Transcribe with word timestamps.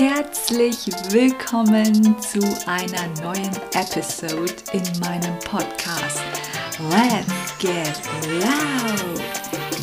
Herzlich 0.00 0.86
willkommen 1.10 2.18
zu 2.22 2.40
einer 2.66 3.06
neuen 3.22 3.54
Episode 3.74 4.54
in 4.72 4.82
meinem 4.98 5.38
Podcast 5.40 6.22
Let's 6.88 7.58
Get 7.58 8.00
Loud. 8.40 9.20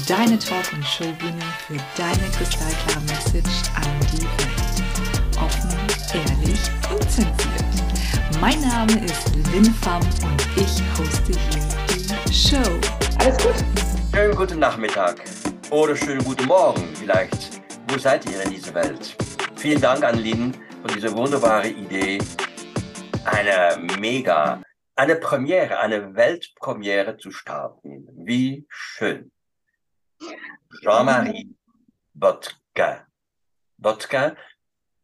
Deine 0.07 0.39
Talk- 0.39 0.73
und 0.73 0.83
Showbühne 0.83 1.43
für 1.67 1.77
deine 1.95 2.31
kristallklare 2.35 2.99
Message 3.01 3.69
an 3.75 3.83
die 4.11 4.23
Welt. 4.23 5.38
Offen, 5.39 5.69
ehrlich, 6.16 6.61
unzensiert. 6.91 8.41
Mein 8.41 8.59
Name 8.61 9.05
ist 9.05 9.36
Lin 9.54 9.71
Pham 9.84 10.02
und 10.02 10.47
ich 10.55 10.81
hoste 10.97 11.34
hier 11.52 12.18
die 12.27 12.34
Show. 12.34 12.79
Alles 13.20 13.38
gut? 13.38 13.54
Schönen 14.15 14.36
guten 14.36 14.57
Nachmittag 14.57 15.18
oder 15.70 15.95
schönen 15.95 16.23
guten 16.23 16.47
Morgen 16.47 16.89
vielleicht. 16.95 17.61
Wo 17.89 17.99
seid 17.99 18.25
ihr 18.25 18.41
in 18.41 18.49
dieser 18.49 18.73
Welt? 18.73 19.15
Vielen 19.58 19.82
Dank 19.82 20.04
an 20.04 20.20
Lynn 20.20 20.54
für 20.84 20.88
diese 20.94 21.12
wunderbare 21.18 21.68
Idee, 21.68 22.20
eine 23.25 23.75
mega, 24.00 24.61
eine 24.96 25.15
Premiere, 25.15 25.79
eine 25.79 26.15
Weltpremiere 26.15 27.18
zu 27.18 27.32
starten. 27.32 28.07
Wie 28.14 28.68
schön. 28.70 29.32
Jean-Marie 30.82 31.56
Botke. 32.14 33.08
Botke 33.78 34.38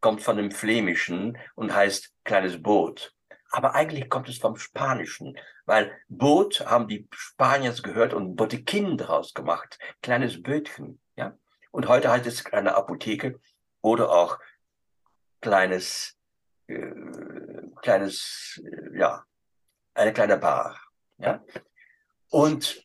kommt 0.02 0.22
von 0.22 0.38
dem 0.38 0.52
Flämischen 0.52 1.36
und 1.56 1.74
heißt 1.74 2.14
kleines 2.24 2.62
Boot. 2.62 3.16
Aber 3.50 3.74
eigentlich 3.74 4.08
kommt 4.08 4.30
es 4.30 4.38
vom 4.38 4.58
Spanischen, 4.58 5.36
weil 5.66 5.92
Boot 6.10 6.64
haben 6.68 6.88
die 6.88 7.08
Spanier 7.12 7.74
gehört 7.82 8.14
und 8.14 8.36
Botekin 8.36 8.98
draus 8.98 9.34
gemacht. 9.34 9.80
Kleines 10.04 10.44
Bötchen, 10.44 11.00
ja. 11.16 11.36
Und 11.72 11.88
heute 11.88 12.12
heißt 12.12 12.28
es 12.28 12.44
kleine 12.44 12.76
Apotheke 12.76 13.40
oder 13.84 14.10
auch 14.10 14.40
kleines, 15.42 16.18
äh, 16.68 16.92
kleines, 17.82 18.62
äh, 18.66 18.98
ja, 18.98 19.24
eine 19.94 20.14
kleine 20.14 20.38
Bar. 20.38 20.80
Ja? 21.20 21.44
Und 22.32 22.84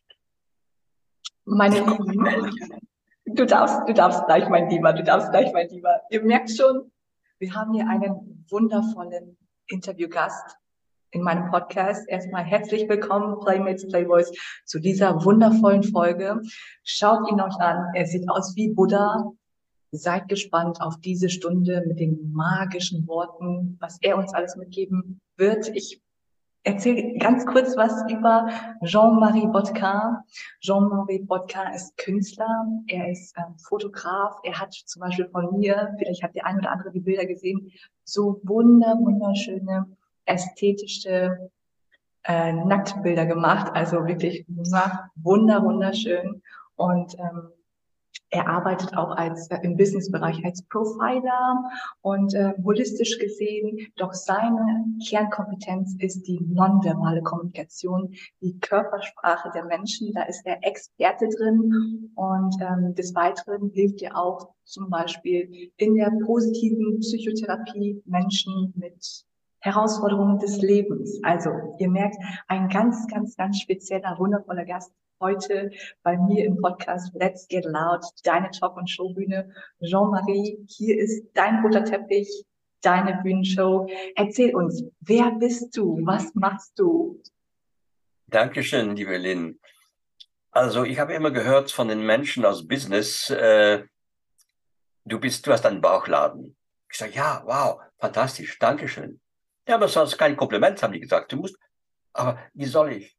meine 1.44 1.80
Lieben, 1.80 2.76
du 3.24 3.46
darfst, 3.46 3.88
du 3.88 3.94
darfst 3.94 4.26
gleich, 4.26 4.48
mein 4.50 4.68
Lieber, 4.68 4.92
du 4.92 5.02
darfst 5.02 5.30
gleich, 5.30 5.50
mein 5.52 5.68
Lieber. 5.68 6.02
Ihr 6.10 6.22
merkt 6.22 6.50
schon, 6.50 6.92
wir 7.38 7.54
haben 7.54 7.72
hier 7.72 7.88
einen 7.88 8.44
wundervollen 8.50 9.38
Interviewgast 9.68 10.58
in 11.12 11.22
meinem 11.22 11.50
Podcast. 11.50 12.08
Erstmal 12.08 12.44
herzlich 12.44 12.88
willkommen, 12.88 13.38
Playmates, 13.40 13.86
Playboys, 13.86 14.30
zu 14.66 14.80
dieser 14.80 15.24
wundervollen 15.24 15.84
Folge. 15.84 16.42
Schaut 16.82 17.30
ihn 17.30 17.40
euch 17.40 17.56
an. 17.60 17.94
Er 17.94 18.06
sieht 18.06 18.28
aus 18.28 18.56
wie 18.56 18.74
Buddha. 18.74 19.32
Seid 19.90 20.28
gespannt 20.28 20.80
auf 20.80 21.00
diese 21.00 21.28
Stunde 21.28 21.82
mit 21.86 21.98
den 21.98 22.32
magischen 22.32 23.06
Worten, 23.06 23.76
was 23.80 23.98
er 24.02 24.18
uns 24.18 24.34
alles 24.34 24.56
mitgeben 24.56 25.20
wird. 25.36 25.68
Ich 25.74 26.02
erzähle 26.62 27.16
ganz 27.18 27.46
kurz 27.46 27.76
was 27.76 27.92
über 28.10 28.48
Jean-Marie 28.84 29.46
Bodkin. 29.46 30.18
Jean-Marie 30.60 31.20
Bodkin 31.20 31.72
ist 31.74 31.96
Künstler, 31.96 32.66
er 32.88 33.10
ist 33.10 33.34
ähm, 33.38 33.56
Fotograf, 33.58 34.36
er 34.42 34.60
hat 34.60 34.74
zum 34.74 35.00
Beispiel 35.00 35.28
von 35.28 35.58
mir, 35.58 35.94
vielleicht 35.98 36.22
habt 36.22 36.36
ihr 36.36 36.44
ein 36.44 36.58
oder 36.58 36.70
andere 36.70 36.90
die 36.90 37.00
Bilder 37.00 37.24
gesehen, 37.24 37.72
so 38.04 38.40
wunder, 38.44 38.98
wunderschöne 39.00 39.86
ästhetische 40.26 41.50
äh, 42.24 42.52
Nacktbilder 42.52 43.24
gemacht, 43.24 43.72
also 43.74 44.06
wirklich 44.06 44.44
wunder, 44.48 45.62
wunderschön. 45.64 46.42
Und 46.76 47.18
ähm, 47.18 47.48
er 48.30 48.46
arbeitet 48.46 48.96
auch 48.96 49.10
als 49.16 49.48
äh, 49.50 49.58
im 49.62 49.76
Businessbereich 49.76 50.44
als 50.44 50.62
Profiler 50.62 51.64
und 52.02 52.34
äh, 52.34 52.52
holistisch 52.62 53.18
gesehen, 53.18 53.78
doch 53.96 54.12
seine 54.12 54.84
Kernkompetenz 55.08 55.96
ist 55.98 56.22
die 56.22 56.40
nonverbale 56.40 57.22
Kommunikation, 57.22 58.14
die 58.42 58.58
Körpersprache 58.60 59.50
der 59.54 59.64
Menschen. 59.64 60.12
Da 60.12 60.24
ist 60.24 60.44
er 60.44 60.58
Experte 60.62 61.28
drin 61.28 62.10
und 62.14 62.54
ähm, 62.60 62.94
des 62.94 63.14
Weiteren 63.14 63.70
hilft 63.70 64.02
er 64.02 64.16
auch 64.16 64.50
zum 64.64 64.90
Beispiel 64.90 65.72
in 65.76 65.94
der 65.94 66.12
positiven 66.26 67.00
Psychotherapie 67.00 68.02
Menschen 68.04 68.74
mit 68.76 69.24
Herausforderungen 69.60 70.38
des 70.38 70.60
Lebens. 70.60 71.18
Also 71.22 71.50
ihr 71.78 71.88
merkt, 71.88 72.16
ein 72.46 72.68
ganz, 72.68 73.06
ganz, 73.08 73.36
ganz 73.36 73.58
spezieller, 73.58 74.16
wundervoller 74.18 74.64
Gast 74.64 74.92
heute 75.20 75.70
bei 76.02 76.16
mir 76.16 76.44
im 76.44 76.56
Podcast 76.58 77.12
Let's 77.14 77.48
Get 77.48 77.64
Loud, 77.64 78.04
deine 78.22 78.50
Talk- 78.50 78.76
und 78.76 78.88
Showbühne. 78.88 79.52
Jean-Marie, 79.82 80.64
hier 80.68 80.98
ist 80.98 81.26
dein 81.34 81.60
roter 81.62 81.84
Teppich, 81.84 82.28
deine 82.82 83.20
Bühnenshow. 83.22 83.88
Erzähl 84.14 84.54
uns, 84.54 84.84
wer 85.00 85.32
bist 85.32 85.76
du? 85.76 85.98
Was 86.04 86.34
machst 86.34 86.78
du? 86.78 87.20
Dankeschön, 88.26 88.94
liebe 88.94 89.16
Lynn. 89.16 89.58
Also 90.50 90.84
ich 90.84 90.98
habe 90.98 91.14
immer 91.14 91.30
gehört 91.30 91.70
von 91.70 91.88
den 91.88 92.04
Menschen 92.04 92.44
aus 92.44 92.66
Business, 92.66 93.30
äh, 93.30 93.84
du 95.04 95.18
bist, 95.18 95.46
du 95.46 95.52
hast 95.52 95.66
einen 95.66 95.80
Bauchladen. 95.80 96.56
Ich 96.90 96.98
sage, 96.98 97.12
ja, 97.12 97.42
wow, 97.44 97.80
fantastisch, 97.98 98.58
Dankeschön. 98.58 99.20
Ja, 99.66 99.74
aber 99.74 99.88
sonst 99.88 100.16
kein 100.16 100.36
Kompliment, 100.36 100.82
haben 100.82 100.92
die 100.92 101.00
gesagt. 101.00 101.32
Du 101.32 101.36
musst, 101.36 101.58
aber 102.12 102.38
wie 102.54 102.64
soll 102.64 102.92
ich? 102.92 103.17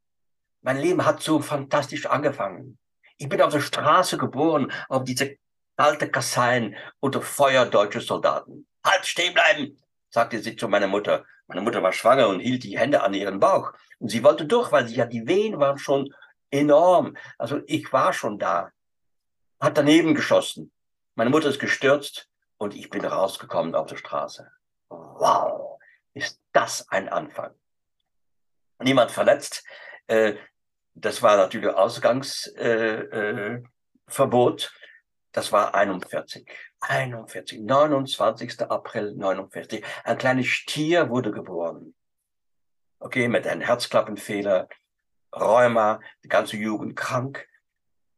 Mein 0.62 0.78
Leben 0.78 1.06
hat 1.06 1.22
so 1.22 1.40
fantastisch 1.40 2.06
angefangen. 2.06 2.78
Ich 3.18 3.30
bin 3.30 3.42
auf 3.42 3.54
der 3.54 3.62
Straße 3.62 4.18
geboren, 4.18 4.72
auf 4.88 5.04
diese 5.04 5.38
alte 5.78 6.10
Kasseien 6.10 6.76
unter 7.00 7.22
Feuer 7.22 7.66
deutsche 7.66 8.02
Soldaten. 8.02 8.68
Halt, 8.84 9.06
stehen 9.06 9.34
bleiben, 9.34 9.82
sagte 10.10 10.40
sie 10.40 10.56
zu 10.56 10.68
meiner 10.68 10.88
Mutter. 10.88 11.26
Meine 11.48 11.62
Mutter 11.62 11.82
war 11.82 11.94
schwanger 11.94 12.28
und 12.28 12.40
hielt 12.40 12.64
die 12.64 12.78
Hände 12.78 13.02
an 13.02 13.14
ihren 13.14 13.40
Bauch. 13.40 13.74
Und 14.00 14.10
sie 14.10 14.24
wollte 14.24 14.46
durch, 14.46 14.72
weil 14.72 14.88
sie 14.88 14.96
ja 14.96 15.06
die 15.06 15.28
Wehen 15.28 15.60
waren 15.60 15.78
schon 15.78 16.14
enorm. 16.52 17.18
Also 17.38 17.62
ich 17.68 17.92
war 17.92 18.14
schon 18.14 18.38
da. 18.38 18.72
Hat 19.60 19.78
daneben 19.78 20.16
geschossen. 20.16 20.72
Meine 21.16 21.30
Mutter 21.30 21.50
ist 21.50 21.60
gestürzt 21.60 22.30
und 22.58 22.76
ich 22.76 22.90
bin 22.90 23.04
rausgekommen 23.04 23.76
auf 23.76 23.88
der 23.88 23.98
Straße. 23.98 24.50
Wow 24.90 25.70
ist 26.14 26.42
das 26.52 26.88
ein 26.90 27.10
Anfang. 27.10 27.54
Niemand 28.80 29.12
verletzt. 29.12 29.64
Äh, 30.10 30.36
das 30.96 31.22
war 31.22 31.38
natürlich 31.38 31.70
Ausgangsverbot. 31.70 34.64
Äh, 34.64 34.68
das 35.32 35.52
war 35.52 35.76
41. 35.76 36.50
41. 36.82 37.62
29. 37.62 38.62
April 38.62 39.14
49. 39.16 39.86
Ein 40.04 40.18
kleines 40.18 40.48
Stier 40.48 41.10
wurde 41.10 41.32
geboren. 41.32 41.94
Okay, 43.00 43.28
mit 43.28 43.48
einem 43.48 43.62
Herzklappenfehler, 43.62 44.68
Rheuma, 45.34 46.02
die 46.24 46.28
ganze 46.28 46.58
Jugend 46.58 46.96
krank, 46.96 47.48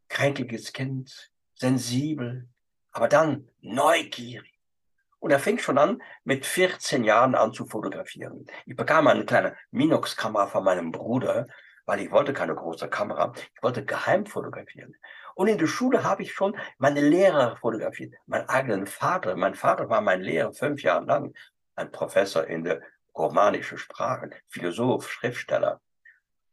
kränkliches 0.08 0.72
Kind, 0.73 1.29
sensibel, 1.56 2.47
aber 2.91 3.09
dann 3.09 3.50
neugierig 3.59 4.47
und 5.19 5.29
er 5.29 5.40
fing 5.40 5.59
schon 5.59 5.78
an, 5.78 6.02
mit 6.23 6.46
14 6.46 7.03
Jahren 7.03 7.35
an 7.35 7.53
zu 7.53 7.66
fotografieren. 7.66 8.47
Ich 8.66 8.75
bekam 8.75 9.08
eine 9.08 9.23
kleine 9.23 9.56
Minox-Kamera 9.69 10.47
von 10.47 10.63
meinem 10.63 10.91
Bruder, 10.91 11.47
weil 11.86 12.02
ich 12.02 12.12
wollte 12.12 12.34
keine 12.34 12.56
große 12.56 12.90
Kamera. 12.90 13.34
Ich 13.56 13.64
wollte 13.64 13.86
geheim 13.86 14.25
fotografieren. 14.25 14.96
Und 15.36 15.47
in 15.47 15.58
der 15.58 15.68
Schule 15.68 16.03
habe 16.03 16.24
ich 16.24 16.34
schon 16.34 16.58
meine 16.78 17.02
Lehrer 17.02 17.56
fotografiert, 17.58 18.14
meinen 18.25 18.47
eigenen 18.50 18.88
Vater. 18.88 19.36
Mein 19.36 19.56
Vater 19.56 19.90
war 19.90 20.02
mein 20.02 20.22
Lehrer 20.22 20.53
fünf 20.53 20.84
Jahre 20.84 21.06
lang, 21.06 21.34
ein 21.75 21.91
Professor 21.91 22.46
in 22.46 22.64
der 22.64 22.81
romanischen 23.16 23.78
Sprache, 23.78 24.30
Philosoph, 24.47 25.09
Schriftsteller. 25.09 25.81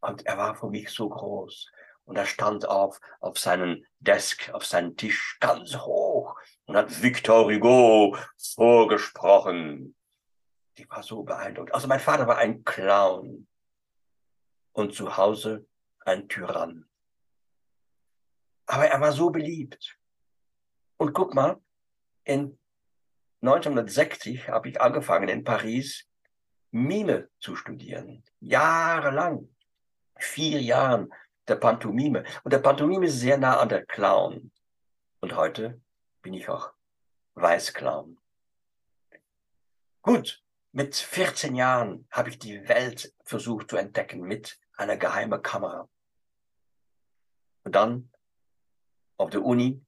Und 0.00 0.26
er 0.26 0.38
war 0.38 0.54
für 0.54 0.70
mich 0.70 0.90
so 0.90 1.08
groß. 1.08 1.70
Und 2.04 2.16
er 2.16 2.24
stand 2.24 2.66
auf, 2.66 3.00
auf 3.20 3.38
seinen 3.38 3.84
Desk, 3.98 4.50
auf 4.54 4.64
seinen 4.64 4.96
Tisch 4.96 5.36
ganz 5.40 5.76
hoch 5.76 6.36
und 6.64 6.76
hat 6.76 7.02
Victor 7.02 7.44
Hugo 7.44 8.16
vorgesprochen. 8.54 9.94
Ich 10.74 10.88
war 10.88 11.02
so 11.02 11.22
beeindruckt. 11.22 11.74
Also 11.74 11.88
mein 11.88 12.00
Vater 12.00 12.26
war 12.26 12.38
ein 12.38 12.64
Clown 12.64 13.46
und 14.72 14.94
zu 14.94 15.16
Hause 15.16 15.66
ein 16.04 16.28
Tyrann. 16.28 16.88
Aber 18.66 18.86
er 18.86 19.00
war 19.00 19.12
so 19.12 19.30
beliebt. 19.30 19.98
Und 20.96 21.12
guck 21.12 21.34
mal, 21.34 21.60
in 22.24 22.58
1960 23.40 24.48
habe 24.48 24.68
ich 24.68 24.80
angefangen 24.80 25.28
in 25.28 25.44
Paris 25.44 26.08
Mime 26.70 27.28
zu 27.38 27.56
studieren. 27.56 28.24
Jahrelang. 28.40 29.48
Vier 30.18 30.60
Jahren 30.60 31.12
der 31.46 31.56
Pantomime. 31.56 32.24
Und 32.44 32.52
der 32.52 32.58
Pantomime 32.58 33.06
ist 33.06 33.20
sehr 33.20 33.38
nah 33.38 33.58
an 33.58 33.68
der 33.68 33.86
Clown. 33.86 34.50
Und 35.20 35.36
heute 35.36 35.80
bin 36.22 36.34
ich 36.34 36.48
auch 36.48 36.72
Weißclown. 37.34 38.18
Gut, 40.02 40.42
mit 40.78 40.94
14 40.94 41.56
Jahren 41.56 42.06
habe 42.12 42.30
ich 42.30 42.38
die 42.38 42.68
Welt 42.68 43.12
versucht 43.24 43.68
zu 43.68 43.76
entdecken 43.76 44.20
mit 44.20 44.60
einer 44.76 44.96
geheimen 44.96 45.42
Kamera. 45.42 45.88
Und 47.64 47.74
dann 47.74 48.12
auf 49.16 49.30
der 49.30 49.42
Uni, 49.42 49.84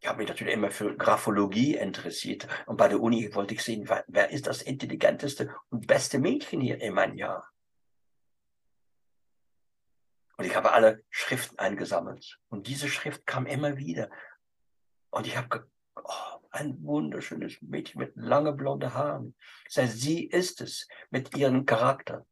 ich 0.00 0.08
habe 0.08 0.18
mich 0.18 0.28
natürlich 0.28 0.54
immer 0.54 0.72
für 0.72 0.96
Graphologie 0.96 1.76
interessiert. 1.76 2.48
Und 2.66 2.76
bei 2.76 2.88
der 2.88 3.00
Uni 3.00 3.32
wollte 3.36 3.54
ich 3.54 3.62
sehen, 3.62 3.88
wer, 3.88 4.04
wer 4.08 4.30
ist 4.30 4.48
das 4.48 4.62
intelligenteste 4.62 5.54
und 5.70 5.86
beste 5.86 6.18
Mädchen 6.18 6.60
hier 6.60 6.80
in 6.80 6.94
meinem 6.94 7.14
Jahr? 7.14 7.48
Und 10.38 10.44
ich 10.44 10.56
habe 10.56 10.72
alle 10.72 11.04
Schriften 11.08 11.60
eingesammelt. 11.60 12.40
Und 12.48 12.66
diese 12.66 12.88
Schrift 12.88 13.26
kam 13.26 13.46
immer 13.46 13.76
wieder. 13.76 14.10
Und 15.10 15.28
ich 15.28 15.36
habe 15.36 15.70
oh, 15.94 16.45
ein 16.56 16.82
wunderschönes 16.82 17.60
Mädchen 17.62 18.00
mit 18.00 18.12
lange 18.16 18.52
blonde 18.52 18.94
Haaren. 18.94 19.34
Sie 19.68 20.24
ist 20.24 20.60
es 20.60 20.88
mit 21.10 21.36
ihrem 21.36 21.66
Charakter. 21.66 22.26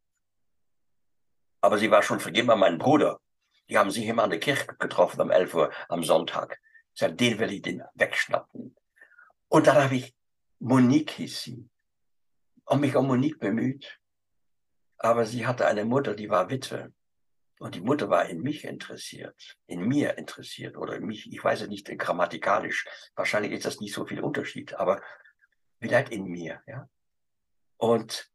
Aber 1.60 1.78
sie 1.78 1.90
war 1.90 2.02
schon 2.02 2.20
vergeben 2.20 2.50
an 2.50 2.58
meinen 2.58 2.78
Bruder. 2.78 3.20
Die 3.68 3.78
haben 3.78 3.90
sich 3.90 4.06
immer 4.06 4.24
an 4.24 4.30
der 4.30 4.40
Kirche 4.40 4.66
getroffen 4.78 5.20
um 5.20 5.30
11 5.30 5.54
Uhr 5.54 5.72
am 5.88 6.02
Sonntag. 6.02 6.60
Sage, 6.94 7.14
den 7.14 7.38
will 7.38 7.52
ich 7.52 7.62
den 7.62 7.82
wegschnappen. 7.94 8.76
Und 9.48 9.66
dann 9.66 9.76
habe 9.76 9.96
ich 9.96 10.14
Monique 10.58 11.10
hieß 11.10 11.42
sie. 11.42 11.68
Und 12.64 12.80
mich 12.80 12.96
um 12.96 13.06
Monique 13.06 13.38
bemüht. 13.38 14.00
Aber 14.98 15.26
sie 15.26 15.46
hatte 15.46 15.66
eine 15.66 15.84
Mutter, 15.84 16.14
die 16.14 16.30
war 16.30 16.48
Witwe. 16.50 16.92
Und 17.64 17.76
die 17.76 17.80
Mutter 17.80 18.10
war 18.10 18.26
in 18.26 18.42
mich 18.42 18.64
interessiert, 18.64 19.56
in 19.66 19.88
mir 19.88 20.18
interessiert 20.18 20.76
oder 20.76 20.96
in 20.96 21.06
mich, 21.06 21.32
ich 21.32 21.42
weiß 21.42 21.62
es 21.62 21.68
nicht 21.68 21.86
grammatikalisch. 21.98 22.86
Wahrscheinlich 23.14 23.52
ist 23.52 23.64
das 23.64 23.80
nicht 23.80 23.94
so 23.94 24.04
viel 24.04 24.20
Unterschied, 24.20 24.74
aber 24.74 25.00
vielleicht 25.80 26.10
in 26.10 26.26
mir, 26.26 26.62
ja. 26.66 26.90
Und 27.78 28.30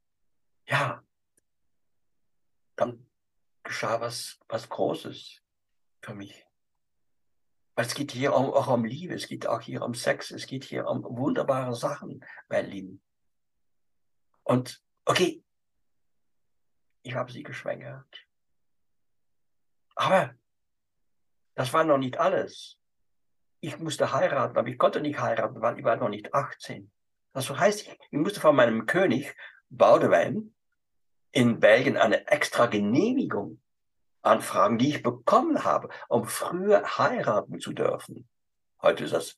ja, 0.66 1.04
dann 2.76 3.08
geschah 3.62 4.02
was, 4.02 4.40
was 4.48 4.68
Großes 4.68 5.44
für 6.02 6.16
mich. 6.16 6.48
Weil 7.76 7.86
es 7.86 7.94
geht 7.94 8.12
hier 8.12 8.34
auch, 8.34 8.56
auch 8.56 8.74
um 8.74 8.84
Liebe, 8.84 9.14
es 9.14 9.28
geht 9.28 9.46
auch 9.46 9.62
hier 9.62 9.84
um 9.84 9.94
Sex, 9.94 10.32
es 10.32 10.48
geht 10.48 10.64
hier 10.64 10.88
um 10.88 11.04
wunderbare 11.04 11.76
Sachen, 11.76 12.26
mein 12.48 12.66
Lieben. 12.66 13.00
Und 14.42 14.84
okay, 15.06 15.44
ich 17.04 17.14
habe 17.14 17.32
sie 17.32 17.44
geschwängert. 17.44 18.29
Aber 20.00 20.34
das 21.56 21.74
war 21.74 21.84
noch 21.84 21.98
nicht 21.98 22.18
alles. 22.18 22.78
Ich 23.60 23.78
musste 23.80 24.14
heiraten, 24.14 24.58
aber 24.58 24.70
ich 24.70 24.78
konnte 24.78 25.02
nicht 25.02 25.20
heiraten, 25.20 25.62
weil 25.62 25.78
ich 25.78 25.84
war 25.84 25.98
noch 25.98 26.08
nicht 26.08 26.34
18. 26.34 26.90
Das 27.34 27.50
heißt, 27.50 27.86
ich, 27.86 27.98
musste 28.12 28.40
von 28.40 28.56
meinem 28.56 28.86
König 28.86 29.36
Baudewijn 29.70 30.56
in 31.32 31.60
Belgien 31.60 31.98
eine 31.98 32.26
extra 32.28 32.68
Genehmigung 32.68 33.62
Anfragen, 34.22 34.78
die 34.78 34.90
ich 34.90 35.04
bekommen 35.04 35.66
habe, 35.66 35.90
um 36.08 36.26
früher 36.26 36.98
heiraten 36.98 37.60
zu 37.60 37.74
dürfen. 37.74 38.30
Heute 38.82 39.04
ist 39.04 39.14
das 39.14 39.38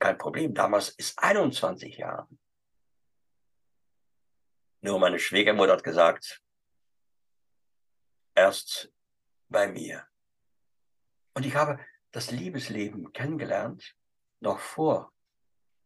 kein 0.00 0.18
Problem. 0.18 0.54
Damals 0.54 0.88
ist 0.88 1.16
21 1.20 1.98
Jahre. 1.98 2.26
Nur 4.80 4.98
meine 4.98 5.20
Schwiegermutter 5.20 5.74
hat 5.74 5.84
gesagt, 5.84 6.42
erst 8.40 8.90
bei 9.50 9.68
mir. 9.68 10.06
Und 11.34 11.44
ich 11.44 11.54
habe 11.54 11.78
das 12.10 12.30
Liebesleben 12.30 13.12
kennengelernt, 13.12 13.94
noch 14.40 14.60
vor 14.60 15.12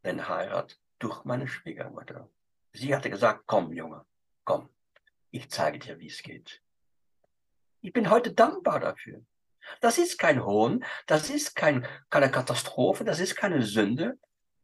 der 0.05 0.29
Heirat, 0.29 0.79
durch 1.01 1.25
meine 1.25 1.49
Schwiegermutter. 1.49 2.31
Sie 2.73 2.95
hatte 2.95 3.11
gesagt, 3.11 3.43
komm, 3.47 3.73
Junge, 3.73 4.07
komm, 4.45 4.69
ich 5.33 5.51
zeige 5.51 5.81
dir, 5.81 5.99
wie 5.99 6.07
es 6.07 6.23
geht. 6.23 6.63
Ich 7.81 7.93
bin 7.93 8.09
heute 8.09 8.33
dankbar 8.33 8.79
dafür. 8.79 9.21
Das 9.81 9.99
ist 9.99 10.17
kein 10.19 10.45
Hohn, 10.45 10.85
das 11.07 11.31
ist 11.31 11.57
kein, 11.57 11.87
keine 12.09 12.31
Katastrophe, 12.31 13.03
das 13.05 13.19
ist 13.19 13.35
keine 13.35 13.63
Sünde. 13.63 14.17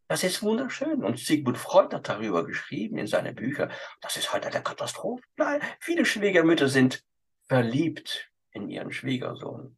Das 0.06 0.22
ist 0.22 0.42
wunderschön. 0.42 1.02
Und 1.02 1.19
Sigmund 1.19 1.58
Freud 1.58 1.94
hat 1.94 2.08
darüber 2.08 2.44
geschrieben 2.44 2.98
in 2.98 3.06
seinen 3.06 3.34
Büchern. 3.34 3.72
Das 4.00 4.16
ist 4.16 4.32
heute 4.32 4.48
eine 4.48 4.62
Katastrophe. 4.62 5.22
Nein, 5.37 5.60
viele 5.81 6.04
Schwiegermütter 6.04 6.69
sind 6.69 7.04
verliebt 7.50 8.31
in 8.52 8.70
ihren 8.70 8.93
Schwiegersohn. 8.93 9.76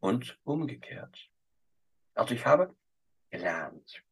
Und 0.00 0.38
umgekehrt. 0.44 1.30
Also 2.12 2.34
ich 2.34 2.44
habe 2.44 2.76
gelernt. 3.30 4.04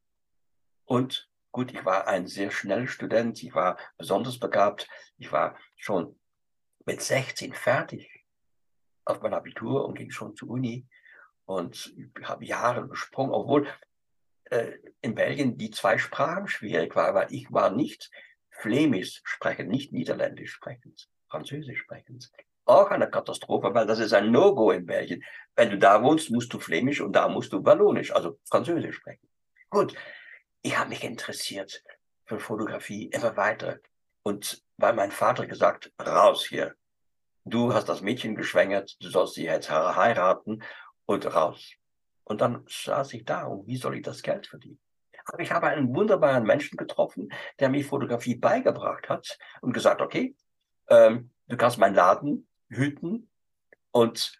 Und 0.85 1.29
gut, 1.51 1.71
ich 1.71 1.85
war 1.85 2.07
ein 2.07 2.25
sehr 2.25 2.49
schneller 2.49 2.87
Student. 2.87 3.43
Ich 3.43 3.53
war 3.53 3.77
besonders 3.95 4.39
begabt. 4.39 4.89
Ich 5.19 5.31
war 5.31 5.55
schon 5.77 6.19
mit 6.87 7.03
16 7.03 7.53
fertig 7.53 8.25
auf 9.05 9.21
mein 9.21 9.35
Abitur 9.35 9.85
und 9.85 9.93
ging 9.93 10.09
schon 10.09 10.35
zur 10.35 10.49
Uni 10.49 10.87
und 11.45 11.93
habe 12.23 12.43
Jahre 12.43 12.87
gesprungen, 12.87 13.33
obwohl 13.33 13.71
äh, 14.45 14.79
in 15.01 15.13
Belgien 15.13 15.59
die 15.59 15.69
zwei 15.69 15.99
Sprachen 15.99 16.47
schwierig 16.47 16.95
waren, 16.95 17.13
weil 17.13 17.31
ich 17.31 17.51
war 17.51 17.69
nicht 17.69 18.09
Flämisch 18.49 19.21
sprechend, 19.25 19.69
nicht 19.69 19.93
Niederländisch 19.93 20.53
sprechend, 20.53 21.07
Französisch 21.31 21.79
sprechend. 21.79 22.29
Auch 22.65 22.91
eine 22.91 23.09
Katastrophe, 23.09 23.73
weil 23.73 23.87
das 23.87 23.99
ist 23.99 24.13
ein 24.13 24.31
No-Go 24.31 24.71
in 24.71 24.85
Belgien. 24.85 25.23
Wenn 25.55 25.71
du 25.71 25.77
da 25.77 26.03
wohnst, 26.03 26.29
musst 26.29 26.53
du 26.53 26.59
Flämisch 26.59 27.01
und 27.01 27.13
da 27.13 27.27
musst 27.27 27.53
du 27.53 27.65
Wallonisch, 27.65 28.13
also 28.13 28.39
Französisch 28.49 28.97
sprechen. 28.97 29.27
Gut, 29.69 29.95
ich 30.61 30.77
habe 30.77 30.89
mich 30.89 31.03
interessiert 31.03 31.83
für 32.25 32.39
Fotografie 32.39 33.07
immer 33.07 33.35
weiter. 33.37 33.79
Und 34.23 34.61
weil 34.77 34.93
mein 34.93 35.11
Vater 35.11 35.47
gesagt, 35.47 35.91
raus 35.99 36.45
hier, 36.45 36.75
du 37.45 37.73
hast 37.73 37.89
das 37.89 38.01
Mädchen 38.01 38.35
geschwängert, 38.35 38.95
du 39.01 39.09
sollst 39.09 39.35
sie 39.35 39.45
jetzt 39.45 39.71
heiraten 39.71 40.61
und 41.05 41.33
raus. 41.33 41.73
Und 42.25 42.41
dann 42.41 42.65
saß 42.67 43.13
ich 43.13 43.25
da 43.25 43.45
und 43.45 43.67
wie 43.67 43.77
soll 43.77 43.95
ich 43.95 44.03
das 44.03 44.21
Geld 44.21 44.47
verdienen? 44.47 44.79
Aber 45.25 45.39
ich 45.39 45.51
habe 45.51 45.67
einen 45.67 45.93
wunderbaren 45.95 46.43
Menschen 46.43 46.77
getroffen, 46.77 47.29
der 47.59 47.69
mir 47.69 47.83
Fotografie 47.83 48.35
beigebracht 48.35 49.09
hat 49.09 49.37
und 49.61 49.73
gesagt, 49.73 50.01
okay, 50.01 50.35
ähm, 50.91 51.31
du 51.47 51.57
kannst 51.57 51.77
meinen 51.79 51.95
Laden 51.95 52.47
hüten. 52.69 53.29
Und 53.91 54.37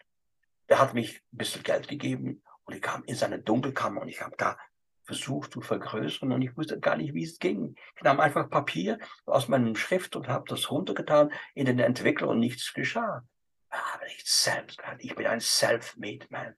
er 0.68 0.80
hat 0.80 0.94
mich 0.94 1.21
ein 1.33 1.38
bisschen 1.38 1.63
Geld 1.63 1.88
gegeben 1.88 2.42
und 2.63 2.75
ich 2.75 2.81
kam 2.81 3.03
in 3.03 3.15
seine 3.15 3.39
Dunkelkammer 3.39 4.01
und 4.01 4.07
ich 4.07 4.21
habe 4.21 4.36
da 4.38 4.57
versucht 5.03 5.51
zu 5.51 5.62
vergrößern 5.62 6.31
und 6.31 6.42
ich 6.42 6.56
wusste 6.56 6.80
gar 6.80 6.95
nicht, 6.95 7.13
wie 7.13 7.25
es 7.25 7.39
ging. 7.39 7.75
Ich 7.98 8.03
nahm 8.03 8.21
einfach 8.21 8.50
Papier 8.50 8.98
aus 9.25 9.50
meinem 9.50 9.75
Schrift 9.75 10.15
und 10.15 10.30
habe 10.30 10.45
das 10.48 10.71
runtergetan 10.71 11.33
in 11.53 11.65
den 11.65 11.80
Entwickler 11.80 12.30
und 12.30 12.39
nichts 12.39 12.74
geschah. 12.74 13.24
Aber 13.69 14.07
ich 14.07 14.24
selbst, 14.24 14.80
ich 15.00 15.15
bin 15.15 15.27
ein 15.27 15.42
self-made 15.42 16.27
man. 16.30 16.56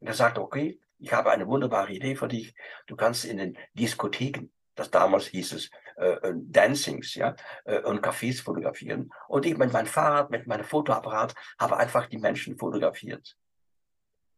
Und 0.00 0.08
er 0.08 0.14
sagte, 0.14 0.40
okay, 0.40 0.80
ich 0.98 1.12
habe 1.12 1.30
eine 1.30 1.46
wunderbare 1.46 1.92
Idee 1.92 2.16
für 2.16 2.28
dich. 2.28 2.54
Du 2.86 2.96
kannst 2.96 3.24
in 3.24 3.36
den 3.36 3.58
Diskotheken, 3.74 4.50
das 4.74 4.90
damals 4.90 5.26
hieß 5.26 5.52
es, 5.52 5.70
äh, 5.98 6.28
äh 6.28 6.34
Dancings, 6.34 7.14
ja, 7.14 7.34
äh, 7.64 7.80
und 7.80 8.04
Cafés 8.04 8.42
fotografieren. 8.42 9.12
Und 9.28 9.46
ich 9.46 9.56
mit 9.56 9.72
meinem 9.72 9.86
Fahrrad, 9.86 10.30
mit 10.30 10.46
meinem 10.46 10.64
Fotoapparat 10.64 11.34
habe 11.58 11.76
einfach 11.76 12.06
die 12.06 12.18
Menschen 12.18 12.56
fotografiert. 12.58 13.36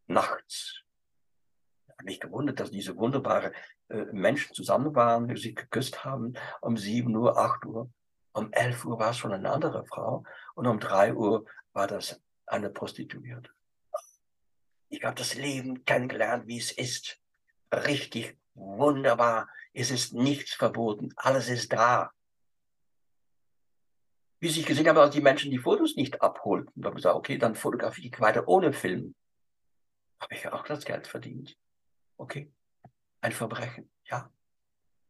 Nachts, 0.07 0.83
mich 2.03 2.21
gewundert, 2.21 2.61
dass 2.61 2.71
diese 2.71 2.97
wunderbaren 2.97 3.53
äh, 3.89 4.05
Menschen 4.13 4.55
zusammen 4.55 4.95
waren, 4.95 5.29
die 5.29 5.37
sich 5.37 5.55
geküsst 5.55 6.05
haben 6.05 6.35
um 6.61 6.77
7 6.77 7.15
Uhr, 7.15 7.37
8 7.37 7.67
Uhr. 7.67 7.91
Um 8.33 8.53
11 8.53 8.85
Uhr 8.85 8.99
war 8.99 9.11
es 9.11 9.19
schon 9.19 9.33
eine 9.33 9.51
andere 9.51 9.85
Frau 9.87 10.25
und 10.55 10.67
um 10.67 10.79
3 10.79 11.15
Uhr 11.15 11.45
war 11.73 11.87
das 11.87 12.21
eine 12.47 12.71
Prostituierte. 12.71 13.51
Ich 14.89 15.05
habe 15.05 15.15
das 15.15 15.35
Leben 15.35 15.85
kennengelernt, 15.85 16.47
wie 16.47 16.59
es 16.59 16.73
ist. 16.73 17.19
Richtig 17.73 18.37
wunderbar. 18.55 19.49
Es 19.73 19.91
ist 19.91 20.15
nichts 20.15 20.55
verboten. 20.55 21.13
Alles 21.17 21.49
ist 21.49 21.73
da. 21.73 22.13
Wie 24.41 24.49
ich 24.49 24.65
gesehen 24.65 24.89
habe, 24.89 25.03
als 25.03 25.15
die 25.15 25.21
Menschen 25.21 25.51
die 25.51 25.59
Fotos 25.59 25.97
nicht 25.97 26.23
abholten, 26.23 26.73
da 26.81 26.89
habe 26.89 26.99
ich 26.99 27.03
gesagt, 27.03 27.17
okay, 27.17 27.37
dann 27.37 27.55
fotografiere 27.55 28.09
ich 28.09 28.21
weiter 28.21 28.49
ohne 28.49 28.73
Film. 28.73 29.15
Habe 30.19 30.35
ich 30.35 30.49
auch 30.49 30.65
das 30.65 30.85
Geld 30.85 31.07
verdient. 31.07 31.57
Okay, 32.17 32.51
ein 33.21 33.33
Verbrechen, 33.33 33.91
ja. 34.05 34.31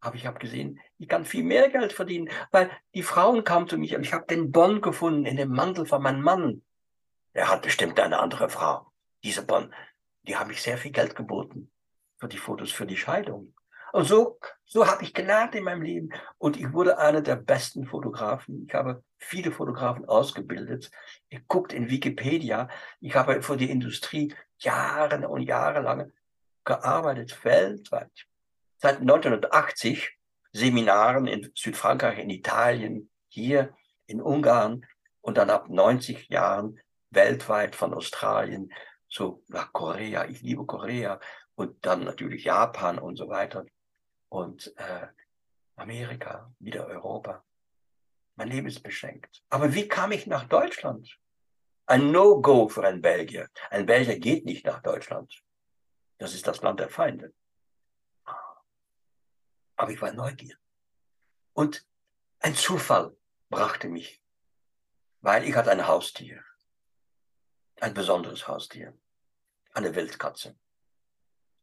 Aber 0.01 0.17
ich 0.17 0.27
habe 0.27 0.39
gesehen, 0.39 0.81
ich 0.99 1.09
kann 1.09 1.25
viel 1.25 1.45
mehr 1.45 1.69
Geld 1.69 1.93
verdienen, 1.93 2.31
weil 2.51 2.71
die 2.95 3.03
Frauen 3.03 3.45
kamen 3.45 3.69
zu 3.69 3.77
mir 3.77 3.99
und 3.99 4.05
ich 4.05 4.13
habe 4.13 4.27
den 4.27 4.51
Bon 4.51 4.81
gefunden 4.81 5.27
in 5.27 5.37
dem 5.37 5.51
Mantel 5.51 5.87
von 5.87 6.03
meinem 6.03 6.23
Mann. 6.23 6.63
Er 7.33 7.49
hat 7.49 7.63
bestimmt 7.63 8.01
eine 8.01 8.19
andere 8.19 8.49
Frau. 8.49 8.91
Diese 9.23 9.45
Bon, 9.45 9.73
die 10.23 10.37
haben 10.37 10.49
mich 10.49 10.63
sehr 10.63 10.79
viel 10.79 10.91
Geld 10.91 11.15
geboten 11.15 11.71
für 12.19 12.29
die 12.29 12.39
Fotos, 12.39 12.73
für 12.73 12.87
die 12.87 12.97
Scheidung. 12.97 13.55
Und 13.93 14.05
so, 14.05 14.39
so 14.65 14.87
habe 14.87 15.03
ich 15.03 15.15
gelernt 15.15 15.55
in 15.55 15.65
meinem 15.65 15.83
Leben. 15.83 16.11
Und 16.39 16.57
ich 16.57 16.73
wurde 16.73 16.99
einer 16.99 17.21
der 17.21 17.37
besten 17.37 17.87
Fotografen. 17.87 18.67
Ich 18.67 18.75
habe 18.75 19.03
viele 19.19 19.51
Fotografen 19.51 20.09
ausgebildet. 20.09 20.91
Ihr 21.29 21.41
guckt 21.49 21.73
in 21.73 21.91
Wikipedia. 21.91 22.69
Ich 23.01 23.15
habe 23.15 23.43
für 23.43 23.57
die 23.57 23.71
Industrie 23.71 24.35
Jahre 24.59 25.29
und 25.29 25.43
Jahre 25.43 25.81
lang 25.81 26.13
gearbeitet, 26.65 27.45
weltweit. 27.45 28.27
Seit 28.79 29.01
1980 29.01 30.17
Seminaren 30.53 31.27
in 31.27 31.51
Südfrankreich, 31.55 32.19
in 32.19 32.31
Italien, 32.31 33.11
hier 33.29 33.75
in 34.07 34.21
Ungarn 34.21 34.87
und 35.21 35.37
dann 35.37 35.51
ab 35.51 35.69
90 35.69 36.29
Jahren 36.29 36.81
weltweit 37.11 37.77
von 37.77 37.95
Australien 37.95 38.73
so 39.09 39.43
nach 39.49 39.73
Korea. 39.73 40.27
Ich 40.27 40.43
liebe 40.43 40.65
Korea 40.65 41.21
und 41.55 41.85
dann 41.85 42.05
natürlich 42.05 42.45
Japan 42.45 42.99
und 42.99 43.17
so 43.17 43.29
weiter 43.29 43.65
und 44.31 44.75
äh, 44.79 45.09
Amerika, 45.77 46.51
wieder 46.59 46.87
Europa. 46.87 47.45
Mein 48.37 48.49
Leben 48.49 48.69
ist 48.69 48.83
beschenkt. 48.83 49.45
Aber 49.51 49.75
wie 49.75 49.87
kam 49.87 50.13
ich 50.13 50.27
nach 50.27 50.45
Deutschland? 50.45 51.19
Ein 51.87 52.11
No-Go 52.13 52.69
für 52.69 52.87
einen 52.87 53.03
Belgier. 53.03 53.51
Ein 53.69 53.85
Belgier 53.85 54.19
geht 54.19 54.47
nicht 54.47 54.65
nach 54.65 54.81
Deutschland. 54.81 55.43
Das 56.19 56.35
ist 56.35 56.47
das 56.47 56.63
Land 56.63 56.81
der 56.81 56.89
Feinde. 56.89 57.35
Aber 59.77 59.91
ich 59.91 60.01
war 60.01 60.13
neugierig. 60.13 60.57
Und 61.53 61.87
ein 62.39 62.55
Zufall 62.55 63.17
brachte 63.49 63.89
mich, 63.89 64.23
weil 65.21 65.45
ich 65.45 65.55
hatte 65.55 65.71
ein 65.71 65.87
Haustier. 65.87 66.45
Ein 67.81 67.95
besonderes 67.95 68.47
Haustier. 68.47 68.97
Eine 69.73 69.95
Wildkatze. 69.95 70.57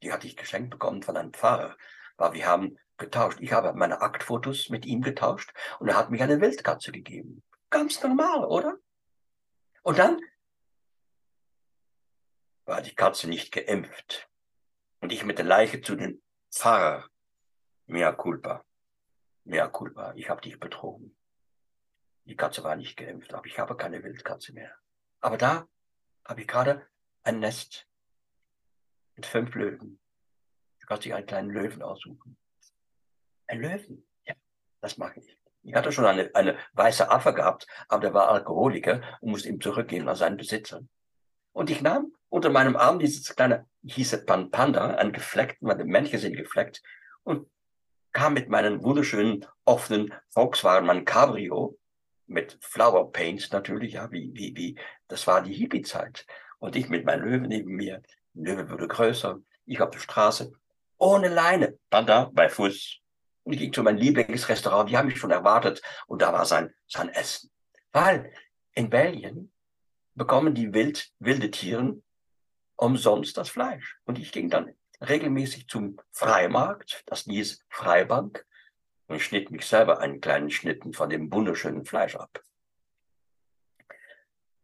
Die 0.02 0.12
hatte 0.12 0.28
ich 0.28 0.36
geschenkt 0.36 0.72
bekommen 0.72 1.02
von 1.02 1.18
einem 1.18 1.34
Pfarrer, 1.34 1.78
weil 2.18 2.34
wir 2.34 2.48
haben 2.48 2.78
getauscht. 2.98 3.40
Ich 3.42 3.52
habe 3.52 3.74
meine 3.74 4.02
Aktfotos 4.02 4.70
mit 4.70 4.86
ihm 4.86 5.02
getauscht 5.02 5.54
und 5.80 5.88
er 5.88 5.96
hat 5.96 6.10
mich 6.10 6.22
eine 6.22 6.42
Wildkatze 6.42 6.92
gegeben. 6.92 7.44
Ganz 7.70 8.02
normal, 8.02 8.46
oder? 8.46 8.78
Und 9.84 10.00
dann 10.00 10.20
war 12.66 12.82
die 12.82 12.96
Katze 12.96 13.30
nicht 13.30 13.52
geimpft. 13.52 14.30
Und 15.00 15.12
ich 15.12 15.24
mit 15.24 15.38
der 15.38 15.46
Leiche 15.46 15.82
zu 15.82 15.96
den 15.96 16.22
Pfarrer. 16.52 17.08
Mea 17.86 18.12
culpa. 18.12 18.66
Mea 19.46 19.68
culpa. 19.68 20.14
Ich 20.16 20.30
habe 20.30 20.42
dich 20.42 20.60
betrogen. 20.60 21.16
Die 22.26 22.36
Katze 22.36 22.64
war 22.64 22.76
nicht 22.76 22.98
geimpft, 22.98 23.34
aber 23.34 23.46
ich 23.46 23.58
habe 23.58 23.78
keine 23.78 24.04
Wildkatze 24.04 24.52
mehr. 24.52 24.76
Aber 25.22 25.38
da 25.38 25.68
habe 26.26 26.42
ich 26.42 26.48
gerade 26.48 26.86
ein 27.24 27.40
Nest 27.40 27.88
mit 29.16 29.26
fünf 29.26 29.56
Löwen. 29.56 30.00
Kannst 30.88 31.06
dich 31.06 31.14
einen 31.14 31.28
kleinen 31.28 31.52
Löwen 31.52 31.84
aussuchen. 31.84 32.38
Ein 33.46 33.62
Löwen, 33.62 34.04
ja, 34.26 34.34
das 34.82 34.98
mag 34.98 35.16
ich. 35.18 35.38
Ich 35.64 35.76
hatte 35.76 35.92
schon 35.92 36.06
eine, 36.06 36.34
eine 36.34 36.58
weiße 36.74 37.12
Affe 37.12 37.34
gehabt, 37.34 37.68
aber 37.90 38.02
der 38.02 38.14
war 38.14 38.30
Alkoholiker 38.30 39.02
und 39.20 39.32
musste 39.32 39.50
ihm 39.50 39.62
zurückgeben 39.62 40.08
an 40.08 40.16
seinen 40.16 40.38
Besitzer. 40.38 40.82
Und 41.52 41.70
ich 41.70 41.82
nahm 41.82 42.14
unter 42.30 42.50
meinem 42.50 42.78
Arm 42.78 43.00
dieses 43.00 43.36
kleine, 43.36 43.68
hieß 43.84 44.26
Pan 44.26 44.50
Panda, 44.50 44.96
ein 44.96 45.12
gefleckten, 45.12 45.68
meine 45.68 45.84
Männchen 45.84 46.20
sind 46.20 46.38
gefleckt, 46.38 46.82
und 47.24 47.50
kam 48.14 48.34
mit 48.34 48.50
meinen 48.50 48.82
wunderschönen 48.82 49.46
offenen 49.66 50.14
Volkswagen 50.30 51.04
Cabrio 51.04 51.78
mit 52.28 52.58
Flower 52.62 53.12
Paint 53.12 53.52
natürlich, 53.52 53.94
ja, 53.94 54.12
wie, 54.12 54.32
wie, 54.34 54.56
wie, 54.56 54.80
das 55.08 55.28
war 55.28 55.42
die 55.42 55.54
Hippie-Zeit. 55.54 56.26
Und 56.60 56.76
ich 56.76 56.90
mit 56.90 57.06
meinem 57.06 57.26
Löwen 57.26 57.48
neben 57.50 57.76
mir. 57.76 58.02
Der 58.34 58.56
Löwe 58.56 58.70
wurde 58.70 58.88
größer. 58.88 59.40
Ich 59.66 59.82
auf 59.82 59.90
der 59.90 60.00
Straße. 60.00 60.54
Ohne 60.98 61.30
Leine. 61.30 61.78
Panda 61.90 62.30
bei 62.34 62.50
Fuß. 62.50 62.98
Und 63.44 63.54
ich 63.54 63.60
ging 63.60 63.74
zu 63.74 63.84
meinem 63.84 63.98
Lieblingsrestaurant. 63.98 64.90
Die 64.90 64.98
haben 64.98 65.08
mich 65.08 65.20
schon 65.20 65.32
erwartet. 65.32 65.82
Und 66.08 66.22
da 66.22 66.34
war 66.34 66.46
sein, 66.46 66.74
sein 66.88 67.10
Essen. 67.10 67.50
Weil 67.92 68.34
in 68.74 68.90
Belgien 68.90 69.52
bekommen 70.16 70.54
die 70.54 70.74
wild, 70.74 71.10
wilde 71.20 71.52
Tieren 71.52 72.04
umsonst 72.76 73.38
das 73.38 73.50
Fleisch. 73.50 73.98
Und 74.06 74.20
ich 74.20 74.32
ging 74.32 74.50
dann 74.50 74.74
regelmäßig 75.02 75.68
zum 75.68 76.00
Freimarkt, 76.12 77.04
das 77.06 77.22
hieß 77.22 77.64
Freibank, 77.70 78.46
und 79.08 79.22
schnitt 79.22 79.52
mich 79.52 79.66
selber 79.66 80.00
einen 80.00 80.20
kleinen 80.20 80.50
Schnitten 80.50 80.94
von 80.94 81.10
dem 81.10 81.32
wunderschönen 81.32 81.86
Fleisch 81.86 82.16
ab. 82.16 82.44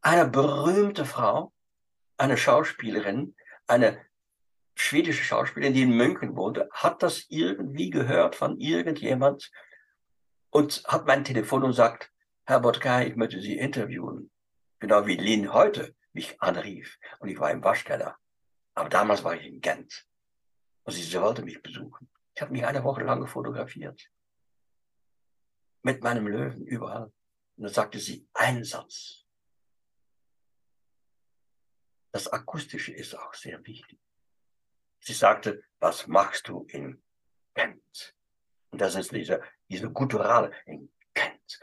Eine 0.01 0.27
berühmte 0.27 1.05
Frau, 1.05 1.53
eine 2.17 2.37
Schauspielerin, 2.37 3.35
eine 3.67 4.05
schwedische 4.83 5.23
Schauspielerin, 5.23 5.73
die 5.73 5.83
in 5.83 5.95
München 5.95 6.35
wohnte, 6.35 6.69
hat 6.71 7.03
das 7.03 7.25
irgendwie 7.29 7.89
gehört 7.89 8.35
von 8.35 8.59
irgendjemand 8.59 9.51
und 10.49 10.83
hat 10.87 11.05
mein 11.05 11.23
Telefon 11.23 11.63
und 11.63 11.73
sagt, 11.73 12.11
Herr 12.45 12.59
Bodkai, 12.59 13.07
ich 13.07 13.15
möchte 13.15 13.39
Sie 13.39 13.57
interviewen. 13.57 14.29
Genau 14.79 15.05
wie 15.05 15.15
Lin 15.15 15.53
heute 15.53 15.95
mich 16.11 16.41
anrief 16.41 16.99
und 17.19 17.29
ich 17.29 17.39
war 17.39 17.51
im 17.51 17.63
Waschkeller. 17.63 18.17
Aber 18.75 18.89
damals 18.89 19.23
war 19.23 19.35
ich 19.35 19.45
in 19.45 19.61
Gent. 19.61 20.05
Und 20.83 20.93
sie 20.93 21.21
wollte 21.21 21.43
mich 21.43 21.61
besuchen. 21.61 22.09
Ich 22.35 22.41
habe 22.41 22.51
mich 22.51 22.65
eine 22.65 22.83
Woche 22.83 23.03
lang 23.03 23.25
fotografiert 23.27 24.09
mit 25.83 26.01
meinem 26.01 26.27
Löwen 26.27 26.65
überall. 26.65 27.11
Und 27.55 27.63
dann 27.63 27.73
sagte 27.73 27.99
sie 27.99 28.27
einen 28.33 28.63
Satz. 28.63 29.25
Das 32.11 32.27
Akustische 32.27 32.93
ist 32.93 33.17
auch 33.17 33.33
sehr 33.33 33.65
wichtig. 33.65 33.99
Sie 35.03 35.13
sagte, 35.13 35.61
was 35.79 36.07
machst 36.07 36.47
du 36.47 36.65
in 36.69 37.03
Kent? 37.53 38.15
Und 38.71 38.79
das 38.79 38.95
ist 38.95 39.11
diese, 39.11 39.41
diese 39.69 39.91
Gutturale 39.91 40.51
in 40.65 40.89
Kent. 41.13 41.59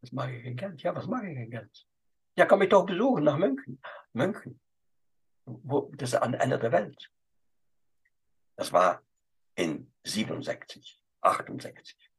Was 0.00 0.12
mache 0.12 0.36
ich 0.36 0.44
in 0.44 0.56
Kent? 0.56 0.80
Ja, 0.84 0.94
was 0.94 1.08
mache 1.08 1.26
ich 1.26 1.36
in 1.36 1.50
Kent? 1.50 1.88
Ja, 2.36 2.46
komm 2.46 2.62
ich 2.62 2.68
doch 2.68 2.86
besuchen 2.86 3.24
nach 3.24 3.36
München. 3.36 3.82
München. 4.12 4.60
Wo, 5.46 5.90
das 5.96 6.10
ist 6.10 6.14
an 6.22 6.34
Ende 6.34 6.60
der 6.60 6.70
Welt. 6.70 7.10
Das 8.54 8.72
war 8.72 9.02
in 9.56 9.92
67, 10.04 11.02
68. 11.22 12.10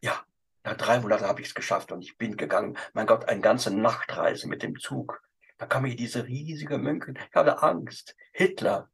Ja, 0.00 0.26
nach 0.64 0.76
drei 0.76 0.98
Monaten 0.98 1.26
habe 1.26 1.42
ich 1.42 1.48
es 1.48 1.54
geschafft 1.54 1.92
und 1.92 2.02
ich 2.02 2.18
bin 2.18 2.36
gegangen. 2.36 2.76
Mein 2.92 3.06
Gott, 3.06 3.26
eine 3.26 3.40
ganze 3.40 3.72
Nachtreise 3.72 4.48
mit 4.48 4.64
dem 4.64 4.80
Zug. 4.80 5.22
Da 5.58 5.66
kam 5.66 5.84
ich 5.84 5.96
diese 5.96 6.26
riesige 6.26 6.78
München. 6.78 7.18
Ich 7.28 7.34
hatte 7.34 7.62
Angst. 7.62 8.16
Hitler, 8.32 8.90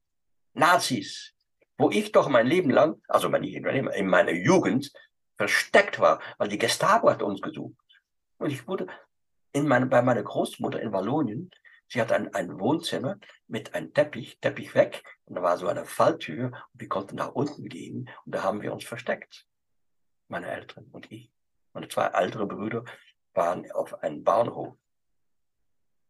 Nazis, 0.54 1.34
wo 1.76 1.90
ich 1.90 2.12
doch 2.12 2.28
mein 2.28 2.46
Leben 2.46 2.70
lang, 2.70 3.00
also 3.08 3.28
in 3.28 4.06
meiner 4.08 4.32
Jugend, 4.32 4.92
versteckt 5.36 5.98
war, 5.98 6.20
weil 6.38 6.48
die 6.48 6.58
Gestapo 6.58 7.10
hat 7.10 7.22
uns 7.22 7.40
gesucht. 7.40 7.76
Und 8.38 8.50
ich 8.50 8.66
wurde 8.66 8.86
in 9.52 9.66
meine, 9.66 9.86
bei 9.86 10.02
meiner 10.02 10.22
Großmutter 10.22 10.80
in 10.80 10.92
Wallonien, 10.92 11.50
sie 11.88 12.00
hatte 12.00 12.14
ein, 12.14 12.32
ein 12.34 12.58
Wohnzimmer 12.58 13.18
mit 13.46 13.74
einem 13.74 13.92
Teppich, 13.92 14.38
Teppich 14.40 14.74
weg, 14.74 15.02
und 15.24 15.36
da 15.36 15.42
war 15.42 15.58
so 15.58 15.66
eine 15.66 15.84
Falltür, 15.84 16.46
und 16.72 16.80
wir 16.80 16.88
konnten 16.88 17.16
nach 17.16 17.32
unten 17.32 17.68
gehen, 17.68 18.08
und 18.24 18.34
da 18.34 18.42
haben 18.42 18.62
wir 18.62 18.72
uns 18.72 18.84
versteckt 18.84 19.46
meine 20.28 20.50
Eltern 20.50 20.86
und 20.92 21.10
ich. 21.12 21.30
Meine 21.72 21.88
zwei 21.88 22.06
ältere 22.06 22.46
Brüder 22.46 22.84
waren 23.34 23.70
auf 23.72 24.02
einem 24.02 24.24
Bahnhof. 24.24 24.76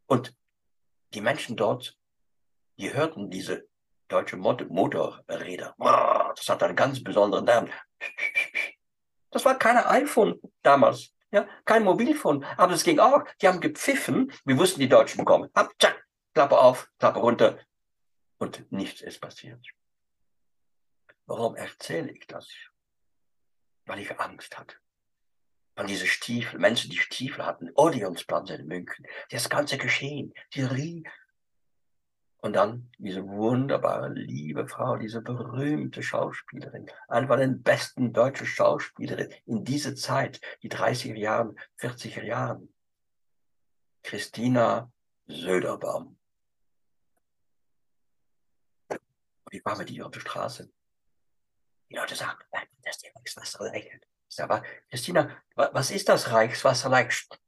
Und 0.07 0.37
die 1.15 1.21
Menschen 1.21 1.57
dort, 1.57 1.97
die 2.79 2.93
hörten 2.93 3.31
diese 3.31 3.69
deutsche 4.09 4.37
Motorräder. 4.37 5.75
Das 5.79 6.49
hat 6.49 6.63
einen 6.63 6.77
ganz 6.77 7.03
besonderen 7.03 7.45
Namen. 7.45 7.71
Das 9.31 9.45
war 9.45 9.59
keine 9.59 9.87
iPhone 9.89 10.41
damals. 10.63 11.13
Ja, 11.31 11.49
kein 11.65 11.83
Mobilfon, 11.83 12.45
aber 12.57 12.75
es 12.75 12.85
ging 12.85 13.01
auch. 13.01 13.25
Die 13.41 13.49
haben 13.49 13.61
gepfiffen. 13.61 14.33
Wir 14.45 14.57
wussten, 14.57 14.81
die 14.81 14.89
Deutschen 14.89 15.25
kommen. 15.25 15.51
Hab, 15.55 15.77
tschack, 15.79 16.07
Klappe 16.33 16.59
auf, 16.59 16.89
Klappe 16.99 17.19
runter. 17.19 17.59
Und 18.39 18.71
nichts 18.71 19.01
ist 19.01 19.21
passiert. 19.21 19.67
Warum 21.27 21.57
erzähle 21.57 22.13
ich 22.13 22.27
das? 22.29 22.47
weil 23.87 24.01
ich 24.01 24.19
Angst 24.19 24.59
hatte. 24.59 24.77
Von 25.77 25.87
diese 25.87 26.07
Stiefel, 26.07 26.61
Menschen, 26.61 26.91
die 26.91 26.99
Stiefel 26.99 27.45
hatten, 27.45 27.71
Odeonsplatz 27.75 28.51
in 28.51 28.67
München, 28.67 29.07
das 29.31 29.49
ganze 29.49 29.77
Geschehen, 29.77 30.33
die 30.55 30.63
Rie. 30.63 31.05
Und 32.37 32.53
dann 32.53 32.91
diese 32.99 33.27
wunderbare, 33.27 34.11
liebe 34.11 34.69
Frau, 34.69 34.97
diese 34.97 35.23
berühmte 35.23 36.03
Schauspielerin, 36.03 36.91
eine 37.09 37.27
von 37.27 37.41
den 37.41 37.63
besten 37.63 38.13
deutschen 38.13 38.47
Schauspielerinnen 38.47 39.33
in 39.47 39.65
dieser 39.65 39.97
Zeit, 39.97 40.41
die 40.63 40.71
30er 40.71 41.17
Jahren, 41.17 41.59
40er 41.81 42.23
Jahren. 42.23 42.69
Christina 44.03 44.93
Söderbaum. 45.27 46.19
Und 48.91 49.01
ich 49.55 49.65
war 49.65 49.79
mit 49.79 49.91
ihr 49.91 50.05
auf 50.05 50.13
der 50.13 50.21
Straße. 50.21 50.71
Die 51.89 51.95
Leute 51.95 52.15
sagen, 52.15 52.39
das 52.83 52.97
ist 52.97 53.17
Reichswasserleicht. 53.17 54.07
Aber 54.41 54.63
Christina, 54.91 55.31
was 55.55 55.91
ist 55.91 56.09
das 56.09 56.31
Reichswasserleicht? 56.31 57.41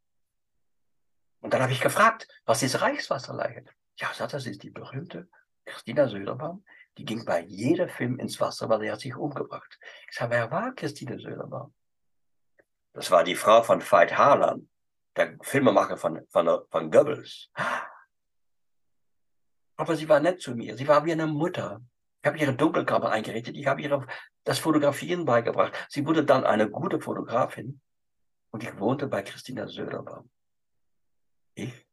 Und 1.41 1.53
dann 1.53 1.63
habe 1.63 1.73
ich 1.73 1.81
gefragt, 1.81 2.27
was 2.45 2.63
ist 2.63 2.81
Reichswasserleicht? 2.81 3.69
Ja, 3.97 4.13
sagt, 4.13 4.35
das 4.35 4.47
ist 4.47 4.63
die 4.63 4.71
berühmte 4.71 5.29
Christina 5.65 6.09
Söderbaum, 6.09 6.65
die 6.97 7.05
ging 7.05 7.25
bei 7.25 7.41
jedem 7.41 7.89
Film 7.89 8.19
ins 8.19 8.41
Wasser, 8.41 8.69
weil 8.69 8.81
sie 8.81 8.91
hat 8.91 9.01
sich 9.01 9.15
umgebracht. 9.15 9.79
Ich 10.09 10.17
sage, 10.17 10.31
wer 10.31 10.51
war 10.51 10.75
Christine 10.75 11.19
Söderbaum? 11.19 11.75
Das 12.93 13.11
war 13.11 13.25
die 13.25 13.35
Frau 13.35 13.63
von 13.63 13.83
Veit 13.83 14.17
Harlan, 14.17 14.69
der 15.17 15.37
Filmemacher 15.43 15.99
von, 15.99 16.27
von, 16.31 16.63
von 16.71 16.91
Goebbels. 16.91 17.51
Aber 19.77 19.97
sie 19.97 20.09
war 20.09 20.21
nett 20.21 20.41
zu 20.41 20.55
mir. 20.55 20.77
Sie 20.77 20.89
war 20.89 21.05
wie 21.05 21.13
eine 21.13 21.27
Mutter. 21.27 21.83
Ich 22.27 22.29
habe 22.29 22.39
ihre 22.39 22.57
Dunkelkammer 22.57 23.13
eingerichtet. 23.13 23.57
Ich 23.57 23.69
habe 23.69 23.81
ihr 23.81 24.05
das 24.43 24.59
Fotografieren 24.59 25.25
beigebracht. 25.25 25.73
Sie 25.89 26.05
wurde 26.05 26.25
dann 26.25 26.45
eine 26.45 26.69
gute 26.69 26.99
Fotografin. 26.99 27.81
Und 28.51 28.65
ich 28.65 28.77
wohnte 28.81 29.07
bei 29.07 29.23
Christina 29.23 29.69
Söderbaum. 29.69 30.29
Ich 31.55 31.87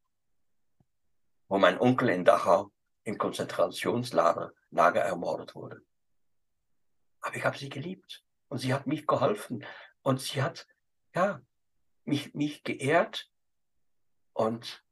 wo 1.47 1.59
mein 1.59 1.79
Onkel 1.79 2.09
in 2.09 2.25
Dachau 2.25 2.71
im 3.03 3.19
Konzentrationslager 3.19 4.53
Lager 4.71 5.01
ermordet 5.01 5.53
wurde. 5.53 5.83
Aber 7.21 7.35
ich 7.35 7.45
habe 7.45 7.59
sie 7.59 7.69
geliebt 7.69 8.25
und 8.47 8.57
sie 8.57 8.73
hat 8.73 8.87
mich 8.87 9.05
geholfen 9.05 9.63
und 10.01 10.19
sie 10.19 10.41
hat 10.41 10.65
ja 11.13 11.43
mich 12.05 12.33
mich 12.33 12.63
geehrt 12.63 13.29
und 14.33 14.83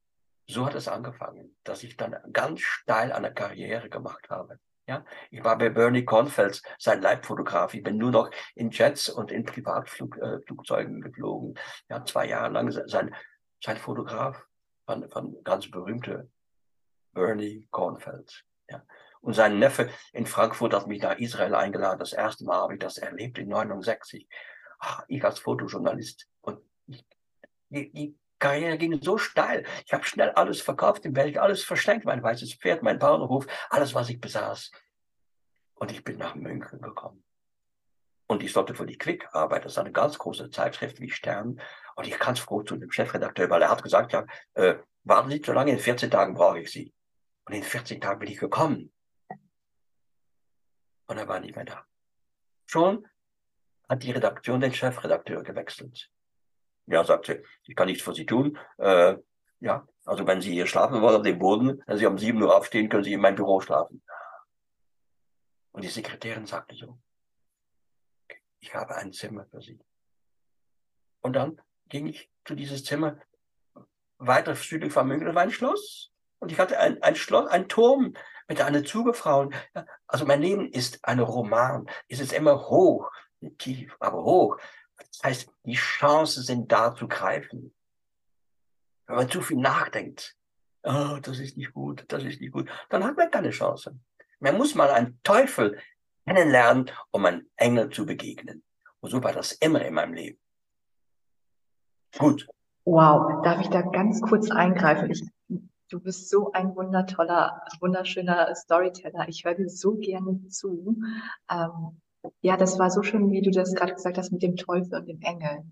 so 0.46 0.68
hat 0.68 0.76
es 0.76 0.88
angefangen, 0.88 1.58
dass 1.64 1.82
ich 1.82 1.98
dann 1.98 2.16
ganz 2.32 2.62
steil 2.62 3.12
eine 3.12 3.34
Karriere 3.34 3.90
gemacht 3.90 4.30
habe. 4.30 4.60
Ja, 4.92 5.06
ich 5.30 5.42
war 5.42 5.58
bei 5.58 5.70
Bernie 5.70 6.04
Kornfeld 6.04 6.62
sein 6.78 7.02
Leibfotograf. 7.02 7.74
Ich 7.74 7.82
bin 7.82 7.98
nur 7.98 8.12
noch 8.12 8.30
in 8.56 8.72
Jets 8.72 9.08
und 9.08 9.32
in 9.32 9.46
Privatflugzeugen 9.46 10.98
äh, 10.98 11.00
geflogen. 11.00 11.58
Ja, 11.88 12.04
zwei 12.04 12.28
Jahre 12.28 12.52
lang 12.52 12.70
sein, 12.72 13.16
sein 13.64 13.78
Fotograf 13.78 14.46
von, 14.86 15.10
von 15.10 15.42
ganz 15.46 15.72
berühmte 15.72 16.30
Bernie 17.14 17.70
Kornfeld. 17.72 18.44
Ja. 18.70 18.84
Und 19.22 19.34
sein 19.34 19.60
Neffe 19.60 19.90
in 20.12 20.26
Frankfurt 20.26 20.74
hat 20.74 20.88
mich 20.88 21.02
nach 21.02 21.18
Israel 21.20 21.56
eingeladen. 21.56 22.00
Das 22.00 22.12
erste 22.12 22.44
Mal 22.44 22.58
habe 22.58 22.74
ich 22.74 22.80
das 22.80 22.98
erlebt 22.98 23.38
in 23.38 23.48
69. 23.48 24.28
Ach, 24.80 25.06
ich 25.08 25.24
als 25.24 25.40
Fotojournalist. 25.40 26.28
Und 26.42 26.60
ich, 26.88 27.06
die, 27.70 27.94
die 27.94 28.20
Karriere 28.42 28.78
ging 28.78 29.02
so 29.02 29.18
steil. 29.18 29.66
Ich 29.86 29.94
habe 29.94 30.04
schnell 30.04 30.32
alles 30.32 30.62
verkauft 30.62 31.06
in 31.06 31.14
Belgien, 31.14 31.40
alles 31.40 31.64
verschenkt, 31.64 32.06
mein 32.06 32.22
weißes 32.22 32.56
Pferd, 32.56 32.84
mein 32.84 33.00
Bauernhof, 33.00 33.48
alles, 33.70 33.96
was 33.96 34.10
ich 34.10 34.20
besaß. 34.20 34.72
Und 35.76 35.92
ich 35.92 36.04
bin 36.04 36.18
nach 36.18 36.36
München 36.36 36.82
gekommen. 36.82 37.24
Und 38.28 38.44
ich 38.44 38.52
sollte 38.52 38.76
für 38.76 38.86
die 38.86 38.98
Quick 38.98 39.28
arbeiten. 39.34 39.64
Das 39.64 39.74
ist 39.74 39.78
eine 39.78 39.92
ganz 39.92 40.18
große 40.18 40.50
Zeitschrift 40.50 41.00
wie 41.00 41.10
Stern. 41.10 41.62
Und 41.96 42.08
ich 42.08 42.18
ganz 42.20 42.40
froh 42.40 42.64
zu 42.64 42.76
dem 42.78 42.92
Chefredakteur, 42.92 43.50
weil 43.50 43.62
er 43.62 43.70
hat 43.70 43.84
gesagt, 43.84 44.12
ja, 44.14 44.26
äh, 44.56 44.76
warten 45.04 45.30
Sie 45.30 45.42
so 45.46 45.54
lange, 45.54 45.72
in 45.72 45.80
14 45.80 46.10
Tagen 46.10 46.34
brauche 46.34 46.60
ich 46.60 46.72
Sie. 46.72 46.94
Und 47.46 47.54
in 47.56 47.64
14 47.64 48.02
Tagen 48.02 48.20
bin 48.20 48.30
ich 48.30 48.38
gekommen. 48.38 48.92
Und 51.08 51.18
er 51.18 51.28
war 51.28 51.40
nicht 51.40 51.56
mehr 51.56 51.66
da. 51.66 51.86
Schon 52.66 53.08
hat 53.90 54.02
die 54.02 54.12
Redaktion 54.12 54.62
den 54.62 54.74
Chefredakteur 54.74 55.44
gewechselt. 55.44 56.10
Ja, 56.92 57.04
sagt 57.04 57.28
sie, 57.28 57.42
ich 57.64 57.76
kann 57.76 57.88
nichts 57.88 58.04
für 58.04 58.14
Sie 58.14 58.26
tun. 58.26 58.58
Äh, 58.78 59.16
ja, 59.62 59.88
also 60.06 60.28
wenn 60.28 60.42
Sie 60.42 60.52
hier 60.52 60.68
schlafen 60.68 61.02
wollen 61.02 61.16
auf 61.16 61.22
dem 61.22 61.40
Boden, 61.40 61.82
wenn 61.86 61.98
Sie 61.98 62.06
um 62.06 62.18
7 62.18 62.42
Uhr 62.42 62.56
aufstehen, 62.56 62.90
können 62.90 63.04
Sie 63.04 63.14
in 63.14 63.22
mein 63.22 63.36
Büro 63.36 63.62
schlafen. 63.62 64.04
Und 65.72 65.84
die 65.84 65.90
Sekretärin 65.90 66.46
sagte 66.46 66.76
so, 66.76 66.98
ich 68.60 68.76
habe 68.76 68.96
ein 68.96 69.14
Zimmer 69.14 69.46
für 69.46 69.62
Sie. 69.62 69.80
Und 71.22 71.34
dann 71.34 71.62
ging 71.88 72.08
ich 72.08 72.30
zu 72.46 72.56
dieses 72.56 72.84
Zimmer 72.84 73.18
weiter 74.18 74.56
südlich 74.56 74.92
von 74.92 75.08
München, 75.08 75.34
war 75.34 75.44
ein 75.44 75.52
Schloss. 75.52 76.12
Und 76.40 76.52
ich 76.52 76.60
hatte 76.60 76.80
ein, 76.80 77.02
ein 77.04 77.16
Schloss, 77.16 77.50
ein 77.50 77.70
Turm 77.70 78.16
mit 78.48 78.62
einer 78.62 78.84
Zugefrau. 78.84 79.50
Also 80.08 80.26
mein 80.26 80.42
Leben 80.42 80.72
ist 80.72 81.00
ein 81.04 81.20
Roman. 81.20 81.90
Es 82.08 82.20
ist 82.20 82.34
immer 82.34 82.68
hoch, 82.70 83.12
tief, 83.58 83.96
aber 84.00 84.24
hoch. 84.24 84.58
Das 85.12 85.24
heißt, 85.24 85.50
die 85.66 85.76
Chancen 85.76 86.44
sind 86.44 86.72
da 86.72 86.96
zu 86.96 87.08
greifen. 87.08 87.74
Wenn 89.08 89.16
man 89.16 89.30
zu 89.30 89.42
viel 89.42 89.58
nachdenkt, 89.58 90.36
oh, 90.84 91.18
das 91.22 91.40
ist 91.40 91.58
nicht 91.58 91.74
gut, 91.74 92.06
das 92.08 92.24
ist 92.24 92.40
nicht 92.40 92.54
gut, 92.54 92.70
dann 92.90 93.04
hat 93.04 93.18
man 93.18 93.30
keine 93.30 93.50
Chance. 93.50 93.98
Man 94.40 94.58
muss 94.58 94.74
mal 94.74 94.90
einen 94.90 95.20
Teufel 95.24 95.78
kennenlernen, 96.26 96.90
um 97.12 97.26
einem 97.26 97.48
Engel 97.56 97.90
zu 97.90 98.06
begegnen. 98.06 98.64
Und 99.02 99.10
so 99.10 99.24
war 99.24 99.34
das 99.34 99.52
immer 99.54 99.84
in 99.84 99.94
meinem 99.94 100.14
Leben. 100.14 100.40
Gut. 102.18 102.48
Wow, 102.86 103.44
darf 103.44 103.62
ich 103.62 103.70
da 103.70 103.82
ganz 103.82 104.22
kurz 104.22 104.50
eingreifen? 104.50 105.12
Ich, 105.12 105.24
du 105.90 106.00
bist 106.00 106.30
so 106.30 106.52
ein 106.52 106.76
wundertoller, 106.76 107.62
wunderschöner 107.80 108.54
Storyteller. 108.56 109.28
Ich 109.28 109.44
höre 109.44 109.56
dir 109.56 109.70
so 109.70 109.96
gerne 109.96 110.48
zu. 110.48 110.98
Ähm, 111.50 112.02
ja, 112.42 112.58
das 112.58 112.80
war 112.80 112.90
so 112.92 113.04
schön, 113.04 113.32
wie 113.32 113.42
du 113.42 113.52
das 113.52 113.74
gerade 113.74 113.94
gesagt 113.94 114.18
hast 114.18 114.32
mit 114.32 114.44
dem 114.44 114.56
Teufel 114.56 114.96
und 114.96 115.08
dem 115.08 115.22
Engel. 115.22 115.64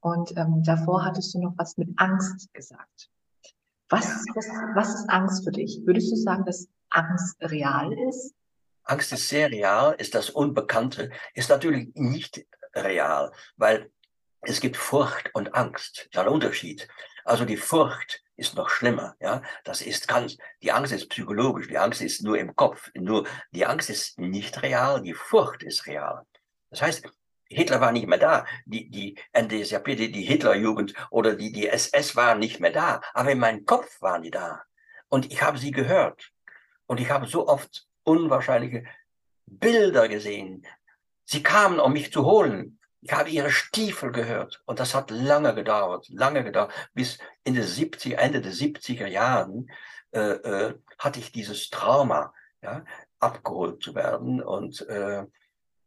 Und 0.00 0.36
ähm, 0.36 0.62
davor 0.64 1.04
hattest 1.04 1.34
du 1.34 1.40
noch 1.40 1.54
was 1.56 1.76
mit 1.76 1.88
Angst 1.96 2.52
gesagt. 2.52 3.10
Was, 3.88 4.06
was, 4.34 4.46
was 4.74 4.94
ist 4.94 5.10
Angst 5.10 5.44
für 5.44 5.52
dich? 5.52 5.80
Würdest 5.84 6.10
du 6.10 6.16
sagen, 6.16 6.44
dass 6.44 6.68
Angst 6.90 7.36
real 7.40 7.92
ist? 8.08 8.34
Angst 8.84 9.12
ist 9.12 9.28
sehr 9.28 9.50
real, 9.50 9.94
ist 9.98 10.14
das 10.14 10.30
Unbekannte, 10.30 11.10
ist 11.34 11.48
natürlich 11.48 11.90
nicht 11.94 12.46
real, 12.74 13.32
weil 13.56 13.90
es 14.42 14.60
gibt 14.60 14.76
Furcht 14.76 15.30
und 15.34 15.54
Angst. 15.54 16.08
Ist 16.10 16.18
ein 16.18 16.28
Unterschied. 16.28 16.86
Also 17.24 17.44
die 17.44 17.56
Furcht 17.56 18.22
ist 18.36 18.54
noch 18.54 18.68
schlimmer, 18.68 19.16
ja. 19.20 19.42
Das 19.64 19.80
ist 19.80 20.08
ganz, 20.08 20.36
die 20.62 20.72
Angst 20.72 20.92
ist 20.92 21.08
psychologisch, 21.08 21.68
die 21.68 21.78
Angst 21.78 22.00
ist 22.00 22.22
nur 22.22 22.38
im 22.38 22.54
Kopf, 22.56 22.90
nur, 22.94 23.26
die 23.52 23.66
Angst 23.66 23.90
ist 23.90 24.18
nicht 24.18 24.62
real, 24.62 25.02
die 25.02 25.14
Furcht 25.14 25.62
ist 25.62 25.86
real. 25.86 26.26
Das 26.70 26.82
heißt, 26.82 27.06
Hitler 27.48 27.80
war 27.80 27.92
nicht 27.92 28.08
mehr 28.08 28.18
da, 28.18 28.46
die, 28.64 28.90
die 28.90 29.18
NSDAP, 29.32 29.96
die, 29.96 30.10
die 30.10 30.24
Hitlerjugend 30.24 30.94
oder 31.10 31.34
die, 31.34 31.52
die 31.52 31.68
SS 31.68 32.16
waren 32.16 32.38
nicht 32.38 32.60
mehr 32.60 32.72
da, 32.72 33.00
aber 33.12 33.30
in 33.32 33.38
meinem 33.38 33.64
Kopf 33.64 34.00
waren 34.02 34.22
die 34.22 34.30
da. 34.30 34.62
Und 35.08 35.30
ich 35.30 35.42
habe 35.42 35.58
sie 35.58 35.70
gehört. 35.70 36.32
Und 36.86 37.00
ich 37.00 37.10
habe 37.10 37.26
so 37.26 37.46
oft 37.46 37.86
unwahrscheinliche 38.02 38.84
Bilder 39.46 40.08
gesehen. 40.08 40.66
Sie 41.24 41.42
kamen, 41.42 41.80
um 41.80 41.92
mich 41.92 42.12
zu 42.12 42.24
holen. 42.24 42.78
Ich 43.04 43.12
habe 43.12 43.28
ihre 43.28 43.50
Stiefel 43.50 44.12
gehört 44.12 44.62
und 44.64 44.80
das 44.80 44.94
hat 44.94 45.10
lange 45.10 45.54
gedauert, 45.54 46.08
lange 46.08 46.42
gedauert. 46.42 46.72
Bis 46.94 47.18
in 47.44 47.52
die 47.52 47.60
70, 47.60 48.16
Ende 48.16 48.40
der 48.40 48.52
70er 48.52 49.06
Jahren 49.06 49.70
äh, 50.12 50.20
äh, 50.20 50.74
hatte 50.98 51.20
ich 51.20 51.30
dieses 51.30 51.68
Trauma, 51.68 52.32
ja, 52.62 52.82
abgeholt 53.18 53.82
zu 53.82 53.94
werden 53.94 54.42
und 54.42 54.88
äh, 54.88 55.26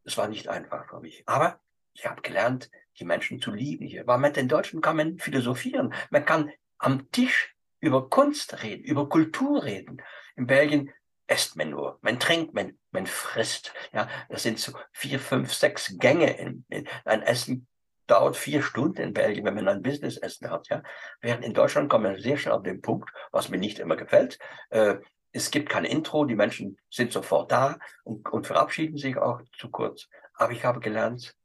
es 0.03 0.15
war 0.15 0.27
nicht 0.27 0.47
einfach 0.47 0.88
für 0.89 0.99
mich. 0.99 1.23
Aber 1.25 1.60
ich 1.93 2.06
habe 2.06 2.21
gelernt, 2.21 2.69
die 2.99 3.06
Menschen 3.06 3.41
zu 3.41 3.51
lieben 3.51 3.88
hier. 3.88 4.06
Weil 4.06 4.19
mit 4.19 4.36
den 4.36 4.47
Deutschen 4.47 4.82
kann 4.82 4.97
man 4.97 5.17
philosophieren. 5.17 5.95
Man 6.12 6.23
kann 6.23 6.51
am 6.77 7.10
Tisch 7.10 7.56
über 7.80 8.12
Kunst 8.12 8.62
reden, 8.62 8.84
über 8.84 9.10
Kultur 9.10 9.63
reden. 9.63 10.03
In 10.36 10.45
Belgien 10.45 10.93
esst 11.27 11.55
man 11.55 11.69
nur, 11.69 11.99
man 12.01 12.19
trinkt, 12.19 12.53
man, 12.53 12.77
man 12.91 13.05
frisst. 13.05 13.73
Ja, 13.93 14.09
das 14.29 14.43
sind 14.43 14.59
so 14.59 14.73
vier, 14.91 15.19
fünf, 15.19 15.53
sechs 15.53 15.97
Gänge. 15.99 16.37
In, 16.37 16.65
in, 16.69 16.87
ein 17.05 17.21
Essen 17.21 17.67
dauert 18.07 18.37
vier 18.37 18.63
Stunden 18.63 19.01
in 19.01 19.13
Belgien, 19.13 19.45
wenn 19.45 19.55
man 19.55 19.67
ein 19.67 19.81
Business-Essen 19.81 20.49
hat. 20.49 20.67
Ja, 20.69 20.81
während 21.21 21.43
in 21.43 21.53
Deutschland 21.53 21.89
kommt 21.89 22.05
man 22.05 22.19
sehr 22.19 22.37
schnell 22.37 22.55
auf 22.55 22.63
den 22.63 22.81
Punkt, 22.81 23.09
was 23.31 23.49
mir 23.49 23.57
nicht 23.57 23.79
immer 23.79 23.97
gefällt. 23.97 24.39
Äh, 24.69 24.95
es 25.33 25.51
gibt 25.51 25.69
kein 25.69 25.85
Intro, 25.85 26.25
die 26.25 26.35
Menschen 26.35 26.77
sind 26.89 27.11
sofort 27.11 27.51
da 27.51 27.77
und, 28.03 28.27
und 28.29 28.47
verabschieden 28.47 28.97
sich 28.97 29.17
auch 29.17 29.41
zu 29.57 29.69
kurz. 29.69 30.07
Aber 30.33 30.53
ich 30.53 30.63
habe 30.63 30.79
gelernt, 30.79 31.35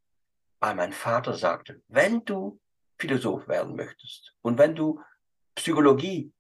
weil 0.61 0.77
mein 0.77 0.93
Vater 0.93 1.35
sagte, 1.35 1.83
wenn 1.89 2.25
du 2.25 2.61
Philosoph 2.99 3.49
werden 3.49 3.75
möchtest 3.75 4.35
und 4.43 4.59
wenn 4.59 4.77
du 4.77 5.03
Psychologie 5.57 6.33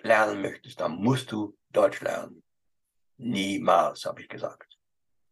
lernen 0.00 0.40
möchtest, 0.40 0.80
dann 0.80 0.96
musst 0.96 1.32
du 1.32 1.56
Deutsch 1.70 2.00
lernen. 2.00 2.44
Niemals, 3.16 4.04
habe 4.04 4.20
ich 4.20 4.28
gesagt. 4.28 4.78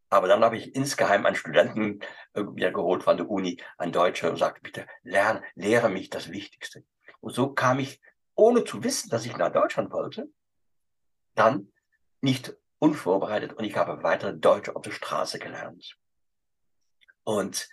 Aber 0.09 0.29
dann 0.29 0.45
habe 0.45 0.59
ich 0.59 0.75
insgeheim 0.75 1.25
einen 1.25 1.37
Studenten 1.37 2.01
äh, 2.35 2.43
wieder 2.43 2.71
geholt 2.71 3.03
von 3.03 3.17
der 3.17 3.31
Uni, 3.31 3.61
ein 3.79 3.93
Deutscher, 3.93 4.31
und 4.31 4.37
sagte, 4.37 4.61
bitte 4.61 4.87
lerne, 5.03 5.43
lehre 5.55 5.89
mich 5.89 6.11
das 6.11 6.31
Wichtigste. 6.31 6.85
Und 7.21 7.35
so 7.35 7.53
kam 7.53 7.79
ich, 7.79 8.01
ohne 8.35 8.65
zu 8.65 8.85
wissen, 8.85 9.09
dass 9.09 9.25
ich 9.25 9.37
nach 9.37 9.53
Deutschland 9.53 9.91
wollte, 9.91 10.29
dann 11.35 11.73
nicht 12.21 12.55
unvorbereitet 12.79 13.53
und 13.55 13.65
ich 13.65 13.77
habe 13.77 14.03
weiter 14.03 14.33
Deutsch 14.33 14.69
auf 14.69 14.83
der 14.83 14.91
Straße 14.91 15.39
gelernt. 15.39 15.97
Und 17.25 17.69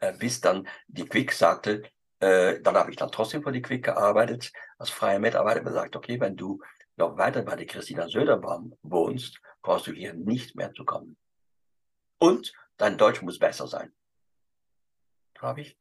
äh, 0.00 0.12
bis 0.12 0.40
dann 0.40 0.68
die 0.88 1.06
Quick 1.06 1.32
sagte, 1.32 1.82
äh, 2.18 2.60
dann 2.60 2.76
habe 2.76 2.90
ich 2.90 2.96
dann 2.96 3.12
trotzdem 3.12 3.42
für 3.42 3.52
die 3.52 3.62
Quick 3.62 3.84
gearbeitet, 3.84 4.52
als 4.76 4.90
freier 4.90 5.18
Mitarbeiter 5.18 5.60
gesagt, 5.60 5.96
okay, 5.96 6.20
wenn 6.20 6.36
du 6.36 6.60
noch 6.96 7.16
weiter 7.16 7.42
bei 7.42 7.56
der 7.56 7.66
Christina 7.66 8.08
Söderbaum 8.08 8.76
wohnst, 8.82 9.40
brauchst 9.62 9.86
du 9.86 9.92
hier 9.92 10.14
nicht 10.14 10.54
mehr 10.54 10.72
zu 10.72 10.84
kommen. 10.84 11.16
Und 12.18 12.52
dein 12.76 12.98
Deutsch 12.98 13.22
muss 13.22 13.38
besser 13.38 13.66
sein. 13.66 13.94
Da 15.34 15.42
habe 15.42 15.62
ich 15.62 15.78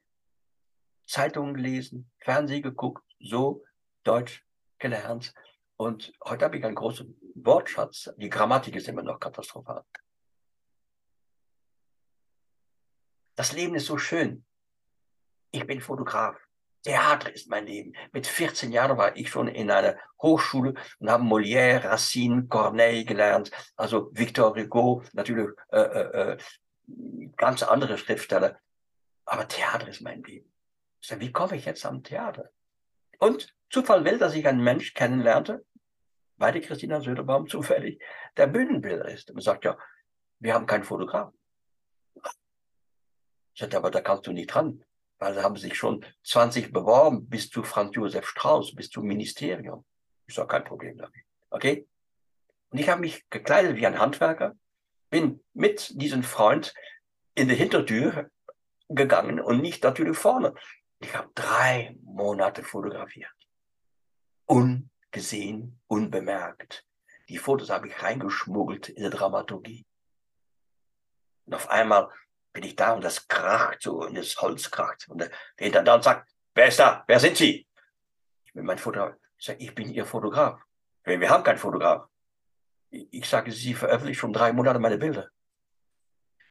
Zeitungen 1.05 1.53
gelesen, 1.53 2.09
Fernsehen 2.19 2.61
geguckt, 2.61 3.03
so 3.19 3.65
Deutsch 4.03 4.45
gelernt. 4.77 5.33
Und 5.75 6.13
heute 6.23 6.45
habe 6.45 6.57
ich 6.57 6.63
einen 6.63 6.75
großen 6.75 7.19
Wortschatz. 7.35 8.13
Die 8.17 8.29
Grammatik 8.29 8.75
ist 8.75 8.87
immer 8.87 9.03
noch 9.03 9.19
katastrophal. 9.19 9.83
Das 13.35 13.53
Leben 13.53 13.75
ist 13.75 13.85
so 13.85 13.97
schön. 13.97 14.45
Ich 15.51 15.65
bin 15.65 15.81
Fotograf. 15.81 16.48
Theater 16.83 17.33
ist 17.33 17.49
mein 17.49 17.65
Leben. 17.65 17.93
Mit 18.11 18.25
14 18.25 18.71
Jahren 18.71 18.97
war 18.97 19.15
ich 19.15 19.29
schon 19.29 19.47
in 19.47 19.69
einer 19.69 19.97
Hochschule 20.21 20.75
und 20.99 21.09
habe 21.09 21.23
Molière, 21.23 21.83
Racine, 21.83 22.47
Corneille 22.47 23.05
gelernt, 23.05 23.51
also 23.75 24.09
Victor 24.13 24.55
Hugo, 24.55 25.03
natürlich 25.13 25.49
äh, 25.71 25.79
äh, 25.79 26.31
äh, 26.33 26.37
ganz 27.35 27.63
andere 27.63 27.97
Schriftsteller. 27.97 28.59
Aber 29.25 29.47
Theater 29.47 29.87
ist 29.87 30.01
mein 30.01 30.23
Leben. 30.23 30.51
So, 31.01 31.19
wie 31.19 31.31
komme 31.31 31.55
ich 31.55 31.65
jetzt 31.65 31.85
am 31.85 32.03
Theater? 32.03 32.49
Und 33.19 33.53
Zufall 33.69 34.03
will, 34.05 34.17
dass 34.17 34.33
ich 34.33 34.47
einen 34.47 34.63
Mensch 34.63 34.93
kennenlernte, 34.93 35.65
bei 36.37 36.51
der 36.51 36.61
Christina 36.61 37.01
Söderbaum 37.01 37.47
zufällig 37.49 38.01
der 38.37 38.47
Bühnenbilder 38.47 39.09
ist. 39.09 39.29
Und 39.31 39.41
sagt, 39.41 39.65
ja, 39.65 39.77
wir 40.39 40.53
haben 40.53 40.65
keinen 40.65 40.85
Fotografen. 40.85 41.37
Ich 43.53 43.59
sagte, 43.59 43.77
aber 43.77 43.91
da 43.91 44.01
kannst 44.01 44.25
du 44.25 44.31
nicht 44.31 44.53
dran, 44.53 44.83
weil 45.19 45.35
da 45.35 45.43
haben 45.43 45.57
sich 45.57 45.77
schon 45.77 46.05
20 46.23 46.71
beworben 46.71 47.27
bis 47.27 47.49
zu 47.49 47.63
Franz 47.63 47.95
Josef 47.95 48.27
Strauß, 48.27 48.73
bis 48.73 48.89
zum 48.89 49.05
Ministerium. 49.05 49.85
Ich 50.25 50.35
sage, 50.35 50.47
kein 50.47 50.63
Problem 50.63 50.97
damit. 50.97 51.23
Okay? 51.49 51.87
Und 52.69 52.79
ich 52.79 52.89
habe 52.89 53.01
mich 53.01 53.29
gekleidet 53.29 53.75
wie 53.75 53.85
ein 53.85 53.99
Handwerker, 53.99 54.55
bin 55.09 55.43
mit 55.53 56.01
diesem 56.01 56.23
Freund 56.23 56.73
in 57.35 57.49
die 57.49 57.55
Hintertür 57.55 58.29
gegangen 58.87 59.39
und 59.39 59.61
nicht 59.61 59.83
natürlich 59.83 60.17
vorne. 60.17 60.53
Ich 60.99 61.15
habe 61.15 61.29
drei 61.35 61.95
Monate 62.03 62.63
fotografiert. 62.63 63.31
Ungesehen, 64.45 65.79
unbemerkt. 65.87 66.85
Die 67.27 67.37
Fotos 67.37 67.69
habe 67.69 67.87
ich 67.87 68.01
reingeschmuggelt 68.01 68.89
in 68.89 69.03
die 69.03 69.09
Dramaturgie. 69.09 69.85
Und 71.45 71.55
auf 71.55 71.69
einmal 71.69 72.09
bin 72.59 72.67
ich 72.67 72.75
da 72.75 72.91
und 72.93 73.03
das 73.03 73.25
kracht 73.25 73.81
so 73.81 74.01
und 74.01 74.17
das 74.17 74.35
Holz 74.41 74.69
kracht. 74.69 75.07
Und 75.07 75.19
der 75.19 75.29
Intendant 75.57 76.03
sagt, 76.03 76.29
wer 76.53 76.67
ist 76.67 76.77
da? 76.77 77.05
Wer 77.07 77.17
sind 77.17 77.37
Sie? 77.37 77.65
Ich 78.43 78.53
bin 78.53 78.65
mein 78.65 78.77
Fotograf. 78.77 79.15
Ich 79.37 79.45
sage, 79.45 79.63
ich 79.63 79.73
bin 79.73 79.93
Ihr 79.93 80.05
Fotograf. 80.05 80.59
Wir 81.05 81.29
haben 81.29 81.45
keinen 81.45 81.57
Fotograf. 81.57 82.07
Ich 82.89 83.29
sage, 83.29 83.53
Sie 83.53 83.73
veröffentlichen 83.73 84.19
schon 84.19 84.33
drei 84.33 84.51
Monate 84.51 84.77
meine 84.77 84.97
Bilder. 84.97 85.29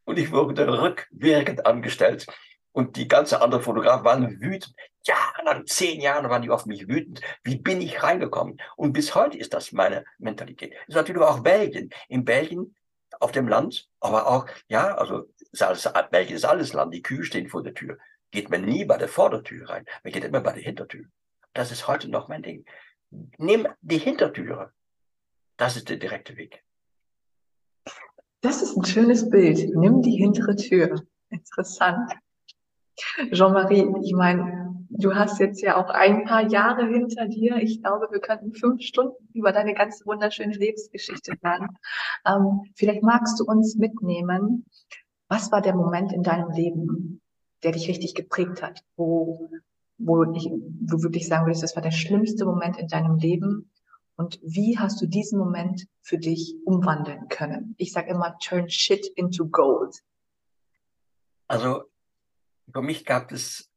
Und 0.04 0.18
ich 0.18 0.32
wurde 0.32 0.66
rückwirkend 0.80 1.66
angestellt. 1.66 2.26
Und 2.72 2.96
die 2.96 3.06
ganze 3.06 3.42
andere 3.42 3.60
Fotografen 3.60 4.06
waren 4.06 4.40
wütend. 4.40 4.74
Jahrelang, 5.04 5.66
zehn 5.66 6.00
Jahre 6.00 6.30
waren 6.30 6.40
die 6.40 6.50
auf 6.50 6.64
mich 6.64 6.88
wütend. 6.88 7.20
Wie 7.42 7.56
bin 7.56 7.82
ich 7.82 8.02
reingekommen? 8.02 8.58
Und 8.76 8.94
bis 8.94 9.14
heute 9.14 9.36
ist 9.36 9.52
das 9.52 9.72
meine 9.72 10.06
Mentalität. 10.16 10.72
Das 10.72 10.88
ist 10.88 10.94
natürlich 10.94 11.20
auch 11.20 11.40
Belgien. 11.40 11.90
In 12.08 12.24
Belgien, 12.24 12.74
auf 13.20 13.32
dem 13.32 13.48
Land, 13.48 13.88
aber 14.00 14.26
auch, 14.26 14.46
ja, 14.68 14.94
also 14.94 15.28
Ist 15.52 15.62
alles 15.62 16.72
Land. 16.72 16.94
Die 16.94 17.02
Kühe 17.02 17.24
stehen 17.24 17.48
vor 17.48 17.62
der 17.62 17.74
Tür. 17.74 17.98
Geht 18.30 18.50
man 18.50 18.64
nie 18.64 18.84
bei 18.84 18.98
der 18.98 19.08
Vordertür 19.08 19.68
rein. 19.68 19.86
Man 20.04 20.12
geht 20.12 20.24
immer 20.24 20.40
bei 20.40 20.52
der 20.52 20.62
Hintertür. 20.62 21.06
Das 21.54 21.72
ist 21.72 21.88
heute 21.88 22.10
noch 22.10 22.28
mein 22.28 22.42
Ding. 22.42 22.66
Nimm 23.38 23.66
die 23.80 23.98
Hintertüre. 23.98 24.72
Das 25.56 25.76
ist 25.76 25.88
der 25.88 25.96
direkte 25.96 26.36
Weg. 26.36 26.62
Das 28.42 28.62
ist 28.62 28.76
ein 28.76 28.84
schönes 28.84 29.28
Bild. 29.28 29.74
Nimm 29.74 30.02
die 30.02 30.16
hintere 30.16 30.54
Tür. 30.54 31.02
Interessant. 31.30 32.12
Jean-Marie, 33.32 33.92
ich 34.02 34.12
meine, 34.14 34.86
du 34.90 35.14
hast 35.14 35.40
jetzt 35.40 35.60
ja 35.60 35.76
auch 35.76 35.88
ein 35.90 36.24
paar 36.24 36.48
Jahre 36.48 36.86
hinter 36.86 37.26
dir. 37.26 37.56
Ich 37.56 37.82
glaube, 37.82 38.08
wir 38.10 38.20
könnten 38.20 38.52
fünf 38.54 38.82
Stunden 38.82 39.28
über 39.32 39.52
deine 39.52 39.74
ganz 39.74 40.04
wunderschöne 40.06 40.54
Lebensgeschichte 40.54 41.32
lernen. 41.42 41.76
Ähm, 42.24 42.62
vielleicht 42.76 43.02
magst 43.02 43.40
du 43.40 43.44
uns 43.44 43.76
mitnehmen. 43.76 44.66
Was 45.28 45.52
war 45.52 45.60
der 45.60 45.74
Moment 45.74 46.12
in 46.12 46.22
deinem 46.22 46.50
Leben, 46.50 47.20
der 47.62 47.72
dich 47.72 47.88
richtig 47.88 48.14
geprägt 48.14 48.62
hat, 48.62 48.84
wo, 48.96 49.50
wo, 49.98 50.24
ich, 50.32 50.46
wo 50.46 51.02
wirklich 51.02 51.28
sagen 51.28 51.46
würdest, 51.46 51.62
das 51.62 51.76
war 51.76 51.82
der 51.82 51.90
schlimmste 51.90 52.44
Moment 52.44 52.78
in 52.78 52.88
deinem 52.88 53.16
Leben? 53.16 53.70
Und 54.16 54.40
wie 54.42 54.78
hast 54.78 55.00
du 55.00 55.06
diesen 55.06 55.38
Moment 55.38 55.86
für 56.00 56.18
dich 56.18 56.56
umwandeln 56.64 57.28
können? 57.28 57.74
Ich 57.78 57.92
sage 57.92 58.10
immer, 58.10 58.36
turn 58.38 58.68
shit 58.68 59.06
into 59.14 59.46
gold. 59.46 59.94
Also 61.46 61.84
für 62.72 62.82
mich 62.82 63.04
gab 63.04 63.30
es 63.30 63.70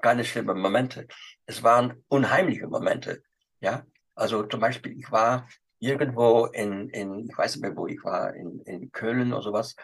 keine 0.00 0.24
schlimmen 0.24 0.60
Momente. 0.60 1.06
Es 1.46 1.62
waren 1.62 2.04
unheimliche 2.08 2.66
Momente. 2.68 3.22
Ja, 3.60 3.86
also 4.14 4.42
zum 4.44 4.60
Beispiel, 4.60 4.98
ich 4.98 5.10
war 5.10 5.48
irgendwo 5.78 6.46
in, 6.46 6.88
in 6.90 7.28
ich 7.28 7.36
weiß 7.36 7.56
nicht 7.56 7.62
mehr, 7.62 7.76
wo 7.76 7.86
ich 7.86 8.02
war, 8.04 8.34
in, 8.34 8.60
in 8.60 8.92
Köln 8.92 9.32
oder 9.32 9.42
sowas. 9.42 9.76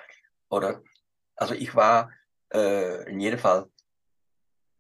Oder, 0.51 0.83
also 1.37 1.55
ich 1.55 1.75
war 1.75 2.13
äh, 2.53 3.09
in 3.11 3.21
jedem 3.21 3.39
Fall 3.39 3.71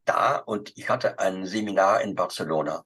da 0.04 0.36
und 0.36 0.76
ich 0.76 0.88
hatte 0.88 1.18
ein 1.18 1.46
Seminar 1.46 2.02
in 2.02 2.14
Barcelona. 2.14 2.84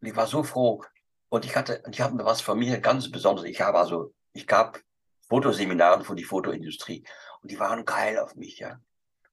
Und 0.00 0.08
ich 0.08 0.16
war 0.16 0.26
so 0.26 0.42
froh. 0.42 0.82
Und 1.28 1.44
ich 1.44 1.56
hatte, 1.56 1.82
ich 1.90 2.00
habe 2.00 2.24
was 2.24 2.40
von 2.40 2.58
mir 2.58 2.80
ganz 2.80 3.10
Besonderes. 3.10 3.50
Ich 3.50 3.60
habe 3.60 3.78
also, 3.78 4.14
ich 4.32 4.46
gab 4.46 4.80
Fotoseminare 5.28 6.04
für 6.04 6.14
die 6.14 6.24
Fotoindustrie. 6.24 7.04
Und 7.42 7.50
die 7.50 7.58
waren 7.58 7.84
geil 7.84 8.18
auf 8.18 8.34
mich, 8.34 8.58
ja. 8.58 8.80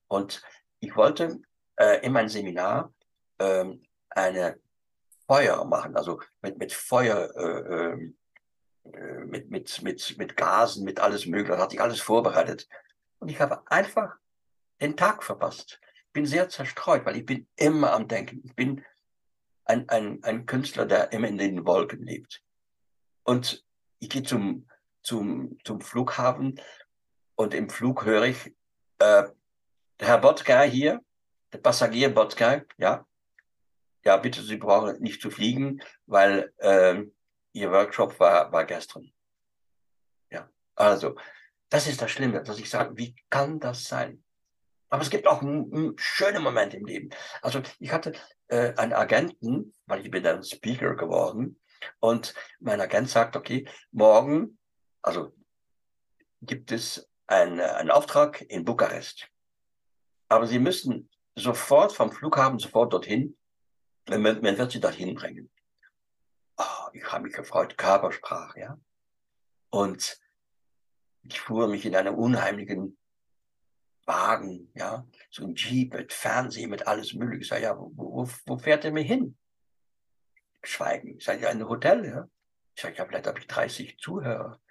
Und 0.07 0.41
ich 0.79 0.95
wollte 0.95 1.39
äh, 1.77 2.05
in 2.05 2.11
meinem 2.11 2.29
Seminar 2.29 2.93
ähm, 3.39 3.83
eine 4.09 4.59
Feuer 5.27 5.63
machen, 5.65 5.95
also 5.95 6.21
mit, 6.41 6.57
mit 6.57 6.73
Feuer, 6.73 7.29
äh, 7.35 7.93
äh, 7.93 8.13
mit, 9.25 9.49
mit, 9.49 9.81
mit, 9.81 10.17
mit 10.17 10.37
Gasen, 10.37 10.83
mit 10.83 10.99
alles 10.99 11.25
Mögliche. 11.25 11.53
Da 11.53 11.63
hatte 11.63 11.75
ich 11.75 11.81
alles 11.81 12.01
vorbereitet. 12.01 12.67
Und 13.19 13.29
ich 13.29 13.39
habe 13.39 13.69
einfach 13.69 14.15
den 14.81 14.95
Tag 14.95 15.23
verpasst. 15.23 15.79
Bin 16.13 16.25
sehr 16.25 16.49
zerstreut, 16.49 17.05
weil 17.05 17.17
ich 17.17 17.25
bin 17.25 17.47
immer 17.55 17.93
am 17.93 18.07
Denken. 18.07 18.41
Ich 18.43 18.55
bin 18.55 18.83
ein, 19.65 19.89
ein, 19.89 20.23
ein 20.23 20.45
Künstler, 20.45 20.85
der 20.85 21.11
immer 21.11 21.27
in 21.27 21.37
den 21.37 21.65
Wolken 21.65 22.03
lebt. 22.03 22.41
Und 23.23 23.65
ich 23.99 24.09
gehe 24.09 24.23
zum, 24.23 24.69
zum, 25.01 25.57
zum 25.63 25.81
Flughafen 25.81 26.61
und 27.35 27.53
im 27.53 27.69
Flug 27.69 28.05
höre 28.05 28.25
ich, 28.25 28.55
äh, 28.99 29.23
Herr 29.99 30.17
Botka 30.19 30.61
hier, 30.63 31.01
der 31.51 31.57
Passagier 31.57 32.13
Botka, 32.13 32.61
ja, 32.77 33.05
ja, 34.03 34.17
bitte, 34.17 34.43
Sie 34.43 34.57
brauchen 34.57 35.01
nicht 35.01 35.21
zu 35.21 35.31
fliegen, 35.31 35.81
weil 36.05 36.53
äh, 36.57 37.03
Ihr 37.55 37.71
Workshop 37.71 38.19
war, 38.19 38.51
war 38.51 38.65
gestern. 38.65 39.09
Ja, 40.29 40.49
also, 40.75 41.15
das 41.69 41.87
ist 41.87 42.01
das 42.01 42.11
Schlimme, 42.11 42.43
dass 42.43 42.59
ich 42.59 42.69
sage, 42.69 42.97
wie 42.97 43.15
kann 43.29 43.61
das 43.61 43.85
sein? 43.85 44.21
Aber 44.89 45.01
es 45.01 45.09
gibt 45.09 45.25
auch 45.25 45.41
schöne 45.95 46.41
Momente 46.41 46.75
im 46.75 46.85
Leben. 46.85 47.09
Also 47.41 47.61
ich 47.79 47.93
hatte 47.93 48.13
äh, 48.47 48.73
einen 48.75 48.91
Agenten, 48.91 49.73
weil 49.85 50.01
ich 50.01 50.11
bin 50.11 50.23
dann 50.23 50.43
Speaker 50.43 50.95
geworden, 50.95 51.59
und 51.99 52.33
mein 52.59 52.81
Agent 52.81 53.09
sagt, 53.09 53.35
okay, 53.35 53.67
morgen, 53.91 54.57
also 55.01 55.33
gibt 56.41 56.71
es 56.71 57.09
einen, 57.27 57.61
einen 57.61 57.91
Auftrag 57.91 58.41
in 58.41 58.65
Bukarest. 58.65 59.27
Aber 60.27 60.45
Sie 60.47 60.59
müssen 60.59 61.09
sofort 61.35 61.93
vom 61.93 62.11
Flughafen 62.11 62.59
sofort 62.59 62.91
dorthin, 62.91 63.37
man, 64.09 64.41
man 64.41 64.57
wird 64.57 64.71
Sie 64.71 64.79
dorthin 64.79 65.15
bringen. 65.15 65.49
Ich 66.95 67.11
habe 67.11 67.23
mich 67.23 67.33
gefreut, 67.33 67.77
Körpersprache, 67.77 68.59
ja. 68.59 68.79
Und 69.69 70.19
ich 71.23 71.39
fuhr 71.39 71.67
mich 71.67 71.85
in 71.85 71.95
einem 71.95 72.15
unheimlichen 72.15 72.97
Wagen, 74.05 74.71
ja, 74.75 75.05
so 75.29 75.45
ein 75.45 75.55
Jeep 75.55 75.93
mit 75.93 76.13
Fernsehen, 76.13 76.69
mit 76.69 76.87
alles 76.87 77.13
Mögliche. 77.13 77.41
Ich 77.41 77.47
sage, 77.49 77.63
ja, 77.63 77.77
wo, 77.77 77.91
wo, 77.95 78.29
wo 78.45 78.57
fährt 78.57 78.85
er 78.85 78.91
mir 78.91 79.03
hin? 79.03 79.37
Schweigen. 80.63 81.17
Ich 81.17 81.25
sage, 81.25 81.41
ja, 81.41 81.49
in 81.49 81.61
ein 81.61 81.67
Hotel, 81.67 82.05
ja. 82.05 82.29
Ich 82.75 82.81
sage, 82.81 82.95
ja, 82.95 83.05
vielleicht 83.05 83.27
habe 83.27 83.39
ich 83.39 83.47
30 83.47 83.97
Zuhörer. 83.99 84.61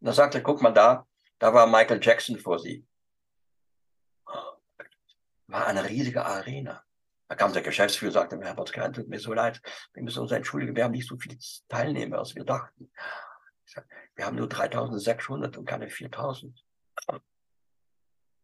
Und 0.00 0.06
dann 0.06 0.14
sagt 0.14 0.34
er, 0.34 0.40
guck 0.40 0.62
mal 0.62 0.72
da, 0.72 1.06
da 1.38 1.52
war 1.54 1.66
Michael 1.66 2.00
Jackson 2.02 2.38
vor 2.38 2.58
sie. 2.58 2.86
War 5.46 5.66
eine 5.66 5.88
riesige 5.88 6.24
Arena. 6.24 6.84
Da 7.30 7.36
kam 7.36 7.52
der 7.52 7.62
Geschäftsführer, 7.62 8.10
sagte 8.10 8.36
mir, 8.36 8.46
Herr 8.46 8.56
Botzkein, 8.56 8.92
tut 8.92 9.06
mir 9.06 9.20
so 9.20 9.32
leid, 9.32 9.62
wir 9.92 10.02
müssen 10.02 10.18
uns 10.18 10.32
entschuldigen, 10.32 10.74
wir 10.74 10.82
haben 10.82 10.90
nicht 10.90 11.06
so 11.06 11.16
viele 11.16 11.38
Teilnehmer, 11.68 12.18
als 12.18 12.34
wir 12.34 12.42
dachten. 12.42 12.90
Wir 14.16 14.26
haben 14.26 14.34
nur 14.34 14.48
3600 14.48 15.56
und 15.56 15.64
keine 15.64 15.88
4000. 15.88 16.60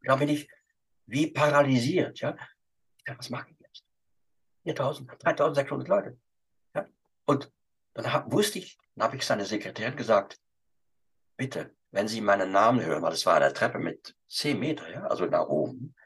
Da 0.04 0.14
bin 0.14 0.28
ich 0.28 0.48
wie 1.06 1.32
paralysiert, 1.32 2.20
ja. 2.20 2.36
Ich 2.98 3.02
dachte, 3.02 3.18
was 3.18 3.30
mache 3.30 3.50
ich 3.50 3.58
jetzt? 3.58 3.84
4000, 4.62 5.10
3600 5.18 5.88
Leute. 5.88 6.20
Ja? 6.72 6.86
Und 7.24 7.52
dann 7.94 8.12
hab, 8.12 8.30
wusste 8.30 8.60
ich, 8.60 8.78
dann 8.94 9.08
habe 9.08 9.16
ich 9.16 9.26
seiner 9.26 9.46
Sekretärin 9.46 9.96
gesagt, 9.96 10.38
bitte, 11.36 11.74
wenn 11.90 12.06
Sie 12.06 12.20
meinen 12.20 12.52
Namen 12.52 12.84
hören, 12.84 13.02
weil 13.02 13.14
es 13.14 13.26
war 13.26 13.34
eine 13.34 13.52
Treppe 13.52 13.80
mit 13.80 14.14
10 14.28 14.60
Meter, 14.60 14.88
ja, 14.88 15.08
also 15.08 15.26
nach 15.26 15.48
oben. 15.48 15.96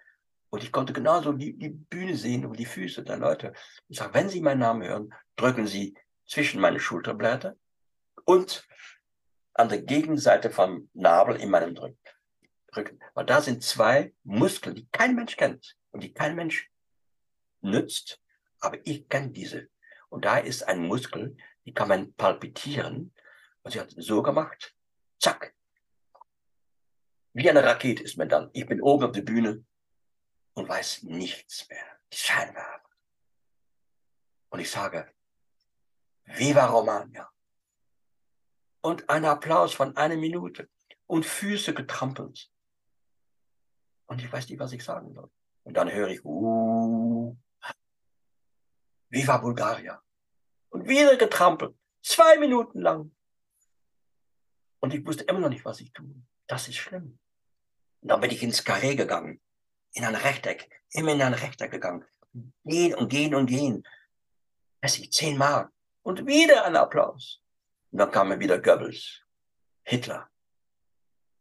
Und 0.50 0.64
ich 0.64 0.72
konnte 0.72 0.92
genauso 0.92 1.32
die, 1.32 1.56
die 1.56 1.70
Bühne 1.70 2.16
sehen 2.16 2.44
und 2.44 2.58
die 2.58 2.66
Füße 2.66 3.02
der 3.04 3.16
Leute. 3.16 3.52
Ich 3.88 3.98
sage, 3.98 4.14
wenn 4.14 4.28
Sie 4.28 4.40
meinen 4.40 4.58
Namen 4.58 4.82
hören, 4.82 5.14
drücken 5.36 5.66
Sie 5.66 5.96
zwischen 6.26 6.60
meine 6.60 6.80
Schulterblätter 6.80 7.56
und 8.24 8.66
an 9.54 9.68
der 9.68 9.82
Gegenseite 9.82 10.50
vom 10.50 10.90
Nabel 10.92 11.36
in 11.36 11.50
meinem. 11.50 11.76
Rücken. 12.76 13.00
Weil 13.14 13.26
da 13.26 13.40
sind 13.40 13.62
zwei 13.62 14.12
Muskeln, 14.22 14.76
die 14.76 14.88
kein 14.90 15.14
Mensch 15.14 15.36
kennt 15.36 15.76
und 15.90 16.02
die 16.02 16.12
kein 16.12 16.36
Mensch 16.36 16.70
nützt, 17.60 18.20
aber 18.60 18.78
ich 18.84 19.08
kenne 19.08 19.30
diese. 19.30 19.68
Und 20.08 20.24
da 20.24 20.38
ist 20.38 20.62
ein 20.62 20.86
Muskel, 20.86 21.36
die 21.64 21.74
kann 21.74 21.88
man 21.88 22.12
palpitieren. 22.14 23.12
Und 23.62 23.72
sie 23.72 23.80
hat 23.80 23.92
so 23.96 24.22
gemacht, 24.22 24.74
zack. 25.18 25.54
Wie 27.32 27.48
eine 27.48 27.62
Rakete 27.62 28.02
ist 28.02 28.16
man 28.16 28.28
dann. 28.28 28.50
Ich 28.52 28.66
bin 28.66 28.80
oben 28.80 29.04
auf 29.04 29.12
der 29.12 29.22
Bühne 29.22 29.64
und 30.54 30.68
weiß 30.68 31.04
nichts 31.04 31.68
mehr. 31.68 31.84
Die 32.12 32.16
Scheinwerfer. 32.16 32.90
Und 34.50 34.60
ich 34.60 34.70
sage, 34.70 35.12
Viva 36.24 36.66
Romagna. 36.66 37.30
Und 38.82 39.08
ein 39.10 39.24
Applaus 39.24 39.74
von 39.74 39.96
einer 39.96 40.16
Minute 40.16 40.68
und 41.06 41.26
Füße 41.26 41.74
getrampelt. 41.74 42.50
Und 44.06 44.22
ich 44.22 44.32
weiß 44.32 44.48
nicht, 44.48 44.58
was 44.58 44.72
ich 44.72 44.82
sagen 44.82 45.12
soll. 45.12 45.30
Und 45.62 45.74
dann 45.76 45.90
höre 45.90 46.08
ich, 46.08 46.24
uh, 46.24 47.36
Viva 49.08 49.38
Bulgaria. 49.38 50.02
Und 50.70 50.88
wieder 50.88 51.16
getrampelt. 51.16 51.76
Zwei 52.02 52.38
Minuten 52.38 52.80
lang. 52.80 53.14
Und 54.80 54.94
ich 54.94 55.04
wusste 55.06 55.24
immer 55.24 55.40
noch 55.40 55.48
nicht, 55.50 55.64
was 55.64 55.80
ich 55.80 55.92
tue. 55.92 56.14
Das 56.46 56.68
ist 56.68 56.76
schlimm. 56.76 57.18
Und 58.00 58.08
dann 58.08 58.20
bin 58.20 58.30
ich 58.30 58.42
ins 58.42 58.64
Carré 58.64 58.96
gegangen. 58.96 59.40
In 59.92 60.04
ein 60.04 60.14
Rechteck. 60.14 60.70
Immer 60.90 61.12
in 61.12 61.22
ein 61.22 61.34
Rechteck 61.34 61.70
gegangen. 61.70 62.04
Gehen 62.64 62.94
und 62.94 63.08
gehen 63.08 63.34
und 63.34 63.46
gehen. 63.46 63.86
Weiß 64.82 64.98
ich, 64.98 65.12
zehnmal. 65.12 65.68
Und 66.02 66.26
wieder 66.26 66.64
ein 66.64 66.76
Applaus. 66.76 67.40
Und 67.90 67.98
dann 67.98 68.10
kam 68.10 68.28
mir 68.28 68.40
wieder 68.40 68.58
Goebbels. 68.58 69.20
Hitler. 69.82 70.30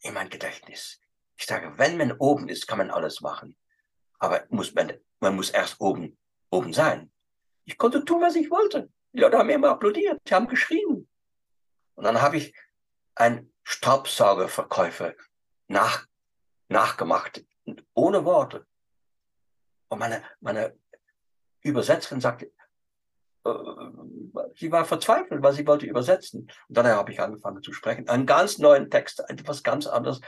In 0.01 0.13
mein 0.13 0.29
Gedächtnis. 0.29 0.99
Ich 1.37 1.45
sage, 1.45 1.77
wenn 1.77 1.97
man 1.97 2.13
oben 2.13 2.49
ist, 2.49 2.67
kann 2.67 2.79
man 2.79 2.91
alles 2.91 3.21
machen. 3.21 3.55
Aber 4.17 4.45
muss 4.49 4.73
man, 4.73 4.93
man 5.19 5.35
muss 5.35 5.49
erst 5.49 5.79
oben, 5.79 6.17
oben 6.49 6.73
sein. 6.73 7.11
Ich 7.65 7.77
konnte 7.77 8.03
tun, 8.03 8.21
was 8.21 8.35
ich 8.35 8.49
wollte. 8.49 8.91
Die 9.13 9.19
Leute 9.19 9.37
haben 9.37 9.49
immer 9.49 9.69
applaudiert, 9.69 10.19
die 10.27 10.33
haben 10.33 10.47
geschrien. 10.47 11.07
Und 11.95 12.03
dann 12.03 12.21
habe 12.21 12.37
ich 12.37 12.53
ein 13.15 13.51
Staubsaugerverkäufer 13.63 15.13
nach, 15.67 16.07
nachgemacht, 16.67 17.43
ohne 17.93 18.25
Worte. 18.25 18.65
Und 19.89 19.99
meine, 19.99 20.23
meine 20.39 20.77
Übersetzerin 21.61 22.21
sagte, 22.21 22.51
äh, 23.45 23.49
sie 24.55 24.71
war 24.71 24.85
verzweifelt, 24.85 25.41
weil 25.41 25.53
sie 25.53 25.65
wollte 25.65 25.85
übersetzen. 25.85 26.41
Und 26.67 26.77
dann 26.77 26.87
habe 26.87 27.11
ich 27.11 27.19
angefangen 27.19 27.63
zu 27.63 27.73
sprechen. 27.73 28.07
Einen 28.07 28.25
ganz 28.25 28.57
neuen 28.57 28.89
Text, 28.89 29.19
etwas 29.27 29.63
ganz 29.63 29.87
anderes. 29.87 30.21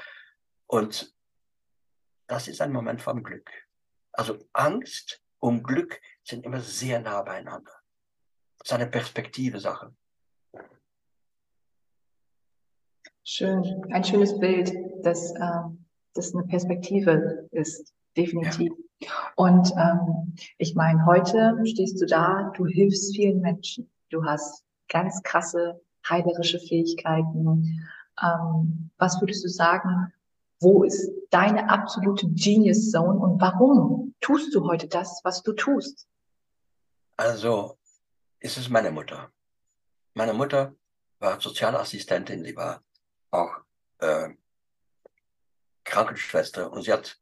Und 0.67 1.13
das 2.27 2.47
ist 2.47 2.61
ein 2.61 2.71
Moment 2.71 3.01
vom 3.01 3.23
Glück. 3.23 3.49
Also 4.13 4.37
Angst 4.53 5.21
und 5.39 5.63
Glück 5.63 6.01
sind 6.23 6.45
immer 6.45 6.59
sehr 6.59 6.99
nah 6.99 7.21
beieinander. 7.21 7.71
Das 8.57 8.69
ist 8.69 8.73
eine 8.73 8.87
Perspektive-Sache. 8.87 9.93
Schön, 13.23 13.85
ein 13.91 14.03
schönes 14.03 14.39
Bild, 14.39 14.73
dass 15.03 15.33
ähm, 15.35 15.85
das 16.13 16.33
eine 16.33 16.43
Perspektive 16.43 17.47
ist, 17.51 17.93
definitiv. 18.17 18.71
Ja. 18.99 19.09
Und 19.35 19.71
ähm, 19.77 20.35
ich 20.57 20.75
meine, 20.75 21.05
heute 21.05 21.57
stehst 21.65 22.01
du 22.01 22.05
da, 22.05 22.51
du 22.55 22.65
hilfst 22.65 23.15
vielen 23.15 23.41
Menschen, 23.41 23.89
du 24.09 24.23
hast 24.23 24.63
ganz 24.89 25.21
krasse 25.23 25.81
heilerische 26.07 26.59
Fähigkeiten. 26.59 27.87
Ähm, 28.21 28.91
was 28.97 29.19
würdest 29.21 29.43
du 29.43 29.47
sagen, 29.47 30.13
wo 30.59 30.83
ist 30.83 31.11
deine 31.31 31.69
absolute 31.69 32.27
Genius 32.29 32.91
Zone 32.91 33.19
und 33.19 33.41
warum 33.41 34.13
tust 34.21 34.53
du 34.53 34.67
heute 34.67 34.87
das, 34.87 35.21
was 35.23 35.41
du 35.41 35.53
tust? 35.53 36.07
Also, 37.17 37.77
ist 38.39 38.57
es 38.57 38.69
meine 38.69 38.91
Mutter. 38.91 39.31
Meine 40.13 40.33
Mutter 40.33 40.75
war 41.19 41.39
Sozialassistentin, 41.39 42.43
sie 42.43 42.55
war 42.55 42.81
auch 43.31 43.61
äh, 43.99 44.29
Krankenschwester 45.83 46.71
und 46.71 46.83
sie 46.83 46.93
hat 46.93 47.19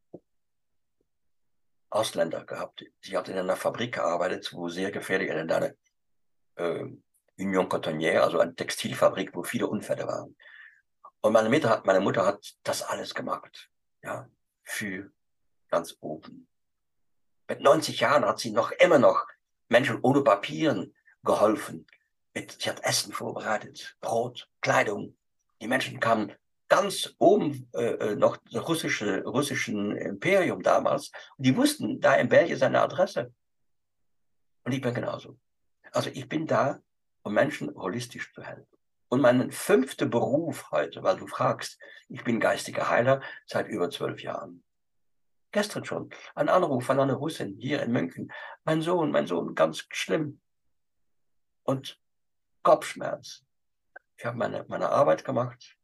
Ausländer 1.90 2.46
gehabt. 2.46 2.86
Sie 3.02 3.18
hat 3.18 3.30
in 3.30 3.38
einer 3.38 3.56
Fabrik 3.56 3.96
gearbeitet, 3.96 4.54
wo 4.54 4.70
sehr 4.70 4.92
gefährlich, 4.92 5.30
in 5.30 5.52
einer 5.52 5.74
äh, 6.56 6.86
Union 7.38 7.70
Cotonnière, 7.70 8.22
also 8.22 8.40
eine 8.40 8.56
Textilfabrik, 8.56 9.34
wo 9.34 9.44
viele 9.44 9.68
Unfälle 9.68 10.06
waren. 10.06 10.36
Und 11.22 11.34
meine 11.34 11.50
Mutter 11.50 11.70
hat, 11.70 11.86
meine 11.86 12.00
Mutter 12.00 12.26
hat 12.26 12.56
das 12.64 12.84
alles 12.84 13.14
gemacht, 13.14 13.70
ja, 14.04 14.30
für 14.64 15.12
ganz 15.70 15.98
oben. 16.00 16.48
Mit 17.48 17.62
90 17.62 18.00
Jahren 18.00 18.26
hat 18.26 18.40
sie 18.40 18.52
noch 18.52 18.72
immer 18.72 19.00
noch 19.00 19.26
Menschen 19.68 20.00
ohne 20.02 20.22
Papieren 20.22 20.94
geholfen. 21.24 21.88
Mit, 22.34 22.62
sie 22.62 22.70
hat 22.70 22.84
Essen 22.84 23.12
vorbereitet, 23.12 23.98
Brot, 24.02 24.50
Kleidung. 24.62 25.18
Die 25.62 25.68
Menschen 25.68 26.00
kamen 26.00 26.34
ganz 26.70 27.14
oben 27.18 27.70
äh, 27.74 28.12
äh 28.12 28.16
noch 28.16 28.38
russische 28.54 29.24
russischen 29.24 29.96
Imperium 29.98 30.62
damals. 30.62 31.12
Und 31.38 31.46
die 31.46 31.58
wussten 31.58 32.00
da 32.00 32.16
in 32.16 32.30
Belgien 32.30 32.58
seine 32.58 32.82
Adresse. 32.82 33.34
Und 34.64 34.72
ich 34.72 34.82
bin 34.82 34.94
genauso. 34.94 35.38
Also 35.92 36.10
ich 36.12 36.30
bin 36.30 36.46
da, 36.46 36.80
um 37.24 37.34
Menschen 37.34 37.74
holistisch 37.76 38.32
zu 38.34 38.44
helfen. 38.44 38.78
Und 39.10 39.22
mein 39.22 39.52
fünfter 39.52 40.06
Beruf 40.06 40.70
heute, 40.72 41.02
weil 41.02 41.18
du 41.18 41.26
fragst, 41.26 41.80
ich 42.10 42.24
bin 42.24 42.40
geistiger 42.40 42.90
Heiler 42.90 43.22
seit 43.48 43.68
über 43.68 43.90
zwölf 43.90 44.22
Jahren. 44.22 44.64
Gestern 45.52 45.84
schon 45.84 46.12
ein 46.36 46.48
Anruf 46.48 46.86
von 46.86 47.00
einer 47.00 47.16
Russin 47.16 47.56
hier 47.58 47.82
in 47.82 47.92
München. 47.92 48.32
Mein 48.64 48.84
Sohn, 48.84 49.10
mein 49.10 49.26
Sohn, 49.26 49.56
ganz 49.56 49.88
schlimm. 49.90 50.40
Und 51.64 52.00
Kopfschmerz. 52.62 53.44
Ich 54.16 54.26
habe 54.26 54.38
meine, 54.38 54.66
meine 54.68 54.90
Arbeit 54.90 55.26
gemacht. 55.26 55.79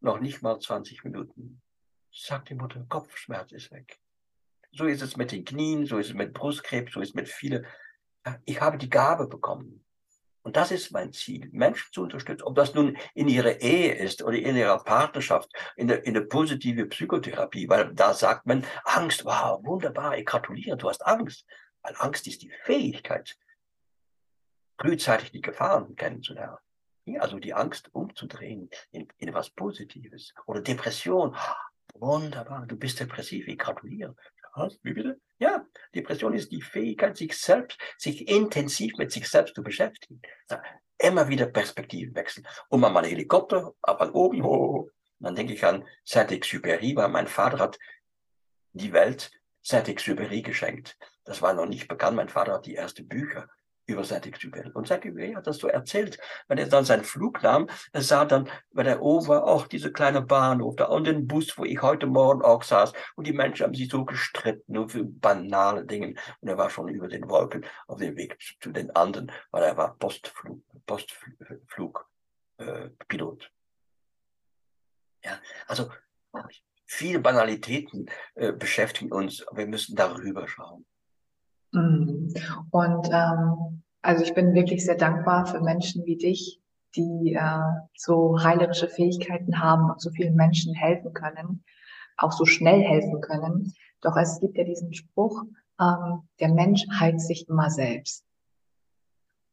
Noch 0.00 0.20
nicht 0.20 0.42
mal 0.42 0.58
20 0.58 1.04
Minuten. 1.04 1.62
Sagt 2.12 2.50
die 2.50 2.54
Mutter, 2.54 2.84
Kopfschmerz 2.88 3.52
ist 3.52 3.70
weg. 3.70 3.98
So 4.72 4.86
ist 4.86 5.02
es 5.02 5.16
mit 5.16 5.32
den 5.32 5.44
Knien, 5.44 5.86
so 5.86 5.98
ist 5.98 6.08
es 6.08 6.14
mit 6.14 6.34
Brustkrebs, 6.34 6.92
so 6.92 7.00
ist 7.00 7.10
es 7.10 7.14
mit 7.14 7.28
vielen. 7.28 7.66
Ich 8.44 8.60
habe 8.60 8.78
die 8.78 8.90
Gabe 8.90 9.26
bekommen. 9.26 9.86
Und 10.46 10.56
das 10.56 10.70
ist 10.70 10.92
mein 10.92 11.12
Ziel, 11.12 11.48
Menschen 11.50 11.92
zu 11.92 12.02
unterstützen, 12.02 12.44
ob 12.44 12.54
das 12.54 12.72
nun 12.72 12.96
in 13.14 13.26
ihrer 13.26 13.60
Ehe 13.60 13.94
ist 13.94 14.22
oder 14.22 14.36
in 14.36 14.54
ihrer 14.54 14.78
Partnerschaft, 14.78 15.50
in 15.74 15.88
der, 15.88 16.06
in 16.06 16.14
der 16.14 16.20
positive 16.20 16.86
Psychotherapie, 16.86 17.68
weil 17.68 17.92
da 17.92 18.14
sagt 18.14 18.46
man, 18.46 18.64
Angst, 18.84 19.24
wow, 19.24 19.60
wunderbar, 19.64 20.16
ich 20.16 20.24
gratuliere, 20.24 20.76
du 20.76 20.88
hast 20.88 21.04
Angst. 21.04 21.44
Weil 21.82 21.96
Angst 21.98 22.28
ist 22.28 22.42
die 22.42 22.52
Fähigkeit, 22.62 23.36
frühzeitig 24.78 25.32
die 25.32 25.40
Gefahren 25.40 25.96
kennenzulernen. 25.96 26.58
Also 27.20 27.38
die 27.38 27.54
Angst 27.54 27.88
umzudrehen 27.94 28.68
in, 28.90 29.08
in 29.18 29.28
etwas 29.28 29.50
Positives. 29.50 30.34
Oder 30.46 30.60
Depression, 30.60 31.36
wunderbar, 31.94 32.66
du 32.66 32.76
bist 32.76 32.98
depressiv, 32.98 33.46
ich 33.46 33.58
gratuliere. 33.58 34.16
Was? 34.54 34.78
Wie 34.82 34.94
bitte? 34.94 35.20
Ja, 35.38 35.66
Depression 35.94 36.34
ist 36.34 36.50
die 36.50 36.62
Fähigkeit, 36.62 37.16
sich 37.16 37.36
selbst, 37.36 37.78
sich 37.98 38.26
intensiv 38.26 38.96
mit 38.96 39.12
sich 39.12 39.28
selbst 39.28 39.54
zu 39.54 39.62
beschäftigen. 39.62 40.20
Immer 40.98 41.28
wieder 41.28 41.46
Perspektiven 41.46 42.14
wechseln. 42.14 42.46
Und 42.70 42.80
mal 42.80 43.04
Helikopter, 43.04 43.74
aber 43.82 44.14
oben, 44.14 44.42
oh, 44.42 44.88
dann 45.18 45.34
denke 45.34 45.52
ich 45.52 45.64
an 45.64 45.86
Saint-Exupéry, 46.04 46.96
weil 46.96 47.08
mein 47.08 47.26
Vater 47.26 47.58
hat 47.58 47.78
die 48.72 48.92
Welt 48.92 49.30
Saint-Exupéry 49.62 50.42
geschenkt. 50.42 50.96
Das 51.24 51.42
war 51.42 51.52
noch 51.52 51.66
nicht 51.66 51.88
bekannt. 51.88 52.16
Mein 52.16 52.28
Vater 52.28 52.54
hat 52.54 52.66
die 52.66 52.76
ersten 52.76 53.06
Bücher 53.06 53.48
über 53.86 54.04
Saint-Exupéry. 54.04 54.72
Und 54.72 54.88
Saint-Exupéry 54.88 55.34
hat 55.34 55.46
das 55.46 55.58
so 55.58 55.68
erzählt. 55.68 56.18
Wenn 56.48 56.58
er 56.58 56.66
dann 56.66 56.84
seinen 56.84 57.04
Flug 57.04 57.42
nahm, 57.42 57.68
er 57.92 58.02
sah 58.02 58.24
dann, 58.24 58.48
wenn 58.70 58.86
er 58.86 59.02
oben 59.02 59.28
war, 59.28 59.44
auch 59.44 59.66
diese 59.66 59.92
kleine 59.92 60.22
Bahnhof 60.22 60.76
da 60.76 60.86
und 60.86 61.04
den 61.04 61.26
Bus, 61.26 61.56
wo 61.56 61.64
ich 61.64 61.80
heute 61.82 62.06
Morgen 62.06 62.42
auch 62.42 62.62
saß. 62.62 62.92
Und 63.14 63.26
die 63.26 63.32
Menschen 63.32 63.64
haben 63.64 63.74
sich 63.74 63.88
so 63.88 64.04
gestritten, 64.04 64.72
nur 64.72 64.88
für 64.88 65.04
banale 65.04 65.84
Dinge. 65.84 66.14
Und 66.40 66.48
er 66.48 66.58
war 66.58 66.70
schon 66.70 66.88
über 66.88 67.08
den 67.08 67.28
Wolken 67.28 67.64
auf 67.86 67.98
dem 67.98 68.16
Weg 68.16 68.38
zu 68.60 68.72
den 68.72 68.90
anderen, 68.90 69.30
weil 69.50 69.62
er 69.62 69.76
war 69.76 69.96
Postflug, 69.96 70.62
Postflug, 70.86 72.08
äh, 72.58 72.90
Pilot. 73.08 73.50
Ja, 75.24 75.40
also 75.66 75.90
viele 76.84 77.18
Banalitäten 77.20 78.08
äh, 78.34 78.52
beschäftigen 78.52 79.12
uns, 79.12 79.46
aber 79.46 79.58
wir 79.58 79.66
müssen 79.66 79.96
darüber 79.96 80.46
schauen. 80.46 80.86
Mhm. 81.72 82.32
Und 82.70 83.08
ähm, 83.12 83.82
also 84.02 84.22
ich 84.22 84.34
bin 84.34 84.54
wirklich 84.54 84.84
sehr 84.84 84.96
dankbar 84.96 85.46
für 85.46 85.60
Menschen 85.60 86.04
wie 86.06 86.16
dich, 86.16 86.60
die 86.94 87.34
äh, 87.34 87.80
so 87.96 88.42
heilerische 88.42 88.88
Fähigkeiten 88.88 89.60
haben 89.60 89.90
und 89.90 90.00
so 90.00 90.10
vielen 90.10 90.34
Menschen 90.34 90.74
helfen 90.74 91.12
können, 91.12 91.64
auch 92.16 92.32
so 92.32 92.44
schnell 92.44 92.80
helfen 92.80 93.20
können. 93.20 93.74
Doch 94.00 94.16
es 94.16 94.40
gibt 94.40 94.56
ja 94.56 94.64
diesen 94.64 94.94
Spruch, 94.94 95.44
ähm, 95.80 96.22
der 96.40 96.48
Mensch 96.48 96.86
heilt 96.98 97.20
sich 97.20 97.48
immer 97.48 97.70
selbst. 97.70 98.24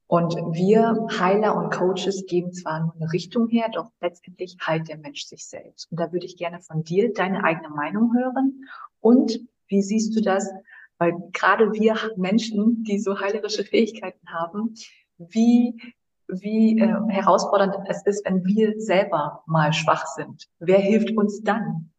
Und 0.08 0.36
wir 0.54 1.08
Heiler 1.20 1.56
und 1.56 1.72
Coaches 1.72 2.26
geben 2.28 2.54
zwar 2.54 2.82
nur 2.82 2.96
eine 2.96 3.12
Richtung 3.12 3.48
her, 3.48 3.70
doch 3.74 3.90
letztendlich 4.00 4.58
heilt 4.66 4.88
der 4.88 4.98
Mensch 4.98 5.24
sich 5.24 5.48
selbst. 5.48 5.90
Und 5.92 6.00
da 6.00 6.12
würde 6.12 6.26
ich 6.26 6.38
gerne 6.38 6.60
von 6.60 6.84
dir 6.84 7.12
deine 7.14 7.44
eigene 7.44 7.70
Meinung 7.70 8.14
hören. 8.14 8.66
Und 9.00 9.40
wie 9.68 9.82
siehst 9.82 10.16
du 10.16 10.22
das 10.22 10.52
weil 10.98 11.14
gerade 11.32 11.72
wir 11.74 11.96
Menschen, 12.18 12.84
die 12.84 13.00
so 13.00 13.20
heilerische 13.20 13.64
Fähigkeiten 13.64 14.28
haben, 14.30 14.76
wie, 15.18 15.96
wie 16.28 16.80
äh, 16.80 16.96
herausfordernd 17.10 17.76
es 17.88 18.06
ist, 18.06 18.26
wenn 18.26 18.46
wir 18.46 18.80
selber 18.80 19.44
mal 19.46 19.74
schwach 19.74 20.06
sind. 20.08 20.48
Wer 20.60 20.80
hilft 20.80 21.16
uns 21.16 21.42
dann? 21.44 21.92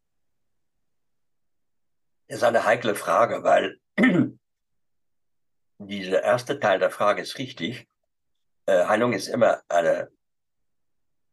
Das 2.29 2.39
ist 2.39 2.45
eine 2.45 2.65
heikle 2.65 2.95
Frage, 2.95 3.43
weil 3.43 3.79
dieser 5.79 6.23
erste 6.23 6.59
Teil 6.59 6.79
der 6.79 6.91
Frage 6.91 7.23
ist 7.23 7.39
richtig. 7.39 7.87
äh, 8.67 8.87
Heilung 8.87 9.13
ist 9.13 9.29
immer 9.29 9.61
eine 9.69 10.11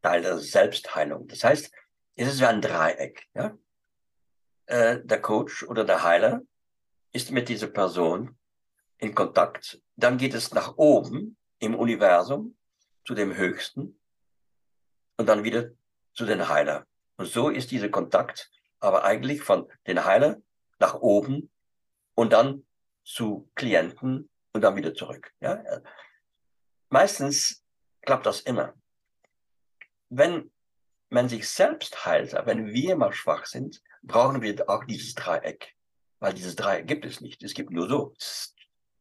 Teil 0.02 0.21
der 0.21 0.38
Selbstheilung. 0.38 1.28
Das 1.28 1.43
heißt, 1.43 1.71
es 2.15 2.28
ist 2.28 2.43
ein 2.43 2.62
Dreieck. 2.62 3.28
Ja? 3.34 3.58
Äh, 4.65 5.00
der 5.04 5.21
Coach 5.21 5.63
oder 5.63 5.86
der 5.86 6.04
Heiler 6.04 6.41
ist 7.12 7.32
mit 7.32 7.50
dieser 7.50 7.67
Person 7.67 8.38
in 8.97 9.15
Kontakt. 9.15 9.82
Dann 9.95 10.17
geht 10.17 10.34
es 10.34 10.54
nach 10.54 10.78
oben 10.78 11.38
im 11.60 11.76
Universum 11.76 12.56
zu 13.06 13.13
dem 13.13 13.36
Höchsten 13.36 14.00
und 15.17 15.28
dann 15.28 15.43
wieder 15.43 15.71
zu 16.13 16.26
den 16.26 16.47
Heiler. 16.47 16.86
Und 17.17 17.28
so 17.28 17.50
ist 17.50 17.71
dieser 17.71 17.89
Kontakt 17.89 18.50
aber 18.80 19.04
eigentlich 19.04 19.41
von 19.41 19.71
den 19.88 20.04
Heiler 20.06 20.41
nach 20.80 20.95
oben 20.95 21.52
und 22.15 22.34
dann 22.34 22.65
zu 23.04 23.50
Klienten 23.56 24.30
und 24.54 24.62
dann 24.62 24.76
wieder 24.76 24.93
zurück. 24.93 25.34
Ja? 25.39 25.63
Meistens 26.89 27.63
klappt 28.02 28.26
das 28.26 28.41
immer. 28.41 28.74
Wenn 30.10 30.52
man 31.10 31.30
sich 31.30 31.47
selbst 31.47 32.06
heilt, 32.06 32.34
wenn 32.45 32.67
wir 32.67 32.95
mal 32.95 33.13
schwach 33.13 33.45
sind, 33.45 33.82
brauchen 34.02 34.41
wir 34.41 34.69
auch 34.69 34.84
dieses 34.86 35.13
Dreieck. 35.13 35.76
Weil 36.21 36.34
dieses 36.34 36.55
Dreieck 36.55 36.88
gibt 36.88 37.03
es 37.03 37.19
nicht. 37.19 37.43
Es 37.43 37.55
gibt 37.55 37.71
nur 37.71 37.89
so. 37.89 38.13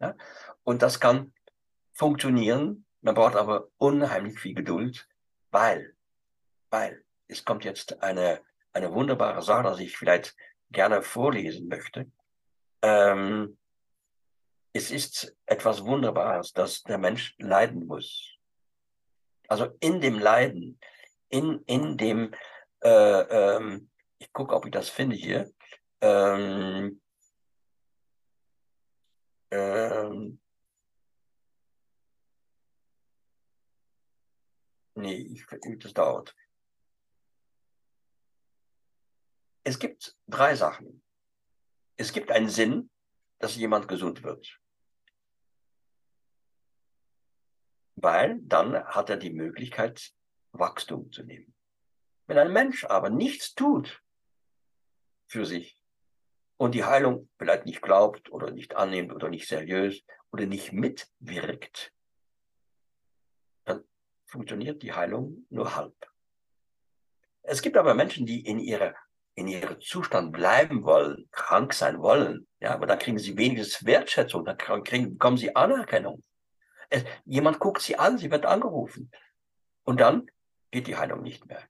Ja? 0.01 0.17
Und 0.65 0.83
das 0.83 0.99
kann 0.99 1.33
funktionieren. 1.93 2.87
Man 3.03 3.15
braucht 3.15 3.37
aber 3.37 3.69
unheimlich 3.77 4.41
viel 4.41 4.55
Geduld, 4.55 5.07
weil, 5.51 5.95
weil 6.71 7.05
es 7.29 7.45
kommt 7.45 7.65
jetzt 7.65 8.03
eine, 8.03 8.41
eine 8.73 8.93
wunderbare 8.93 9.43
Sache, 9.43 9.77
die 9.77 9.85
ich 9.85 9.97
vielleicht 9.97 10.35
gerne 10.71 11.03
vorlesen 11.03 11.69
möchte. 11.69 12.11
Ähm, 12.83 13.59
es 14.73 14.91
ist 14.91 15.37
etwas 15.45 15.85
Wunderbares, 15.85 16.53
dass 16.53 16.83
der 16.85 16.99
Mensch 16.99 17.35
leiden 17.39 17.87
muss. 17.87 18.39
Also 19.47 19.67
in 19.81 20.01
dem 20.01 20.19
Leiden, 20.19 20.81
in, 21.29 21.63
in 21.67 21.99
dem, 21.99 22.33
äh, 22.83 22.89
ähm, 22.89 23.91
ich 24.19 24.33
gucke, 24.33 24.55
ob 24.55 24.65
ich 24.65 24.73
das 24.73 24.89
finde 24.89 25.17
hier, 25.17 25.51
ähm, 26.01 27.01
ähm, 29.51 30.41
nee, 34.95 35.17
ich, 35.17 35.47
das 35.79 35.93
dauert. 35.93 36.35
Es 39.65 39.79
gibt 39.79 40.17
drei 40.27 40.55
Sachen. 40.55 41.03
Es 41.97 42.13
gibt 42.13 42.31
einen 42.31 42.49
Sinn, 42.49 42.91
dass 43.39 43.57
jemand 43.57 43.89
gesund 43.89 44.23
wird. 44.23 44.59
Weil 47.97 48.41
dann 48.43 48.85
hat 48.85 49.11
er 49.11 49.17
die 49.17 49.31
Möglichkeit, 49.31 50.13
Wachstum 50.53 51.13
zu 51.13 51.23
nehmen. 51.23 51.55
Wenn 52.27 52.39
ein 52.39 52.53
Mensch 52.53 52.85
aber 52.85 53.11
nichts 53.11 53.55
tut 53.55 54.03
für 55.27 55.45
sich 55.45 55.80
und 56.61 56.75
die 56.75 56.85
Heilung 56.85 57.31
vielleicht 57.39 57.65
nicht 57.65 57.81
glaubt 57.81 58.31
oder 58.31 58.51
nicht 58.51 58.77
annimmt 58.77 59.15
oder 59.15 59.31
nicht 59.31 59.49
seriös 59.49 60.03
oder 60.31 60.45
nicht 60.45 60.75
mitwirkt, 60.75 61.91
dann 63.65 63.83
funktioniert 64.27 64.83
die 64.83 64.93
Heilung 64.93 65.47
nur 65.49 65.75
halb. 65.75 65.97
Es 67.41 67.63
gibt 67.63 67.79
aber 67.79 67.95
Menschen, 67.95 68.27
die 68.27 68.45
in 68.45 68.59
ihrer 68.59 68.95
in 69.37 69.49
ihrem 69.49 69.81
Zustand 69.81 70.33
bleiben 70.33 70.85
wollen, 70.85 71.31
krank 71.31 71.73
sein 71.73 72.03
wollen, 72.03 72.47
ja, 72.61 72.75
aber 72.75 72.87
da 72.87 72.97
kriegen 72.97 73.19
sie 73.19 73.39
wenigstens 73.39 73.87
Wertschätzung, 73.87 74.45
da 74.45 74.53
kriegen, 74.55 75.13
bekommen 75.13 75.39
sie 75.39 75.57
Anerkennung. 75.57 76.23
Es, 76.91 77.05
jemand 77.25 77.59
guckt 77.59 77.81
sie 77.81 77.99
an, 77.99 78.19
sie 78.19 78.31
wird 78.31 78.45
angerufen. 78.45 79.11
Und 79.85 79.99
dann 79.99 80.31
geht 80.71 80.89
die 80.89 80.97
Heilung 80.97 81.23
nicht 81.23 81.47
mehr. 81.47 81.63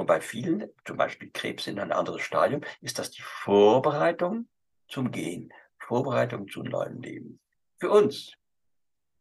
Und 0.00 0.06
bei 0.06 0.20
vielen, 0.20 0.70
zum 0.84 0.96
Beispiel 0.96 1.30
Krebs 1.30 1.66
in 1.66 1.78
ein 1.78 1.92
anderes 1.92 2.22
Stadium, 2.22 2.62
ist 2.80 2.98
das 2.98 3.10
die 3.10 3.22
Vorbereitung 3.22 4.48
zum 4.88 5.10
Gehen, 5.10 5.52
Vorbereitung 5.78 6.48
zum 6.48 6.64
neuen 6.64 7.02
Leben. 7.02 7.40
Für 7.78 7.90
uns. 7.90 8.32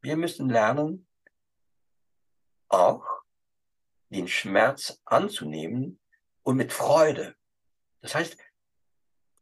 Wir 0.02 0.16
müssen 0.16 0.50
lernen, 0.50 1.08
auch 2.70 3.06
den 4.10 4.28
Schmerz 4.28 5.02
anzunehmen 5.06 6.00
und 6.44 6.56
mit 6.56 6.72
Freude 6.72 7.36
das 8.02 8.16
heißt, 8.16 8.38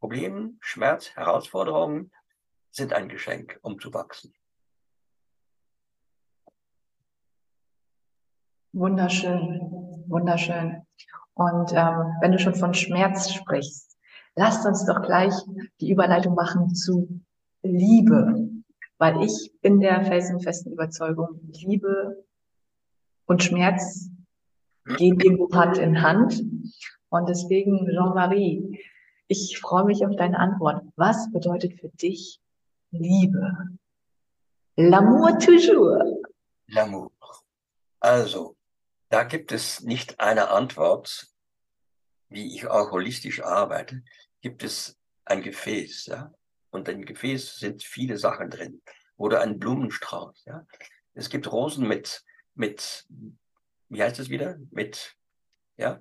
Probleme, 0.00 0.54
Schmerz, 0.60 1.10
Herausforderungen 1.14 2.10
sind 2.70 2.92
ein 2.92 3.08
Geschenk, 3.08 3.58
um 3.62 3.78
zu 3.78 3.92
wachsen. 3.94 4.34
Wunderschön, 8.72 9.60
wunderschön. 10.08 10.86
Und 11.38 11.72
ähm, 11.72 12.16
wenn 12.20 12.32
du 12.32 12.40
schon 12.40 12.56
von 12.56 12.74
Schmerz 12.74 13.30
sprichst, 13.32 13.96
lasst 14.34 14.66
uns 14.66 14.84
doch 14.84 15.02
gleich 15.02 15.32
die 15.80 15.92
Überleitung 15.92 16.34
machen 16.34 16.74
zu 16.74 17.20
Liebe, 17.62 18.50
weil 18.98 19.22
ich 19.22 19.52
bin 19.62 19.78
der 19.78 20.04
felsenfesten 20.04 20.72
Überzeugung, 20.72 21.40
Liebe 21.52 22.24
und 23.26 23.44
Schmerz 23.44 24.10
gehen 24.96 25.20
irgendwo 25.20 25.48
Hand 25.54 25.78
in 25.78 26.02
Hand. 26.02 26.42
Und 27.08 27.28
deswegen, 27.28 27.86
Jean-Marie, 27.86 28.76
ich 29.28 29.60
freue 29.60 29.84
mich 29.84 30.04
auf 30.04 30.16
deine 30.16 30.40
Antwort. 30.40 30.82
Was 30.96 31.30
bedeutet 31.30 31.78
für 31.78 31.90
dich 31.90 32.40
Liebe? 32.90 33.54
L'amour 34.76 35.38
toujours. 35.38 36.02
L'amour. 36.66 37.12
Also, 38.00 38.57
da 39.08 39.24
gibt 39.24 39.52
es 39.52 39.80
nicht 39.80 40.20
eine 40.20 40.50
Antwort, 40.50 41.28
wie 42.28 42.54
ich 42.54 42.66
auch 42.66 42.90
holistisch 42.90 43.42
arbeite, 43.42 44.02
gibt 44.40 44.62
es 44.62 44.98
ein 45.24 45.42
Gefäß, 45.42 46.06
ja. 46.06 46.32
Und 46.70 46.88
im 46.88 47.04
Gefäß 47.04 47.56
sind 47.56 47.82
viele 47.82 48.18
Sachen 48.18 48.50
drin. 48.50 48.82
Oder 49.16 49.40
ein 49.40 49.58
Blumenstrauß, 49.58 50.44
ja. 50.44 50.66
Es 51.14 51.30
gibt 51.30 51.50
Rosen 51.50 51.88
mit, 51.88 52.24
mit, 52.54 53.06
wie 53.88 54.02
heißt 54.02 54.18
es 54.18 54.28
wieder? 54.28 54.58
Mit, 54.70 55.16
ja, 55.76 56.00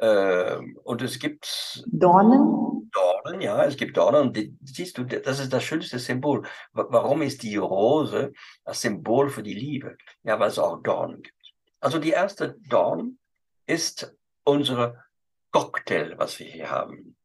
ähm, 0.00 0.78
und 0.82 1.02
es 1.02 1.18
gibt 1.18 1.84
Dornen. 1.86 2.90
Dornen, 2.90 3.40
ja, 3.40 3.64
es 3.64 3.76
gibt 3.76 3.96
Dornen. 3.96 4.28
Und 4.28 4.36
die, 4.36 4.56
siehst 4.64 4.98
du, 4.98 5.04
das 5.04 5.38
ist 5.38 5.52
das 5.52 5.62
schönste 5.62 5.98
Symbol. 5.98 6.46
Warum 6.72 7.22
ist 7.22 7.42
die 7.42 7.56
Rose 7.56 8.32
das 8.64 8.80
Symbol 8.80 9.28
für 9.28 9.42
die 9.42 9.54
Liebe? 9.54 9.96
Ja, 10.22 10.40
weil 10.40 10.48
es 10.48 10.58
auch 10.58 10.82
Dornen 10.82 11.22
gibt. 11.22 11.36
Also 11.80 11.98
die 11.98 12.10
erste 12.10 12.56
Dorn 12.68 13.18
ist 13.66 14.14
unsere 14.44 15.04
Cocktail, 15.50 16.18
was 16.18 16.38
wir 16.38 16.46
hier 16.46 16.70
haben. 16.70 17.16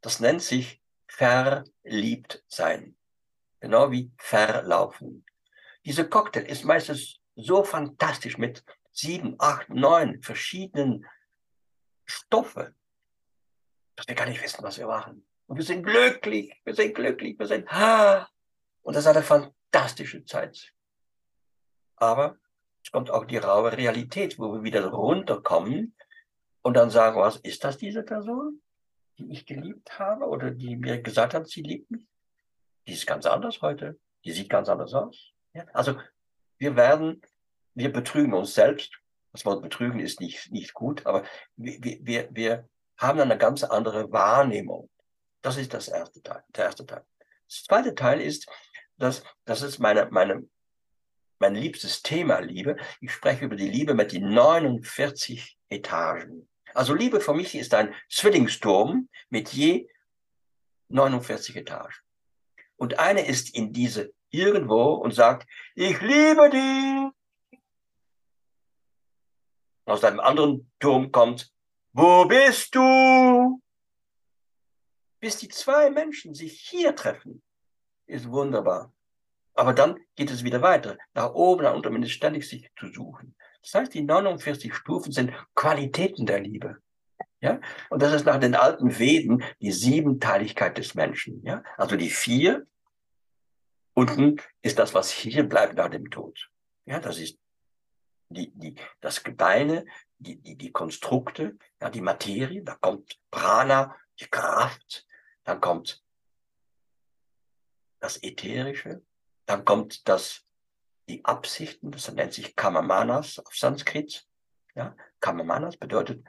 Das 0.00 0.20
nennt 0.20 0.42
sich 0.42 0.82
verliebt 1.06 2.44
sein. 2.48 2.96
Genau 3.60 3.90
wie 3.90 4.12
verlaufen. 4.18 5.24
Diese 5.84 6.08
Cocktail 6.08 6.42
ist 6.42 6.64
meistens 6.64 7.20
so 7.34 7.64
fantastisch 7.64 8.38
mit 8.38 8.64
sieben, 8.92 9.36
acht, 9.38 9.70
neun 9.70 10.20
verschiedenen 10.22 11.06
Stoffe, 12.04 12.74
dass 13.96 14.06
wir 14.06 14.14
gar 14.14 14.26
nicht 14.26 14.42
wissen, 14.42 14.62
was 14.62 14.78
wir 14.78 14.86
machen. 14.86 15.26
Und 15.46 15.56
wir 15.56 15.64
sind 15.64 15.84
glücklich, 15.84 16.52
wir 16.64 16.74
sind 16.74 16.94
glücklich, 16.94 17.38
wir 17.38 17.46
sind, 17.46 17.70
ha! 17.70 18.28
Und 18.82 18.94
das 18.94 19.04
ist 19.04 19.10
eine 19.10 19.22
fantastische 19.22 20.24
Zeit. 20.24 20.72
Aber 21.96 22.38
es 22.82 22.90
kommt 22.90 23.10
auch 23.10 23.24
die 23.24 23.36
raue 23.36 23.76
Realität, 23.76 24.38
wo 24.38 24.52
wir 24.54 24.62
wieder 24.62 24.86
runterkommen 24.86 25.94
und 26.62 26.74
dann 26.74 26.90
sagen, 26.90 27.20
was 27.20 27.36
ist 27.36 27.64
das 27.64 27.78
diese 27.78 28.02
Person, 28.02 28.60
die 29.18 29.30
ich 29.32 29.46
geliebt 29.46 29.98
habe 29.98 30.26
oder 30.26 30.50
die 30.50 30.76
mir 30.76 31.00
gesagt 31.00 31.34
hat, 31.34 31.48
sie 31.48 31.62
liebt 31.62 31.90
mich? 31.90 32.06
Die 32.86 32.92
ist 32.92 33.06
ganz 33.06 33.26
anders 33.26 33.62
heute. 33.62 33.98
Die 34.24 34.32
sieht 34.32 34.48
ganz 34.48 34.68
anders 34.68 34.94
aus. 34.94 35.32
Ja? 35.54 35.64
Also 35.72 35.96
wir 36.58 36.76
werden, 36.76 37.20
wir 37.74 37.92
betrügen 37.92 38.34
uns 38.34 38.54
selbst 38.54 39.02
das 39.32 39.46
Wort 39.46 39.62
betrügen 39.62 39.98
ist 39.98 40.20
nicht, 40.20 40.52
nicht 40.52 40.74
gut, 40.74 41.06
aber 41.06 41.24
wir, 41.56 41.98
wir, 42.02 42.28
wir 42.30 42.68
haben 42.98 43.20
eine 43.20 43.38
ganz 43.38 43.64
andere 43.64 44.12
Wahrnehmung. 44.12 44.90
Das 45.40 45.56
ist 45.56 45.72
das 45.74 45.88
erste 45.88 46.22
Teil, 46.22 46.44
der 46.54 46.66
erste 46.66 46.86
Teil. 46.86 47.04
Das 47.48 47.64
zweite 47.64 47.94
Teil 47.94 48.20
ist, 48.20 48.48
dass, 48.98 49.24
das 49.44 49.62
ist 49.62 49.78
meine, 49.78 50.06
meine, 50.10 50.46
mein 51.42 51.54
liebstes 51.56 52.02
Thema, 52.02 52.38
Liebe. 52.38 52.76
Ich 53.00 53.12
spreche 53.12 53.44
über 53.44 53.56
die 53.56 53.68
Liebe 53.68 53.94
mit 53.94 54.12
den 54.12 54.28
49 54.28 55.58
Etagen. 55.68 56.48
Also 56.72 56.94
Liebe 56.94 57.20
für 57.20 57.34
mich 57.34 57.54
ist 57.56 57.74
ein 57.74 57.92
Zwillingsturm 58.08 59.08
mit 59.28 59.50
je 59.50 59.88
49 60.88 61.56
Etagen. 61.56 61.92
Und 62.76 62.98
eine 63.00 63.26
ist 63.26 63.54
in 63.56 63.72
diese 63.72 64.12
irgendwo 64.30 64.94
und 64.94 65.14
sagt, 65.14 65.48
ich 65.74 66.00
liebe 66.00 66.48
dich 66.48 67.10
aus 69.84 70.04
einem 70.04 70.20
anderen 70.20 70.70
Turm 70.78 71.10
kommt, 71.10 71.52
wo 71.92 72.24
bist 72.24 72.74
du? 72.74 73.60
Bis 75.18 75.38
die 75.38 75.48
zwei 75.48 75.90
Menschen 75.90 76.34
sich 76.34 76.60
hier 76.60 76.94
treffen, 76.94 77.42
ist 78.06 78.30
wunderbar. 78.30 78.92
Aber 79.54 79.72
dann 79.72 79.98
geht 80.16 80.30
es 80.30 80.44
wieder 80.44 80.62
weiter. 80.62 80.96
Nach 81.14 81.32
oben, 81.34 81.64
nach 81.64 81.74
unten, 81.74 82.02
ist 82.02 82.12
ständig 82.12 82.48
sich 82.48 82.70
zu 82.78 82.88
suchen. 82.88 83.34
Das 83.62 83.74
heißt, 83.74 83.94
die 83.94 84.02
49 84.02 84.74
Stufen 84.74 85.12
sind 85.12 85.32
Qualitäten 85.54 86.26
der 86.26 86.40
Liebe. 86.40 86.78
Ja? 87.40 87.60
Und 87.90 88.02
das 88.02 88.12
ist 88.12 88.24
nach 88.24 88.38
den 88.38 88.54
alten 88.54 88.98
Veden 88.98 89.44
die 89.60 89.72
Siebenteiligkeit 89.72 90.78
des 90.78 90.94
Menschen. 90.94 91.42
Ja? 91.44 91.62
Also 91.76 91.96
die 91.96 92.10
vier, 92.10 92.66
unten 93.94 94.40
ist 94.62 94.78
das, 94.78 94.94
was 94.94 95.10
hier 95.10 95.44
bleibt 95.44 95.74
nach 95.74 95.90
dem 95.90 96.10
Tod. 96.10 96.50
Ja, 96.84 96.98
das 96.98 97.18
ist 97.18 97.38
die, 98.28 98.50
die, 98.54 98.74
das 99.00 99.22
Gebeine, 99.22 99.84
die, 100.18 100.36
die, 100.40 100.56
die 100.56 100.72
Konstrukte, 100.72 101.58
ja, 101.80 101.90
die 101.90 102.00
Materie, 102.00 102.62
da 102.62 102.74
kommt 102.76 103.18
Prana, 103.30 103.96
die 104.18 104.26
Kraft, 104.26 105.06
dann 105.44 105.60
kommt 105.60 106.02
das 108.00 108.22
Ätherische, 108.22 109.02
dann 109.46 109.64
kommt 109.64 110.08
das, 110.08 110.44
die 111.08 111.24
Absichten, 111.24 111.90
das 111.90 112.12
nennt 112.12 112.32
sich 112.32 112.56
Kamamanas 112.56 113.38
auf 113.38 113.54
Sanskrit. 113.54 114.26
Ja, 114.74 114.96
Kamamanas 115.20 115.76
bedeutet, 115.76 116.24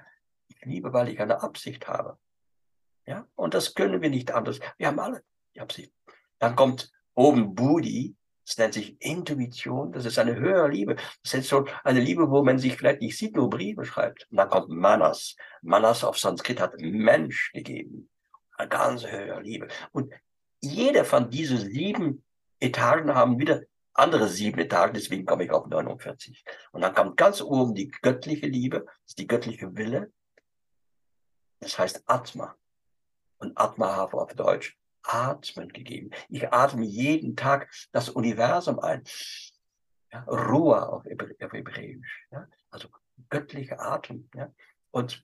ich 0.47 0.59
liebe, 0.65 0.93
weil 0.93 1.09
ich 1.09 1.19
eine 1.19 1.41
Absicht 1.41 1.87
habe. 1.87 2.17
Ja, 3.05 3.27
und 3.35 3.53
das 3.53 3.73
können 3.73 4.01
wir 4.01 4.09
nicht 4.09 4.31
anders. 4.31 4.59
Wir 4.77 4.87
haben 4.87 4.99
alle 4.99 5.23
die 5.55 5.61
Absicht. 5.61 5.93
Dann 6.39 6.55
kommt 6.55 6.91
oben 7.13 7.53
Budi, 7.53 8.15
das 8.45 8.57
nennt 8.57 8.73
sich 8.73 9.01
Intuition, 9.01 9.91
das 9.91 10.05
ist 10.05 10.19
eine 10.19 10.35
höhere 10.35 10.67
Liebe. 10.67 10.95
Das 11.23 11.33
ist 11.33 11.47
so 11.47 11.65
eine 11.83 12.01
Liebe, 12.01 12.29
wo 12.29 12.43
man 12.43 12.59
sich 12.59 12.75
vielleicht 12.75 13.01
nicht 13.01 13.17
sieht, 13.17 13.35
nur 13.35 13.49
Briefe 13.49 13.85
schreibt. 13.85 14.27
Und 14.29 14.37
dann 14.37 14.49
kommt 14.49 14.69
Manas. 14.69 15.35
Manas 15.61 16.03
auf 16.03 16.17
Sanskrit 16.17 16.59
hat 16.59 16.73
Mensch 16.79 17.51
gegeben. 17.53 18.09
Eine 18.57 18.69
ganz 18.69 19.05
höhere 19.05 19.41
Liebe. 19.41 19.67
Und 19.91 20.13
jeder 20.61 21.05
von 21.05 21.29
diesen 21.29 21.57
sieben 21.57 22.23
Etagen 22.63 23.13
haben 23.13 23.39
wieder 23.39 23.61
andere 23.93 24.27
sieben 24.27 24.59
Etagen, 24.59 24.93
deswegen 24.93 25.25
komme 25.25 25.43
ich 25.45 25.51
auf 25.51 25.67
49. 25.67 26.43
Und 26.71 26.81
dann 26.81 26.95
kommt 26.95 27.17
ganz 27.17 27.41
oben 27.41 27.75
die 27.75 27.91
göttliche 27.91 28.47
Liebe, 28.47 28.85
das 28.85 28.95
ist 29.07 29.19
die 29.19 29.27
göttliche 29.27 29.75
Wille. 29.75 30.11
Das 31.59 31.77
heißt 31.77 32.03
Atma. 32.07 32.55
Und 33.37 33.57
Atma 33.57 33.95
habe 33.95 34.19
auf 34.19 34.33
Deutsch 34.33 34.77
Atmen 35.03 35.69
gegeben. 35.69 36.11
Ich 36.29 36.51
atme 36.51 36.85
jeden 36.85 37.35
Tag 37.35 37.69
das 37.91 38.09
Universum 38.09 38.79
ein. 38.79 39.03
Ja, 40.11 40.23
Ruhe 40.23 40.87
auf, 40.87 41.05
Hebräisch. 41.05 42.27
Ja, 42.31 42.47
also 42.71 42.87
göttlicher 43.29 43.79
Atem. 43.79 44.29
Ja. 44.33 44.51
Und 44.91 45.23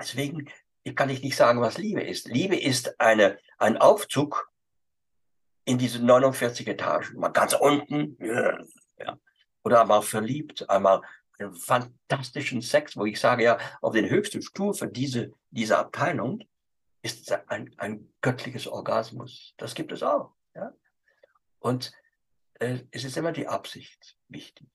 deswegen 0.00 0.48
ich 0.84 0.94
kann 0.94 1.08
ich 1.08 1.22
nicht 1.22 1.36
sagen, 1.36 1.60
was 1.60 1.78
Liebe 1.78 2.02
ist. 2.02 2.28
Liebe 2.28 2.56
ist 2.56 3.00
eine, 3.00 3.38
ein 3.58 3.78
Aufzug 3.78 4.52
in 5.64 5.78
diese 5.78 6.04
49 6.04 6.66
Etagen. 6.68 7.18
Mal 7.18 7.28
ganz 7.28 7.54
unten, 7.54 8.16
ja. 8.20 9.18
oder 9.62 9.82
einmal 9.82 10.02
verliebt, 10.02 10.68
einmal 10.68 11.02
einen 11.38 11.54
fantastischen 11.54 12.60
Sex, 12.62 12.96
wo 12.96 13.04
ich 13.06 13.18
sage, 13.18 13.44
ja, 13.44 13.58
auf 13.80 13.92
den 13.92 14.08
höchsten 14.08 14.42
Stufe 14.42 14.88
diese, 14.88 15.32
dieser 15.50 15.78
Abteilung 15.78 16.44
ist 17.02 17.32
ein, 17.48 17.74
ein 17.76 18.12
göttliches 18.20 18.66
Orgasmus. 18.66 19.54
Das 19.56 19.74
gibt 19.74 19.92
es 19.92 20.02
auch. 20.02 20.32
Ja? 20.54 20.72
Und 21.58 21.92
äh, 22.54 22.78
es 22.90 23.04
ist 23.04 23.16
immer 23.16 23.32
die 23.32 23.48
Absicht 23.48 24.16
wichtig. 24.28 24.68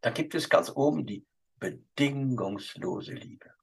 Dann 0.00 0.14
gibt 0.14 0.34
es 0.34 0.48
ganz 0.48 0.70
oben 0.74 1.06
die 1.06 1.24
bedingungslose 1.58 3.12
Liebe. 3.12 3.55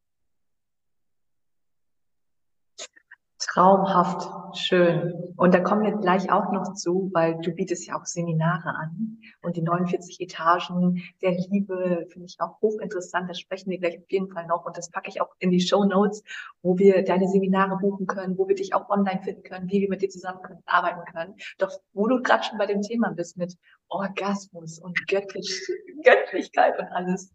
Traumhaft, 3.45 4.57
schön. 4.57 5.33
Und 5.35 5.53
da 5.53 5.59
kommen 5.59 5.83
wir 5.83 5.91
gleich 5.97 6.31
auch 6.31 6.51
noch 6.51 6.73
zu, 6.73 7.09
weil 7.13 7.37
du 7.41 7.51
bietest 7.51 7.85
ja 7.85 7.99
auch 7.99 8.05
Seminare 8.05 8.69
an 8.69 9.19
und 9.41 9.57
die 9.57 9.61
49 9.61 10.21
Etagen 10.21 11.03
der 11.21 11.31
Liebe 11.31 12.07
finde 12.09 12.25
ich 12.25 12.39
auch 12.39 12.61
hochinteressant. 12.61 13.29
Da 13.29 13.33
sprechen 13.33 13.69
wir 13.69 13.79
gleich 13.79 13.97
auf 13.97 14.09
jeden 14.09 14.29
Fall 14.29 14.47
noch 14.47 14.65
und 14.65 14.77
das 14.77 14.89
packe 14.89 15.09
ich 15.09 15.19
auch 15.19 15.35
in 15.39 15.51
die 15.51 15.59
Show 15.59 15.83
Notes, 15.83 16.23
wo 16.61 16.77
wir 16.77 17.03
deine 17.03 17.27
Seminare 17.27 17.77
buchen 17.77 18.07
können, 18.07 18.37
wo 18.37 18.47
wir 18.47 18.55
dich 18.55 18.73
auch 18.73 18.89
online 18.89 19.21
finden 19.21 19.43
können, 19.43 19.69
wie 19.69 19.81
wir 19.81 19.89
mit 19.89 20.01
dir 20.01 20.09
zusammen 20.09 20.39
arbeiten 20.65 21.03
können. 21.13 21.35
Doch 21.57 21.71
wo 21.93 22.07
du 22.07 22.21
gerade 22.21 22.43
schon 22.43 22.57
bei 22.57 22.65
dem 22.65 22.81
Thema 22.81 23.11
bist 23.11 23.37
mit 23.37 23.57
Orgasmus 23.89 24.79
und 24.79 24.97
Göttlich 25.07 25.67
Göttlichkeit 26.03 26.79
und 26.79 26.87
alles. 26.87 27.33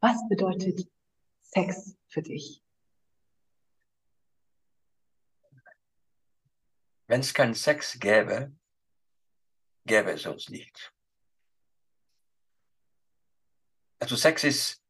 Was 0.00 0.16
bedeutet 0.28 0.86
Sex 1.40 1.96
für 2.08 2.22
dich? 2.22 2.63
Wenn 7.06 7.20
es 7.20 7.34
keinen 7.34 7.54
Sex 7.54 7.98
gäbe, 7.98 8.52
gäbe 9.84 10.12
es 10.12 10.26
uns 10.26 10.48
nicht. 10.48 10.92
Also 13.98 14.16
Sex 14.16 14.44
ist 14.44 14.82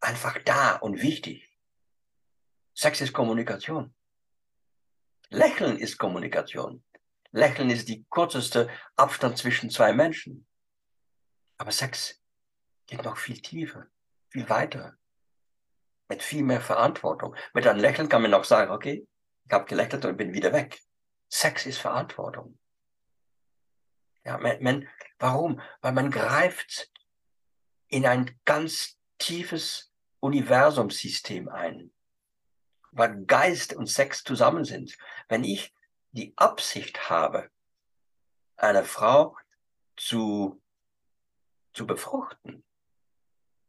einfach 0.00 0.38
da 0.44 0.76
und 0.76 1.00
wichtig. 1.02 1.48
Sex 2.74 3.00
ist 3.00 3.12
Kommunikation. 3.12 3.94
Lächeln 5.28 5.78
ist 5.78 5.98
Kommunikation. 5.98 6.84
Lächeln 7.30 7.70
ist 7.70 7.88
die 7.88 8.04
kürzeste 8.10 8.68
Abstand 8.96 9.38
zwischen 9.38 9.70
zwei 9.70 9.92
Menschen. 9.92 10.46
Aber 11.56 11.72
Sex 11.72 12.20
geht 12.86 13.02
noch 13.02 13.16
viel 13.16 13.40
tiefer, 13.40 13.86
viel 14.28 14.48
weiter, 14.48 14.96
mit 16.08 16.22
viel 16.22 16.42
mehr 16.42 16.60
Verantwortung. 16.60 17.34
Mit 17.54 17.66
einem 17.66 17.80
Lächeln 17.80 18.08
kann 18.08 18.22
man 18.22 18.30
noch 18.30 18.44
sagen, 18.44 18.70
okay, 18.70 19.06
ich 19.44 19.52
habe 19.52 19.64
gelächelt 19.64 20.04
und 20.04 20.16
bin 20.16 20.34
wieder 20.34 20.52
weg. 20.52 20.82
Sex 21.32 21.64
ist 21.64 21.78
Verantwortung. 21.78 22.58
Ja, 24.22 24.36
man, 24.36 24.62
man, 24.62 24.88
warum? 25.18 25.62
Weil 25.80 25.92
man 25.92 26.10
greift 26.10 26.92
in 27.88 28.04
ein 28.04 28.38
ganz 28.44 28.98
tiefes 29.16 29.90
Universumssystem 30.20 31.48
ein, 31.48 31.90
weil 32.90 33.24
Geist 33.24 33.72
und 33.72 33.86
Sex 33.86 34.24
zusammen 34.24 34.66
sind. 34.66 34.98
Wenn 35.28 35.42
ich 35.42 35.74
die 36.10 36.34
Absicht 36.36 37.08
habe, 37.08 37.50
eine 38.56 38.84
Frau 38.84 39.34
zu, 39.96 40.62
zu 41.72 41.86
befruchten, 41.86 42.62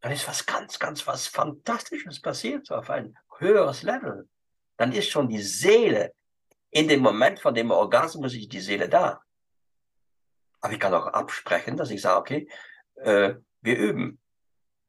dann 0.02 0.12
ist 0.12 0.28
was 0.28 0.46
ganz, 0.46 0.80
ganz 0.80 1.08
was 1.08 1.28
Fantastisches 1.28 2.22
passiert, 2.22 2.70
auf 2.72 2.90
ein 2.90 3.18
höheres 3.38 3.84
Level. 3.84 4.28
Dann 4.76 4.92
ist 4.92 5.10
schon 5.10 5.30
die 5.30 5.42
Seele 5.42 6.14
in 6.74 6.88
dem 6.88 7.02
Moment 7.02 7.40
von 7.40 7.54
dem 7.54 7.70
Orgasmus 7.72 8.34
ist 8.34 8.52
die 8.52 8.60
Seele 8.60 8.90
da. 8.90 9.24
Aber 10.60 10.74
ich 10.74 10.80
kann 10.80 10.94
auch 10.94 11.08
absprechen, 11.08 11.78
dass 11.78 11.92
ich 11.92 12.02
sage, 12.02 12.20
okay, 12.20 12.50
äh, 12.96 13.36
wir 13.62 13.78
üben. 13.78 14.20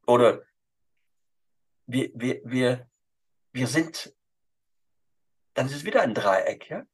Oder 0.07 0.43
wir, 1.87 2.11
wir, 2.15 2.41
wir, 2.45 2.89
wir 3.53 3.67
sind, 3.67 4.15
dann 5.53 5.67
ist 5.67 5.77
es 5.77 5.85
wieder 5.85 6.01
ein 6.03 6.15
Dreieck. 6.15 6.71
Ja? 6.71 6.87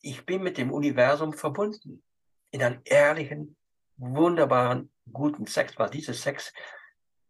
Ich 0.00 0.24
bin 0.24 0.42
mit 0.42 0.58
dem 0.58 0.72
Universum 0.72 1.32
verbunden. 1.32 2.02
In 2.52 2.62
einem 2.62 2.82
ehrlichen, 2.84 3.56
wunderbaren, 3.96 4.92
guten 5.12 5.46
Sex. 5.46 5.76
Weil 5.76 5.90
dieses 5.90 6.22
Sex, 6.22 6.52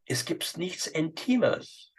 es 0.05 0.26
gibt 0.26 0.59
nichts 0.59 0.86
Intimeres 0.86 1.94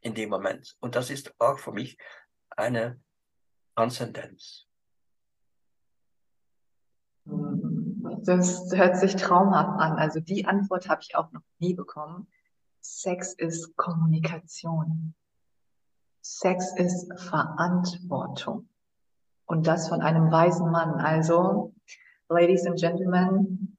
in 0.00 0.14
dem 0.14 0.30
Moment. 0.30 0.76
Und 0.80 0.94
das 0.94 1.10
ist 1.10 1.34
auch 1.38 1.58
für 1.58 1.72
mich 1.72 1.98
eine 2.56 3.00
Transzendenz. 3.76 4.66
Das 7.24 8.70
hört 8.72 8.96
sich 8.96 9.16
traumhaft 9.16 9.80
an. 9.80 9.98
Also 9.98 10.20
die 10.20 10.46
Antwort 10.46 10.88
habe 10.88 11.02
ich 11.02 11.16
auch 11.16 11.32
noch 11.32 11.42
nie 11.58 11.74
bekommen. 11.74 12.26
Sex 12.80 13.32
ist 13.34 13.76
Kommunikation. 13.76 15.14
Sex 16.22 16.74
ist 16.76 17.12
Verantwortung. 17.18 18.68
Und 19.46 19.66
das 19.66 19.88
von 19.88 20.00
einem 20.00 20.30
weisen 20.30 20.70
Mann. 20.70 20.94
Also, 20.94 21.74
Ladies 22.28 22.66
and 22.66 22.78
Gentlemen, 22.78 23.76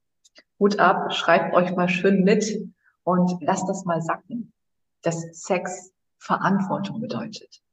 Hut 0.60 0.80
ab, 0.80 1.14
schreibt 1.14 1.56
euch 1.56 1.76
mal 1.76 1.88
schön 1.88 2.24
mit 2.24 2.72
und 3.04 3.42
lasst 3.42 3.70
das 3.70 3.86
mal 3.86 4.02
sacken, 4.02 4.54
dass 5.02 5.22
Sex 5.32 5.94
Verantwortung 6.18 7.00
bedeutet 7.00 7.64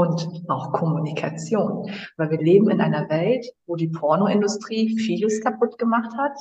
und 0.00 0.44
auch 0.48 0.72
Kommunikation. 0.72 1.90
Weil 2.16 2.30
wir 2.30 2.38
leben 2.38 2.70
in 2.70 2.80
einer 2.80 3.10
Welt, 3.10 3.46
wo 3.66 3.76
die 3.76 3.88
Pornoindustrie 3.88 4.98
vieles 4.98 5.42
kaputt 5.42 5.76
gemacht 5.76 6.16
hat, 6.16 6.38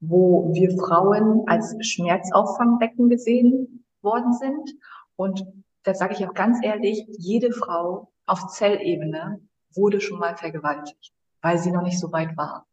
wo 0.00 0.50
wir 0.54 0.70
Frauen 0.78 1.42
als 1.46 1.76
Schmerzauffangbecken 1.86 3.10
gesehen 3.10 3.84
worden 4.00 4.32
sind. 4.32 4.76
Und 5.16 5.44
da 5.82 5.92
sage 5.94 6.14
ich 6.14 6.26
auch 6.26 6.32
ganz 6.32 6.58
ehrlich, 6.62 7.04
jede 7.18 7.52
Frau 7.52 8.10
auf 8.24 8.46
Zellebene 8.48 9.40
wurde 9.74 10.00
schon 10.00 10.18
mal 10.18 10.34
vergewaltigt, 10.34 11.12
weil 11.42 11.58
sie 11.58 11.70
noch 11.70 11.82
nicht 11.82 12.00
so 12.00 12.12
weit 12.12 12.34
war. 12.38 12.66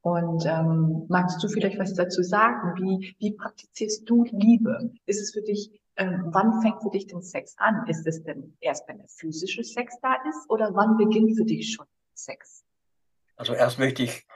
Und 0.00 0.46
ähm, 0.46 1.04
magst 1.08 1.42
du 1.42 1.48
vielleicht 1.48 1.78
was 1.78 1.92
dazu 1.92 2.22
sagen? 2.22 2.80
Wie, 2.80 3.16
wie 3.18 3.32
praktizierst 3.32 4.08
du 4.08 4.24
Liebe? 4.30 4.92
Ist 5.04 5.20
es 5.20 5.32
für 5.32 5.42
dich 5.42 5.70
ähm, 5.96 6.28
wann 6.32 6.60
fängt 6.62 6.82
für 6.82 6.90
dich 6.90 7.06
denn 7.06 7.22
Sex 7.22 7.54
an? 7.58 7.86
Ist 7.86 8.06
es 8.06 8.22
denn 8.22 8.56
erst, 8.60 8.88
wenn 8.88 8.98
der 8.98 9.08
physische 9.08 9.64
Sex 9.64 9.94
da 10.02 10.14
ist 10.28 10.48
oder 10.48 10.74
wann 10.74 10.96
beginnt 10.96 11.36
für 11.36 11.44
dich 11.44 11.72
schon 11.72 11.86
Sex? 12.14 12.64
Also 13.36 13.54
erst 13.54 13.78
möchte 13.78 14.02
ich 14.02 14.26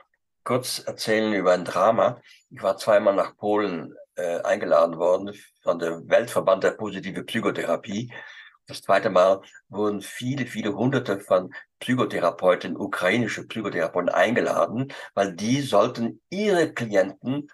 kurz 0.45 0.79
erzählen 0.79 1.33
über 1.33 1.53
ein 1.53 1.65
Drama. 1.65 2.21
Ich 2.51 2.63
war 2.63 2.77
zweimal 2.77 3.15
nach 3.15 3.37
Polen 3.37 3.95
äh, 4.17 4.41
eingeladen 4.43 4.99
worden 4.99 5.35
von 5.63 5.79
der 5.79 6.09
Weltverband 6.09 6.65
der 6.65 6.73
positive 6.73 7.25
Psychotherapie. 7.25 8.13
Das 8.67 8.83
zweite 8.83 9.11
Mal 9.11 9.41
wurden 9.69 10.01
viele, 10.01 10.47
viele 10.47 10.75
hunderte 10.75 11.19
von 11.19 11.53
Psychotherapeuten, 11.81 12.77
ukrainische 12.77 13.47
Psychotherapeuten 13.47 14.09
eingeladen, 14.09 14.93
weil 15.15 15.35
die 15.35 15.61
sollten 15.61 16.23
ihre 16.31 16.73
Klienten 16.73 17.51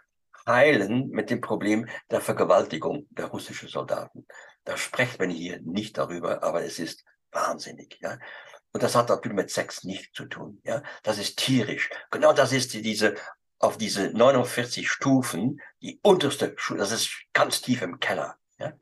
heilen 0.46 1.08
mit 1.08 1.30
dem 1.30 1.40
Problem 1.40 1.88
der 2.10 2.20
Vergewaltigung 2.20 3.06
der 3.10 3.26
russischen 3.26 3.68
Soldaten. 3.68 4.26
Da 4.64 4.76
spricht 4.76 5.18
man 5.18 5.30
hier 5.30 5.60
nicht 5.60 5.98
darüber, 5.98 6.42
aber 6.42 6.64
es 6.64 6.78
ist 6.78 7.04
wahnsinnig. 7.32 7.98
Ja? 8.00 8.18
Und 8.72 8.82
das 8.82 8.94
hat 8.94 9.08
natürlich 9.08 9.36
mit 9.36 9.50
Sex 9.50 9.84
nichts 9.84 10.12
zu 10.12 10.26
tun. 10.26 10.60
Ja, 10.64 10.82
das 11.02 11.18
ist 11.18 11.38
tierisch. 11.38 11.90
Genau 12.10 12.32
das 12.32 12.52
ist 12.52 12.74
diese 12.74 13.16
auf 13.58 13.78
diese 13.78 14.10
49 14.10 14.88
Stufen, 14.90 15.60
die 15.80 15.98
unterste 16.02 16.54
Stufe, 16.56 16.78
das 16.78 16.92
ist 16.92 17.24
ganz 17.32 17.60
tief 17.62 17.82
im 17.82 18.00
Keller. 18.00 18.38
Ja? 18.58 18.72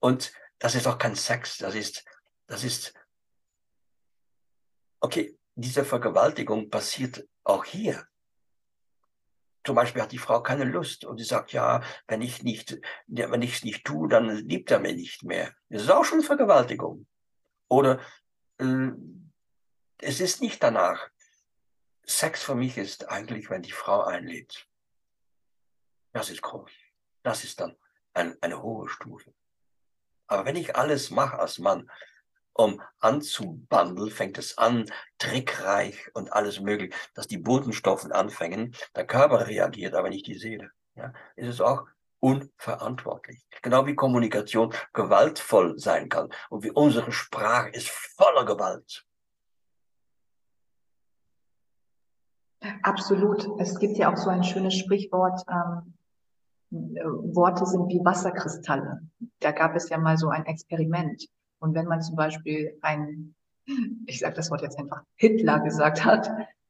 Und 0.00 0.32
das 0.58 0.74
ist 0.74 0.86
auch 0.86 0.98
kein 0.98 1.16
Sex, 1.16 1.58
das 1.58 1.74
ist, 1.74 2.04
das 2.46 2.64
ist, 2.64 2.94
okay, 5.00 5.38
diese 5.54 5.84
Vergewaltigung 5.84 6.70
passiert 6.70 7.26
auch 7.44 7.64
hier. 7.64 8.06
Zum 9.64 9.76
Beispiel 9.76 10.02
hat 10.02 10.12
die 10.12 10.18
Frau 10.18 10.42
keine 10.42 10.64
Lust 10.64 11.04
und 11.04 11.18
sie 11.18 11.24
sagt, 11.24 11.52
ja, 11.52 11.82
wenn 12.08 12.20
ich 12.20 12.42
nicht, 12.42 12.80
wenn 13.06 13.42
ich 13.42 13.56
es 13.56 13.64
nicht 13.64 13.84
tue, 13.84 14.08
dann 14.08 14.28
liebt 14.48 14.70
er 14.70 14.80
mich 14.80 14.96
nicht 14.96 15.22
mehr. 15.22 15.54
Das 15.68 15.82
ist 15.82 15.90
auch 15.90 16.04
schon 16.04 16.22
Vergewaltigung. 16.22 17.06
Oder 17.68 18.00
äh, 18.58 18.90
es 19.98 20.20
ist 20.20 20.40
nicht 20.40 20.62
danach. 20.62 21.08
Sex 22.04 22.42
für 22.42 22.56
mich 22.56 22.76
ist 22.76 23.08
eigentlich, 23.08 23.50
wenn 23.50 23.62
die 23.62 23.72
Frau 23.72 24.02
einlädt. 24.02 24.66
Das 26.12 26.28
ist 26.28 26.42
groß. 26.42 26.70
Das 27.22 27.44
ist 27.44 27.60
dann 27.60 27.76
ein, 28.12 28.36
eine 28.42 28.62
hohe 28.62 28.88
Stufe. 28.88 29.32
Aber 30.26 30.44
wenn 30.44 30.56
ich 30.56 30.76
alles 30.76 31.10
mache 31.10 31.38
als 31.38 31.58
Mann, 31.58 31.90
um 32.54 32.80
anzubandeln, 33.00 34.10
fängt 34.10 34.38
es 34.38 34.58
an, 34.58 34.86
trickreich 35.18 36.10
und 36.14 36.32
alles 36.32 36.60
möglich, 36.60 36.94
dass 37.14 37.26
die 37.26 37.38
Botenstoffen 37.38 38.12
anfangen, 38.12 38.74
der 38.94 39.06
Körper 39.06 39.46
reagiert, 39.46 39.94
aber 39.94 40.10
nicht 40.10 40.26
die 40.26 40.38
Seele. 40.38 40.70
Ja, 40.94 41.12
ist 41.36 41.48
es 41.48 41.60
auch 41.60 41.86
unverantwortlich. 42.20 43.44
Genau 43.62 43.86
wie 43.86 43.94
Kommunikation 43.94 44.72
gewaltvoll 44.92 45.78
sein 45.78 46.08
kann 46.08 46.28
und 46.50 46.62
wie 46.62 46.70
unsere 46.70 47.10
Sprache 47.10 47.70
ist 47.70 47.88
voller 47.88 48.44
Gewalt. 48.44 49.04
Absolut. 52.82 53.48
Es 53.58 53.78
gibt 53.78 53.96
ja 53.96 54.12
auch 54.12 54.16
so 54.16 54.30
ein 54.30 54.44
schönes 54.44 54.74
Sprichwort, 54.74 55.42
ähm, 55.50 55.94
äh, 56.70 57.04
Worte 57.04 57.66
sind 57.66 57.88
wie 57.88 58.04
Wasserkristalle. 58.04 59.00
Da 59.40 59.50
gab 59.52 59.74
es 59.74 59.88
ja 59.88 59.98
mal 59.98 60.16
so 60.16 60.28
ein 60.28 60.46
Experiment. 60.46 61.28
Und 61.62 61.74
wenn 61.74 61.86
man 61.86 62.02
zum 62.02 62.16
Beispiel 62.16 62.76
ein, 62.82 63.36
ich 64.06 64.18
sage 64.18 64.34
das 64.34 64.50
Wort 64.50 64.62
jetzt 64.62 64.76
einfach, 64.78 65.04
Hitler 65.14 65.60
gesagt 65.60 66.04
hat, 66.04 66.28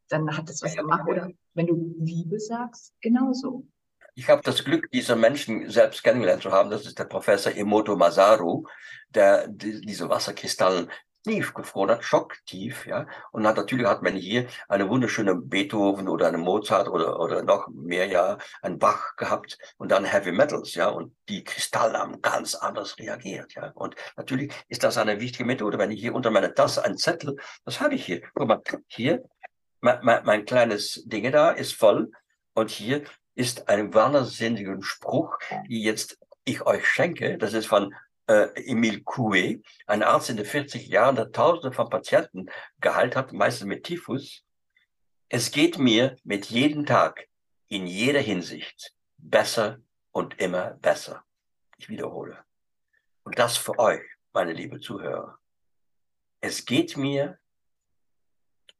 dann 0.09 0.36
hat 0.36 0.51
es 0.51 0.62
was 0.62 0.76
gemacht. 0.76 1.09
Oder 1.09 1.30
wenn 1.55 1.66
du 1.66 1.95
Liebe 1.99 2.38
sagst, 2.38 2.93
genauso. 3.01 3.66
Ich 4.14 4.28
habe 4.28 4.43
das 4.45 4.62
Glück, 4.62 4.90
diese 4.93 5.16
Menschen 5.16 5.70
selbst 5.70 6.05
kennengelernt 6.05 6.43
zu 6.43 6.53
haben. 6.53 6.68
Das 6.68 6.84
ist 6.84 6.99
der 6.99 7.07
Professor 7.07 7.57
Emoto 7.57 7.97
Masaru, 7.97 8.66
der 9.09 9.49
diese 9.49 10.11
Wasserkristallen 10.11 10.90
tief 11.22 11.54
gefroren 11.54 11.90
hat, 11.90 12.04
schocktief, 12.04 12.86
ja. 12.86 13.06
Und 13.30 13.42
natürlich 13.42 13.86
hat 13.86 14.02
man 14.02 14.14
hier 14.14 14.46
eine 14.68 14.88
wunderschöne 14.88 15.34
Beethoven 15.34 16.08
oder 16.08 16.28
eine 16.28 16.38
Mozart 16.38 16.88
oder, 16.88 17.20
oder 17.20 17.42
noch 17.42 17.68
mehr, 17.68 18.06
ja, 18.06 18.38
ein 18.62 18.78
Bach 18.78 19.16
gehabt 19.16 19.58
und 19.76 19.90
dann 19.90 20.04
Heavy 20.04 20.32
Metals, 20.32 20.74
ja. 20.74 20.88
Und 20.88 21.14
die 21.28 21.44
Kristalle 21.44 21.98
haben 21.98 22.20
ganz 22.22 22.54
anders 22.54 22.98
reagiert, 22.98 23.54
ja. 23.54 23.70
Und 23.74 23.94
natürlich 24.16 24.52
ist 24.68 24.82
das 24.84 24.98
eine 24.98 25.20
wichtige 25.20 25.44
Methode. 25.44 25.78
Wenn 25.78 25.90
ich 25.90 26.00
hier 26.00 26.14
unter 26.14 26.30
meiner 26.30 26.54
Tasse 26.54 26.84
einen 26.84 26.98
Zettel, 26.98 27.36
was 27.64 27.80
habe 27.80 27.94
ich 27.94 28.04
hier? 28.04 28.22
Guck 28.34 28.48
mal, 28.48 28.62
hier, 28.88 29.22
mein, 29.80 29.98
mein, 30.02 30.24
mein 30.24 30.44
kleines 30.44 31.02
Ding 31.06 31.30
da 31.32 31.50
ist 31.50 31.74
voll 31.74 32.10
und 32.54 32.70
hier 32.70 33.02
ist 33.34 33.68
ein 33.68 33.94
wahnsinniger 33.94 34.76
Spruch, 34.82 35.38
die 35.68 35.82
jetzt 35.82 36.18
ich 36.44 36.62
euch 36.66 36.86
schenke. 36.86 37.38
Das 37.38 37.54
ist 37.54 37.66
von 37.66 37.94
äh, 38.26 38.48
Emile 38.70 38.98
Coué, 38.98 39.62
ein 39.86 40.02
Arzt 40.02 40.30
in 40.30 40.36
den 40.36 40.46
40 40.46 40.88
Jahren, 40.88 41.16
der 41.16 41.32
Tausende 41.32 41.74
von 41.74 41.90
Patienten 41.90 42.46
geheilt 42.80 43.16
hat, 43.16 43.32
meistens 43.32 43.66
mit 43.66 43.84
Typhus. 43.84 44.44
Es 45.28 45.50
geht 45.50 45.78
mir 45.78 46.16
mit 46.24 46.46
jedem 46.46 46.86
Tag 46.86 47.28
in 47.68 47.86
jeder 47.86 48.20
Hinsicht 48.20 48.94
besser 49.16 49.80
und 50.10 50.38
immer 50.40 50.74
besser. 50.74 51.24
Ich 51.78 51.88
wiederhole. 51.88 52.44
Und 53.24 53.38
das 53.38 53.56
für 53.56 53.78
euch, 53.78 54.02
meine 54.32 54.52
liebe 54.52 54.80
Zuhörer. 54.80 55.38
Es 56.40 56.64
geht 56.64 56.96
mir 56.96 57.38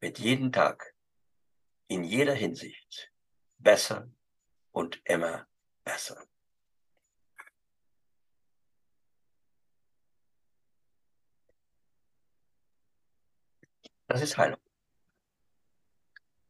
mit 0.01 0.19
jedem 0.19 0.53
Tag 0.53 0.95
in 1.87 2.05
jeder 2.05 2.35
Hinsicht 2.35 3.13
besser 3.59 4.09
und 4.73 5.01
immer 5.05 5.47
besser. 5.85 6.27
Das 14.13 14.21
ist 14.21 14.37
Heilung. 14.37 14.59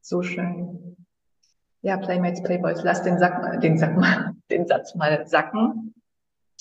So 0.01 0.21
schön. 0.21 0.97
Ja, 1.81 1.95
Playmates, 1.95 2.43
Playboys, 2.43 2.83
lass 2.83 3.03
den, 3.03 3.17
Sack, 3.17 3.61
den, 3.61 3.77
Sack 3.77 3.95
mal, 3.95 4.35
den 4.51 4.67
Satz 4.67 4.95
mal 4.95 5.25
sacken. 5.25 5.95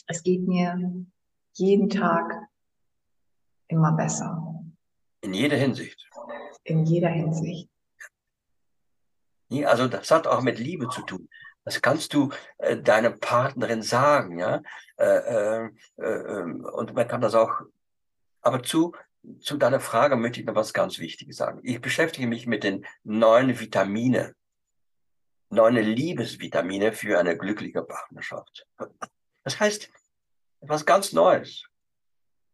Es 0.06 0.22
geht 0.22 0.46
mir 0.46 1.04
jeden 1.54 1.90
Tag 1.90 2.46
immer 3.66 3.90
besser. 3.96 4.62
In 5.22 5.34
jeder 5.34 5.56
Hinsicht. 5.56 6.08
In 6.62 6.84
jeder 6.84 7.08
Hinsicht. 7.08 7.68
Also 9.64 9.88
das 9.88 10.08
hat 10.12 10.28
auch 10.28 10.42
mit 10.42 10.60
Liebe 10.60 10.88
zu 10.88 11.02
tun. 11.02 11.28
Das 11.64 11.82
kannst 11.82 12.14
du 12.14 12.30
äh, 12.58 12.76
deiner 12.76 13.10
Partnerin 13.10 13.82
sagen, 13.82 14.38
ja. 14.38 14.62
Äh, 14.98 15.04
äh, 15.04 15.70
äh, 15.96 16.04
ähm, 16.04 16.64
und 16.64 16.94
man 16.94 17.08
kann 17.08 17.20
das 17.20 17.34
auch, 17.34 17.60
aber 18.40 18.62
zu 18.62 18.94
zu 19.40 19.56
deiner 19.56 19.80
Frage 19.80 20.16
möchte 20.16 20.40
ich 20.40 20.46
noch 20.46 20.54
was 20.54 20.72
ganz 20.72 20.98
Wichtiges 20.98 21.36
sagen. 21.36 21.60
Ich 21.62 21.80
beschäftige 21.80 22.26
mich 22.26 22.46
mit 22.46 22.64
den 22.64 22.84
neun 23.04 23.58
Vitamine, 23.58 24.34
neun 25.50 25.76
Liebesvitamine 25.76 26.92
für 26.92 27.18
eine 27.18 27.36
glückliche 27.36 27.82
Partnerschaft. 27.82 28.66
Das 29.44 29.60
heißt, 29.60 29.90
etwas 30.60 30.86
ganz 30.86 31.12
Neues. 31.12 31.64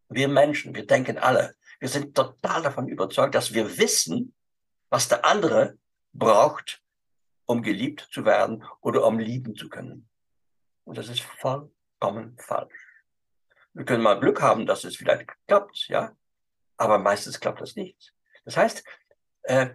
Wir 0.08 0.28
Menschen, 0.28 0.74
wir 0.74 0.86
denken 0.86 1.18
alle, 1.18 1.54
wir 1.80 1.88
sind 1.88 2.14
total 2.14 2.62
davon 2.62 2.88
überzeugt, 2.88 3.34
dass 3.34 3.52
wir 3.52 3.78
wissen, 3.78 4.34
was 4.90 5.08
der 5.08 5.24
andere 5.24 5.78
braucht, 6.12 6.82
um 7.44 7.62
geliebt 7.62 8.08
zu 8.10 8.24
werden 8.24 8.64
oder 8.80 9.06
um 9.06 9.18
lieben 9.18 9.54
zu 9.54 9.68
können. 9.68 10.08
Und 10.84 10.98
das 10.98 11.08
ist 11.08 11.20
vollkommen 11.20 12.36
falsch. 12.38 12.74
Wir 13.74 13.84
können 13.84 14.02
mal 14.02 14.18
Glück 14.18 14.40
haben, 14.42 14.66
dass 14.66 14.84
es 14.84 14.96
vielleicht 14.96 15.30
klappt, 15.46 15.88
ja. 15.88 16.16
Aber 16.78 16.98
meistens 16.98 17.38
klappt 17.38 17.60
das 17.60 17.76
nicht. 17.76 18.14
Das 18.44 18.56
heißt, 18.56 18.84
äh, 19.42 19.70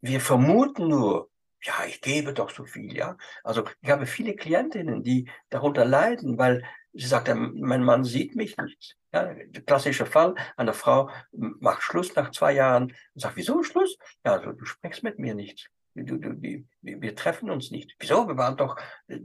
wir 0.00 0.20
vermuten 0.20 0.88
nur, 0.88 1.30
ja, 1.62 1.74
ich 1.86 2.00
gebe 2.00 2.32
doch 2.32 2.50
so 2.50 2.64
viel, 2.64 2.96
ja. 2.96 3.16
Also 3.44 3.64
ich 3.82 3.90
habe 3.90 4.06
viele 4.06 4.34
Klientinnen, 4.34 5.02
die 5.02 5.30
darunter 5.50 5.84
leiden, 5.84 6.38
weil 6.38 6.64
sie 6.92 7.06
sagt, 7.06 7.28
mein 7.34 7.84
Mann 7.84 8.04
sieht 8.04 8.34
mich 8.34 8.56
nicht. 8.56 8.96
Ja, 9.12 9.34
der 9.34 9.62
klassische 9.62 10.06
Fall, 10.06 10.34
eine 10.56 10.72
Frau 10.72 11.10
macht 11.32 11.82
Schluss 11.82 12.14
nach 12.14 12.30
zwei 12.30 12.52
Jahren 12.52 12.84
und 13.14 13.20
sagt, 13.20 13.36
wieso 13.36 13.62
Schluss? 13.62 13.98
Ja, 14.24 14.34
also, 14.34 14.52
du 14.52 14.64
sprichst 14.64 15.02
mit 15.02 15.18
mir 15.18 15.34
nicht. 15.34 15.70
Du, 15.94 16.16
du, 16.16 16.34
die, 16.34 16.66
wir 16.80 17.16
treffen 17.16 17.50
uns 17.50 17.70
nicht. 17.70 17.94
Wieso? 17.98 18.28
Wir 18.28 18.36
waren 18.36 18.56
doch 18.56 18.76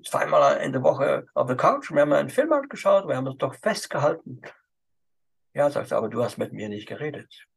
zweimal 0.03 0.57
in 0.57 0.73
der 0.73 0.81
Woche 0.83 1.27
auf 1.35 1.47
der 1.47 1.55
Couch, 1.55 1.91
wir 1.91 2.01
haben 2.01 2.13
einen 2.13 2.29
Film 2.29 2.51
angeschaut, 2.51 3.07
wir 3.07 3.15
haben 3.15 3.27
uns 3.27 3.37
doch 3.37 3.55
festgehalten. 3.55 4.41
Ja, 5.55 5.69
sagt 5.71 5.91
er, 5.91 5.97
aber 5.97 6.09
du 6.09 6.21
hast 6.21 6.37
mit 6.37 6.51
mir 6.51 6.67
nicht 6.67 6.87
geredet. 6.87 7.47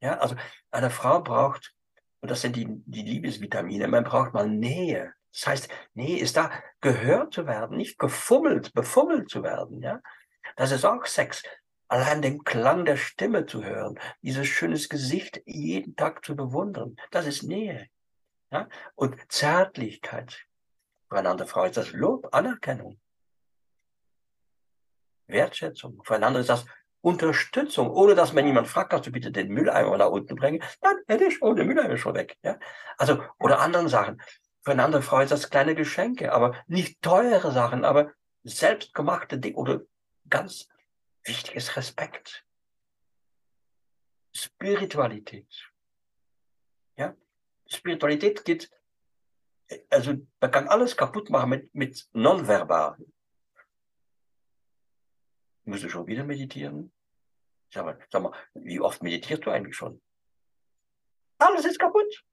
Ja, 0.00 0.18
also 0.18 0.36
eine 0.70 0.88
Frau 0.88 1.20
braucht, 1.20 1.74
und 2.20 2.30
das 2.30 2.40
sind 2.40 2.54
die, 2.54 2.66
die 2.68 3.02
Liebesvitamine, 3.02 3.88
man 3.88 4.04
braucht 4.04 4.32
mal 4.32 4.48
Nähe. 4.48 5.12
Das 5.32 5.46
heißt, 5.46 5.68
Nähe 5.94 6.20
ist 6.20 6.36
da, 6.36 6.52
gehört 6.80 7.34
zu 7.34 7.46
werden, 7.46 7.76
nicht 7.76 7.98
gefummelt, 7.98 8.72
befummelt 8.72 9.28
zu 9.28 9.42
werden. 9.42 9.82
Ja, 9.82 10.00
das 10.56 10.70
ist 10.70 10.84
auch 10.84 11.04
Sex. 11.04 11.42
Allein 11.88 12.22
den 12.22 12.44
Klang 12.44 12.84
der 12.84 12.96
Stimme 12.96 13.46
zu 13.46 13.64
hören, 13.64 13.98
dieses 14.22 14.46
schönes 14.46 14.88
Gesicht 14.88 15.42
jeden 15.44 15.96
Tag 15.96 16.24
zu 16.24 16.36
bewundern, 16.36 16.96
das 17.10 17.26
ist 17.26 17.42
Nähe. 17.42 17.88
Ja? 18.50 18.68
Und 18.94 19.16
Zärtlichkeit. 19.30 20.46
Für 21.08 21.18
eine 21.18 21.30
andere 21.30 21.48
Frau 21.48 21.64
ist 21.64 21.76
das 21.76 21.92
Lob, 21.92 22.28
Anerkennung. 22.32 23.00
Wertschätzung. 25.26 26.02
Für 26.04 26.14
eine 26.14 26.26
andere 26.26 26.42
ist 26.42 26.50
das 26.50 26.64
Unterstützung, 27.02 27.90
ohne 27.90 28.14
dass 28.14 28.32
mir 28.32 28.46
jemand 28.46 28.68
fragt, 28.68 28.90
kannst 28.90 29.08
du 29.08 29.12
bitte 29.12 29.32
den 29.32 29.48
Mülleimer 29.48 29.98
da 29.98 30.06
unten 30.06 30.36
bringen? 30.36 30.62
Dann 30.80 30.96
hätte 31.08 31.24
ich 31.24 31.40
der 31.40 31.64
Mülleimer 31.64 31.94
ist 31.94 32.00
schon 32.00 32.14
weg. 32.14 32.38
Ja? 32.42 32.58
Also, 32.96 33.22
oder 33.40 33.58
anderen 33.60 33.88
Sachen. 33.88 34.22
Für 34.62 34.70
eine 34.70 34.84
andere 34.84 35.02
Frau 35.02 35.18
ist 35.20 35.32
das 35.32 35.50
kleine 35.50 35.74
Geschenke, 35.74 36.32
aber 36.32 36.54
nicht 36.68 37.02
teure 37.02 37.50
Sachen, 37.50 37.84
aber 37.84 38.12
selbstgemachte 38.44 39.38
Dinge 39.38 39.56
oder 39.56 39.80
ganz 40.28 40.68
wichtiges 41.24 41.76
Respekt. 41.76 42.46
Spiritualität. 44.32 45.70
Ja? 46.96 47.16
Spiritualität 47.66 48.44
geht, 48.44 48.70
also 49.90 50.14
man 50.40 50.50
kann 50.52 50.68
alles 50.68 50.96
kaputt 50.96 51.30
machen 51.30 51.50
mit, 51.50 51.74
mit 51.74 52.08
nonverbal. 52.12 52.96
Musst 55.64 55.84
du 55.84 55.88
schon 55.88 56.06
wieder 56.06 56.24
meditieren? 56.24 56.92
Sag 57.72 57.84
mal, 57.84 57.98
sag 58.10 58.22
mal, 58.22 58.32
wie 58.54 58.80
oft 58.80 59.02
meditierst 59.02 59.46
du 59.46 59.50
eigentlich 59.50 59.76
schon? 59.76 60.00
Alles 61.38 61.64
ist 61.64 61.78
kaputt. 61.78 62.24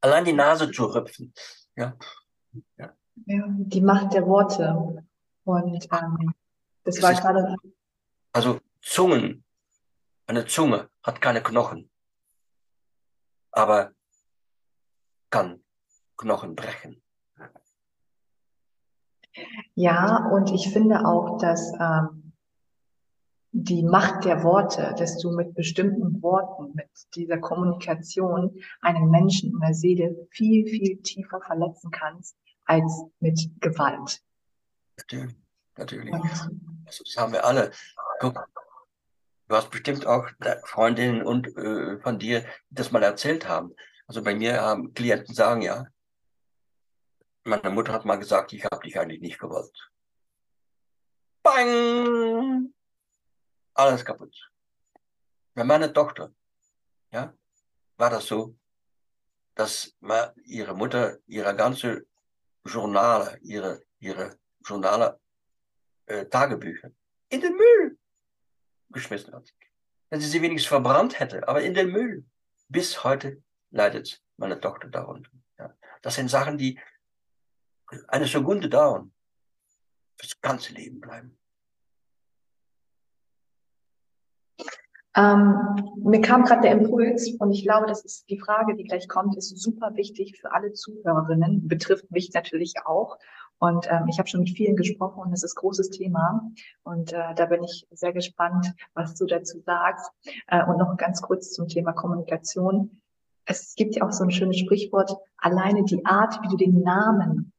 Allein 0.00 0.24
die 0.24 0.32
Nase 0.32 0.70
zu 0.70 0.86
rüpfen. 0.86 1.32
Ja. 1.76 1.96
ja. 2.76 2.96
ja 3.26 3.44
die 3.48 3.80
Macht 3.80 4.14
der 4.14 4.26
Worte. 4.26 5.04
Und 5.44 5.88
ähm, 5.92 6.34
das, 6.84 6.96
das 6.96 7.02
war 7.02 7.14
gerade. 7.14 7.56
Also 8.32 8.60
Zungen, 8.80 9.44
eine 10.26 10.46
Zunge 10.46 10.90
hat 11.02 11.20
keine 11.20 11.42
Knochen, 11.42 11.90
aber 13.50 13.92
kann 15.30 15.62
Knochen 16.16 16.54
brechen. 16.54 17.02
Ja, 19.80 20.28
und 20.30 20.52
ich 20.52 20.70
finde 20.74 21.06
auch, 21.06 21.38
dass 21.38 21.72
ähm, 21.80 22.34
die 23.52 23.82
Macht 23.82 24.26
der 24.26 24.42
Worte, 24.42 24.94
dass 24.98 25.16
du 25.16 25.30
mit 25.30 25.54
bestimmten 25.54 26.22
Worten, 26.22 26.74
mit 26.74 26.90
dieser 27.14 27.38
Kommunikation 27.38 28.60
einen 28.82 29.08
Menschen 29.08 29.54
in 29.54 29.60
der 29.60 29.72
Seele 29.72 30.28
viel, 30.32 30.66
viel 30.66 30.98
tiefer 30.98 31.40
verletzen 31.40 31.90
kannst 31.90 32.36
als 32.66 32.92
mit 33.20 33.40
Gewalt. 33.62 34.20
Natürlich, 34.98 35.34
natürlich. 35.78 36.12
Also, 36.12 37.02
das 37.02 37.16
haben 37.16 37.32
wir 37.32 37.46
alle. 37.46 37.70
Guck, 38.20 38.46
du 39.48 39.56
hast 39.56 39.70
bestimmt 39.70 40.06
auch 40.06 40.28
Freundinnen 40.64 41.22
und 41.22 41.56
äh, 41.56 41.98
von 42.00 42.18
dir, 42.18 42.40
die 42.68 42.74
das 42.74 42.92
mal 42.92 43.02
erzählt 43.02 43.48
haben. 43.48 43.74
Also 44.06 44.22
bei 44.22 44.34
mir 44.34 44.60
haben 44.60 44.92
Klienten 44.92 45.34
sagen 45.34 45.62
ja, 45.62 45.86
meine 47.50 47.70
Mutter 47.70 47.92
hat 47.92 48.04
mal 48.04 48.16
gesagt, 48.16 48.52
ich 48.52 48.64
habe 48.64 48.82
dich 48.84 48.98
eigentlich 48.98 49.20
nicht 49.20 49.38
gewollt. 49.38 49.90
Bang! 51.42 52.72
Alles 53.74 54.04
kaputt. 54.04 54.34
Bei 55.54 55.64
meiner 55.64 55.92
Tochter, 55.92 56.32
ja, 57.10 57.34
war 57.96 58.10
das 58.10 58.26
so, 58.26 58.56
dass 59.54 59.96
ihre 60.44 60.74
Mutter 60.74 61.18
ihre 61.26 61.54
ganze 61.56 62.06
Journale, 62.64 63.38
ihre, 63.42 63.82
ihre 63.98 64.38
Journale, 64.64 65.18
äh, 66.06 66.26
Tagebücher 66.26 66.90
in 67.30 67.40
den 67.40 67.56
Müll 67.56 67.98
geschmissen 68.90 69.34
hat. 69.34 69.52
Wenn 70.08 70.20
sie 70.20 70.28
sie 70.28 70.42
wenigstens 70.42 70.68
verbrannt 70.68 71.18
hätte, 71.18 71.46
aber 71.48 71.62
in 71.62 71.74
den 71.74 71.90
Müll. 71.90 72.24
Bis 72.68 73.02
heute 73.02 73.42
leidet 73.70 74.22
meine 74.36 74.60
Tochter 74.60 74.88
darunter. 74.88 75.30
Ja. 75.58 75.74
Das 76.02 76.14
sind 76.14 76.28
Sachen, 76.28 76.56
die 76.56 76.78
eine 78.08 78.26
Sekunde 78.26 78.68
dauern, 78.68 79.12
fürs 80.16 80.40
ganze 80.40 80.72
Leben 80.74 81.00
bleiben. 81.00 81.36
Ähm, 85.16 85.56
mir 85.96 86.20
kam 86.20 86.44
gerade 86.44 86.62
der 86.62 86.72
Impuls 86.72 87.32
und 87.40 87.50
ich 87.50 87.64
glaube, 87.64 87.86
das 87.86 88.04
ist 88.04 88.30
die 88.30 88.38
Frage, 88.38 88.76
die 88.76 88.84
gleich 88.84 89.08
kommt, 89.08 89.36
ist 89.36 89.58
super 89.58 89.96
wichtig 89.96 90.38
für 90.40 90.52
alle 90.52 90.72
Zuhörerinnen, 90.72 91.66
betrifft 91.66 92.10
mich 92.12 92.32
natürlich 92.32 92.74
auch. 92.84 93.18
Und 93.58 93.86
ähm, 93.90 94.06
ich 94.08 94.18
habe 94.18 94.28
schon 94.28 94.40
mit 94.40 94.50
vielen 94.50 94.76
gesprochen 94.76 95.20
und 95.20 95.32
es 95.32 95.42
ist 95.42 95.56
großes 95.56 95.90
Thema. 95.90 96.50
Und 96.82 97.12
äh, 97.12 97.34
da 97.34 97.46
bin 97.46 97.62
ich 97.62 97.86
sehr 97.90 98.12
gespannt, 98.12 98.72
was 98.94 99.14
du 99.16 99.26
dazu 99.26 99.60
sagst. 99.60 100.10
Äh, 100.46 100.64
und 100.64 100.78
noch 100.78 100.96
ganz 100.96 101.20
kurz 101.20 101.52
zum 101.52 101.68
Thema 101.68 101.92
Kommunikation. 101.92 103.02
Es 103.44 103.74
gibt 103.74 103.96
ja 103.96 104.06
auch 104.06 104.12
so 104.12 104.24
ein 104.24 104.30
schönes 104.30 104.58
Sprichwort, 104.58 105.14
alleine 105.36 105.84
die 105.84 106.06
Art, 106.06 106.40
wie 106.42 106.48
du 106.48 106.56
den 106.56 106.82
Namen 106.82 107.52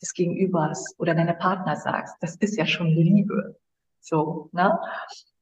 des 0.00 0.12
Gegenübers 0.14 0.94
oder 0.98 1.14
deiner 1.14 1.34
Partner 1.34 1.76
sagst, 1.76 2.16
das 2.20 2.36
ist 2.36 2.56
ja 2.56 2.66
schon 2.66 2.88
Liebe. 2.88 3.56
So, 4.00 4.48
ne? 4.52 4.78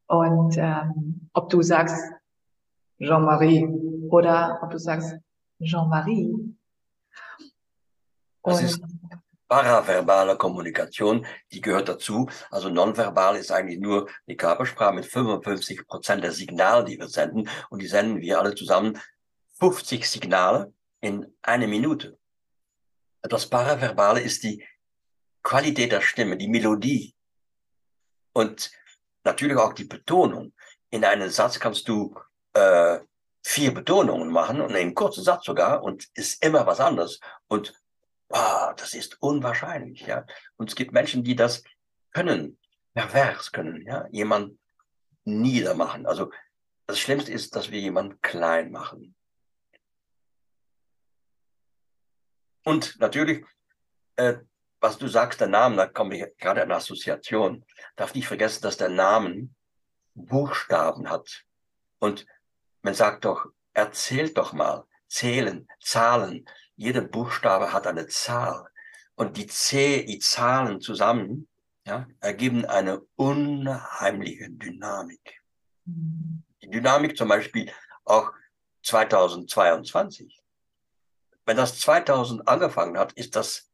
Und 0.06 0.56
ähm, 0.56 1.28
ob 1.32 1.50
du 1.50 1.62
sagst 1.62 2.12
Jean-Marie 3.00 3.66
oder 4.10 4.60
ob 4.62 4.70
du 4.70 4.78
sagst 4.78 5.16
Jean-Marie. 5.60 6.56
Das 8.42 8.62
ist 8.62 8.80
paraverbale 9.48 10.36
Kommunikation, 10.36 11.26
die 11.52 11.60
gehört 11.60 11.88
dazu. 11.88 12.28
Also 12.50 12.68
nonverbal 12.68 13.36
ist 13.36 13.52
eigentlich 13.52 13.78
nur 13.78 14.08
die 14.26 14.36
Körpersprache 14.36 14.94
mit 14.94 15.06
55 15.06 15.86
Prozent 15.86 16.24
der 16.24 16.32
Signale, 16.32 16.84
die 16.84 16.98
wir 16.98 17.08
senden. 17.08 17.48
Und 17.70 17.80
die 17.80 17.86
senden 17.86 18.20
wir 18.20 18.40
alle 18.40 18.54
zusammen 18.54 18.98
50 19.58 20.08
Signale 20.08 20.72
in 21.00 21.26
eine 21.42 21.68
Minute. 21.68 22.18
Das 23.26 23.48
Paraverbale 23.48 24.20
ist 24.20 24.42
die 24.42 24.62
Qualität 25.42 25.92
der 25.92 26.02
Stimme, 26.02 26.36
die 26.36 26.48
Melodie 26.48 27.14
und 28.34 28.70
natürlich 29.24 29.56
auch 29.56 29.72
die 29.72 29.84
Betonung. 29.84 30.52
In 30.90 31.04
einem 31.04 31.30
Satz 31.30 31.58
kannst 31.58 31.88
du 31.88 32.14
äh, 32.52 32.98
vier 33.42 33.72
Betonungen 33.72 34.30
machen 34.30 34.60
und 34.60 34.70
in 34.70 34.76
einem 34.76 34.94
kurzen 34.94 35.24
Satz 35.24 35.46
sogar 35.46 35.82
und 35.82 36.08
ist 36.14 36.44
immer 36.44 36.66
was 36.66 36.80
anderes. 36.80 37.20
Und 37.48 37.74
wow, 38.28 38.74
das 38.76 38.92
ist 38.92 39.20
unwahrscheinlich. 39.22 40.02
Ja? 40.02 40.26
Und 40.56 40.68
es 40.68 40.76
gibt 40.76 40.92
Menschen, 40.92 41.24
die 41.24 41.34
das 41.34 41.64
können, 42.12 42.58
pervers 42.94 43.52
können, 43.52 43.82
ja, 43.86 44.06
jemand 44.10 44.58
niedermachen. 45.24 46.06
Also 46.06 46.30
das 46.86 46.98
Schlimmste 46.98 47.32
ist, 47.32 47.56
dass 47.56 47.70
wir 47.70 47.80
jemanden 47.80 48.20
klein 48.20 48.70
machen. 48.70 49.14
Und 52.64 52.98
natürlich, 52.98 53.44
äh, 54.16 54.34
was 54.80 54.98
du 54.98 55.06
sagst, 55.06 55.40
der 55.40 55.48
Name, 55.48 55.76
da 55.76 55.86
komme 55.86 56.16
ich 56.16 56.36
gerade 56.38 56.62
an 56.62 56.72
Assoziation. 56.72 57.64
Darf 57.96 58.14
nicht 58.14 58.26
vergessen, 58.26 58.62
dass 58.62 58.76
der 58.76 58.88
Name 58.88 59.48
Buchstaben 60.14 61.08
hat. 61.08 61.44
Und 61.98 62.26
man 62.82 62.94
sagt 62.94 63.24
doch, 63.24 63.46
erzählt 63.72 64.36
doch 64.36 64.52
mal, 64.52 64.84
zählen, 65.08 65.68
Zahlen. 65.80 66.46
Jeder 66.76 67.02
Buchstabe 67.02 67.72
hat 67.72 67.86
eine 67.86 68.06
Zahl. 68.08 68.68
Und 69.14 69.36
die, 69.36 69.46
C, 69.46 70.04
die 70.04 70.18
Zahlen 70.18 70.80
zusammen 70.80 71.48
ja, 71.86 72.06
ergeben 72.20 72.64
eine 72.64 73.00
unheimliche 73.16 74.50
Dynamik. 74.50 75.42
Die 75.84 76.70
Dynamik 76.70 77.16
zum 77.16 77.28
Beispiel 77.28 77.70
auch 78.04 78.32
2022 78.82 80.43
wenn 81.46 81.56
das 81.56 81.78
2000 81.80 82.48
angefangen 82.48 82.98
hat, 82.98 83.12
ist 83.12 83.36
das 83.36 83.70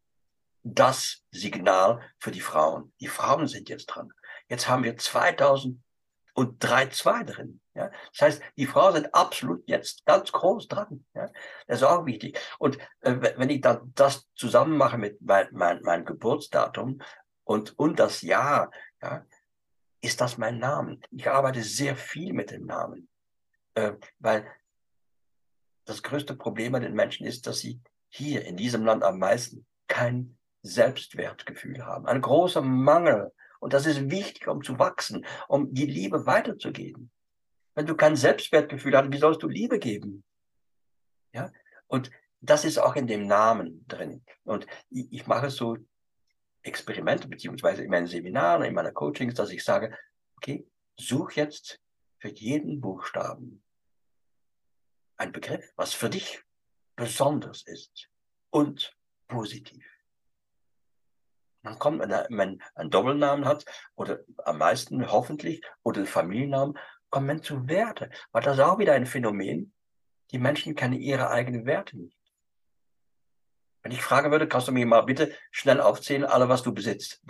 das 0.63 1.23
Signal 1.31 2.01
für 2.19 2.31
die 2.31 2.41
Frauen. 2.41 2.93
Die 3.01 3.09
Frauen 3.09 3.49
sind 3.49 3.69
jetzt 3.69 3.87
dran. 3.87 4.13
Jetzt 4.49 4.69
haben 4.69 4.85
wir 4.85 4.97
2000 4.97 5.81
und 6.35 6.65
3-2 6.65 7.25
drin. 7.25 7.61
Ja? 7.75 7.91
Das 8.13 8.23
heißt, 8.23 8.43
die 8.57 8.67
Frauen 8.67 8.95
sind 8.95 9.15
absolut 9.15 9.63
jetzt 9.67 10.05
ganz 10.07 10.33
groß 10.33 10.69
dran. 10.69 11.05
Ja? 11.15 11.29
Das 11.67 11.79
ist 11.79 11.83
auch 11.83 12.07
wichtig. 12.07 12.39
Und 12.59 12.79
äh, 13.01 13.17
wenn 13.37 13.51
ich 13.51 13.61
dann 13.61 13.93
das 13.95 14.29
zusammen 14.35 14.77
mache 14.77 14.99
mit 14.99 15.21
mein, 15.21 15.49
mein, 15.53 15.81
mein 15.83 16.05
Geburtsdatum 16.05 17.01
und, 17.45 17.79
und 17.79 17.99
das 17.99 18.23
Jahr, 18.23 18.71
ja, 19.03 19.25
ist 20.01 20.21
das 20.21 20.39
mein 20.39 20.59
Name. 20.59 20.99
Ich 21.11 21.29
arbeite 21.29 21.63
sehr 21.63 21.97
viel 21.97 22.33
mit 22.33 22.51
dem 22.51 22.67
Namen, 22.67 23.09
äh, 23.75 23.93
weil 24.19 24.47
das 25.91 26.03
größte 26.03 26.37
Problem 26.37 26.73
bei 26.73 26.81
den 26.81 26.95
Menschen 26.95 27.27
ist, 27.27 27.47
dass 27.47 27.59
sie 27.59 27.81
hier 28.09 28.45
in 28.45 28.57
diesem 28.57 28.85
Land 28.85 29.03
am 29.03 29.19
meisten 29.19 29.67
kein 29.89 30.39
Selbstwertgefühl 30.63 31.85
haben. 31.85 32.07
Ein 32.07 32.21
großer 32.21 32.63
Mangel. 32.63 33.33
Und 33.61 33.73
das 33.73 33.87
ist 33.87 34.11
wichtig, 34.11 34.49
um 34.49 34.63
zu 34.63 34.79
wachsen, 34.79 35.27
um 35.49 35.73
die 35.75 35.87
Liebe 35.87 36.27
weiterzugeben. 36.27 37.11
Wenn 37.75 37.87
du 37.87 37.95
kein 37.95 38.17
Selbstwertgefühl 38.17 38.97
hast, 38.97 39.13
wie 39.13 39.19
sollst 39.19 39.43
du 39.43 39.49
Liebe 39.49 39.79
geben? 39.79 40.25
Ja? 41.33 41.53
Und 41.87 42.11
das 42.41 42.65
ist 42.65 42.79
auch 42.79 42.97
in 42.97 43.07
dem 43.07 43.27
Namen 43.27 43.85
drin. 43.87 44.25
Und 44.45 44.67
ich, 44.89 45.27
mache 45.27 45.51
so 45.51 45.77
Experimente, 46.63 47.29
beziehungsweise 47.29 47.83
in 47.85 47.91
meinen 47.91 48.07
Seminaren, 48.07 48.65
in 48.65 48.75
meiner 48.75 48.93
Coachings, 48.93 49.35
dass 49.35 49.51
ich 49.51 49.63
sage, 49.63 49.97
okay, 50.37 50.67
such 50.99 51.33
jetzt 51.33 51.81
für 52.19 52.29
jeden 52.29 52.81
Buchstaben 52.81 53.63
ein 55.21 55.33
Begriff, 55.33 55.73
was 55.77 55.93
für 55.93 56.09
dich 56.09 56.43
besonders 56.97 57.63
ist 57.63 58.09
und 58.51 58.97
positiv. 59.29 59.85
Dann 61.63 61.79
kommt, 61.79 62.01
wenn 62.01 62.11
man 62.31 62.63
einen 62.75 62.91
Doppelnamen 62.91 63.45
hat 63.45 63.67
oder 63.95 64.21
am 64.45 64.59
meisten 64.59 65.11
hoffentlich 65.13 65.63
oder 65.83 65.99
einen 65.99 66.07
Familiennamen, 66.07 66.79
kommt 67.11 67.27
man 67.27 67.43
zu 67.43 67.69
Werte. 67.69 68.11
Weil 68.33 68.43
das 68.43 68.57
ist 68.57 68.65
auch 68.65 68.79
wieder 68.79 68.95
ein 68.95 69.05
Phänomen. 69.05 69.75
Die 70.31 70.39
Menschen 70.39 70.75
kennen 70.75 70.95
ihre 70.95 71.29
eigenen 71.29 71.67
Werte 71.67 71.99
nicht. 71.99 72.17
Wenn 73.83 73.93
ich 73.93 74.03
fragen 74.03 74.31
würde, 74.31 74.49
kannst 74.49 74.69
du 74.69 74.73
mir 74.73 74.87
mal 74.87 75.03
bitte 75.03 75.35
schnell 75.51 75.81
aufzählen, 75.81 76.25
alle, 76.25 76.49
was 76.49 76.63
du 76.63 76.73
besitzt. 76.73 77.23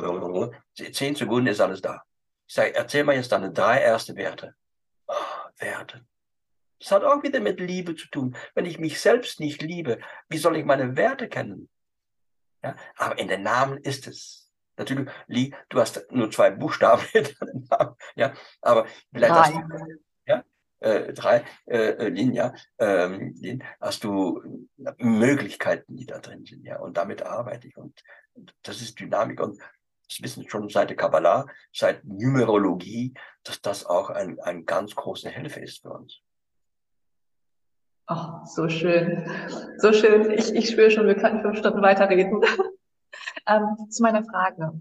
Zehn 0.93 1.17
Sekunden 1.17 1.49
ist 1.49 1.61
alles 1.61 1.81
da. 1.81 2.05
Ich 2.47 2.55
sage, 2.55 2.75
erzähl 2.75 3.05
mal 3.05 3.17
jetzt 3.17 3.33
deine 3.33 3.53
drei 3.53 3.81
erste 3.81 4.15
Werte. 4.15 4.55
Oh, 5.07 5.15
Werte. 5.59 6.07
Das 6.81 6.93
hat 6.93 7.05
auch 7.05 7.23
wieder 7.23 7.41
mit 7.41 7.61
Liebe 7.61 7.95
zu 7.95 8.09
tun. 8.09 8.37
Wenn 8.55 8.65
ich 8.65 8.79
mich 8.79 9.01
selbst 9.01 9.39
nicht 9.39 9.63
liebe, 9.63 10.01
wie 10.29 10.39
soll 10.39 10.57
ich 10.57 10.65
meine 10.65 10.97
Werte 10.97 11.29
kennen? 11.29 11.69
Ja, 12.63 12.75
aber 12.97 13.19
in 13.19 13.29
den 13.29 13.43
Namen 13.43 13.79
ist 13.79 14.07
es. 14.07 14.51
Natürlich, 14.77 15.11
Lee, 15.27 15.53
du 15.69 15.79
hast 15.79 16.11
nur 16.11 16.31
zwei 16.31 16.51
Buchstaben 16.51 17.05
in 17.13 17.25
deinem 17.25 17.67
Namen. 17.71 17.97
Ja, 18.17 18.33
aber 18.63 18.87
vielleicht 19.13 19.35
drei. 19.35 19.43
hast 19.43 19.53
du, 19.53 19.99
ja, 20.27 20.45
äh, 20.81 21.13
drei 21.13 21.45
äh, 21.67 22.09
Linien, 22.09 22.57
ähm, 22.79 23.35
Lin, 23.39 23.63
hast 23.79 24.05
du 24.05 24.43
Möglichkeiten, 24.99 25.97
die 25.97 26.07
da 26.07 26.19
drin 26.19 26.47
sind. 26.47 26.65
Ja, 26.65 26.79
und 26.81 26.97
damit 26.97 27.23
arbeite 27.23 27.69
ich. 27.69 27.77
Und 27.77 28.03
das 28.63 28.81
ist 28.81 28.99
Dynamik. 28.99 29.41
Und 29.41 29.61
das 30.09 30.23
wissen 30.23 30.49
schon 30.49 30.71
seit 30.71 30.89
der 30.89 30.97
Kabbalah, 30.97 31.47
seit 31.73 32.05
Numerologie, 32.05 33.13
dass 33.45 33.61
das 33.61 33.85
auch 33.85 34.09
ein, 34.09 34.41
ein 34.41 34.65
ganz 34.65 34.95
große 34.95 35.29
Hilfe 35.29 35.61
ist 35.61 35.83
für 35.83 35.91
uns. 35.91 36.23
Oh, 38.13 38.45
so 38.45 38.69
schön. 38.69 39.25
So 39.77 39.93
schön. 39.93 40.33
Ich, 40.33 40.53
ich 40.53 40.71
spüre 40.71 40.91
schon, 40.91 41.07
wir 41.07 41.15
können 41.15 41.43
fünf 41.43 41.59
Stunden 41.59 41.81
weiterreden. 41.81 42.43
ähm, 43.47 43.89
zu 43.89 44.03
meiner 44.03 44.25
Frage. 44.25 44.73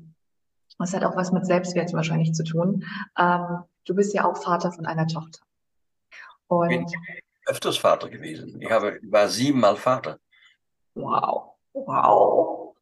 Das 0.80 0.94
hat 0.94 1.04
auch 1.04 1.16
was 1.16 1.32
mit 1.32 1.46
Selbstwert 1.46 1.94
wahrscheinlich 1.94 2.34
zu 2.34 2.44
tun. 2.44 2.84
Ähm, 3.20 3.60
du 3.86 3.94
bist 3.94 4.16
ja 4.16 4.26
auch 4.26 4.42
Vater 4.42 4.72
von 4.72 4.88
einer 4.88 5.06
Tochter. 5.06 5.42
Und 6.48 6.72
ich 6.72 6.78
bin 6.78 6.88
öfters 7.46 7.78
Vater 7.78 8.10
gewesen. 8.10 8.60
Ich 8.62 8.72
habe, 8.72 9.00
war 9.04 9.28
siebenmal 9.28 9.76
Vater. 9.76 10.18
Wow. 10.96 11.54
Wow. 11.74 12.76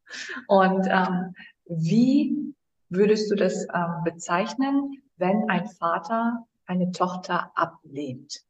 Und 0.48 0.88
ähm, 0.90 1.36
wie 1.66 2.54
würdest 2.88 3.30
du 3.30 3.36
das 3.36 3.68
ähm, 3.74 4.04
bezeichnen, 4.06 5.04
wenn 5.18 5.50
ein 5.50 5.68
Vater 5.68 6.46
eine 6.68 6.92
Tochter 6.94 7.52
ablehnt? 7.56 8.47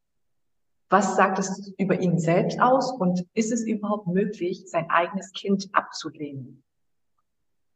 Was 0.89 1.17
sagt 1.17 1.37
es 1.39 1.73
über 1.77 1.99
ihn 1.99 2.17
selbst 2.17 2.59
aus 2.61 2.91
und 2.91 3.27
ist 3.33 3.51
es 3.51 3.63
überhaupt 3.63 4.07
möglich, 4.07 4.63
sein 4.67 4.89
eigenes 4.89 5.33
Kind 5.33 5.67
abzulehnen? 5.73 6.63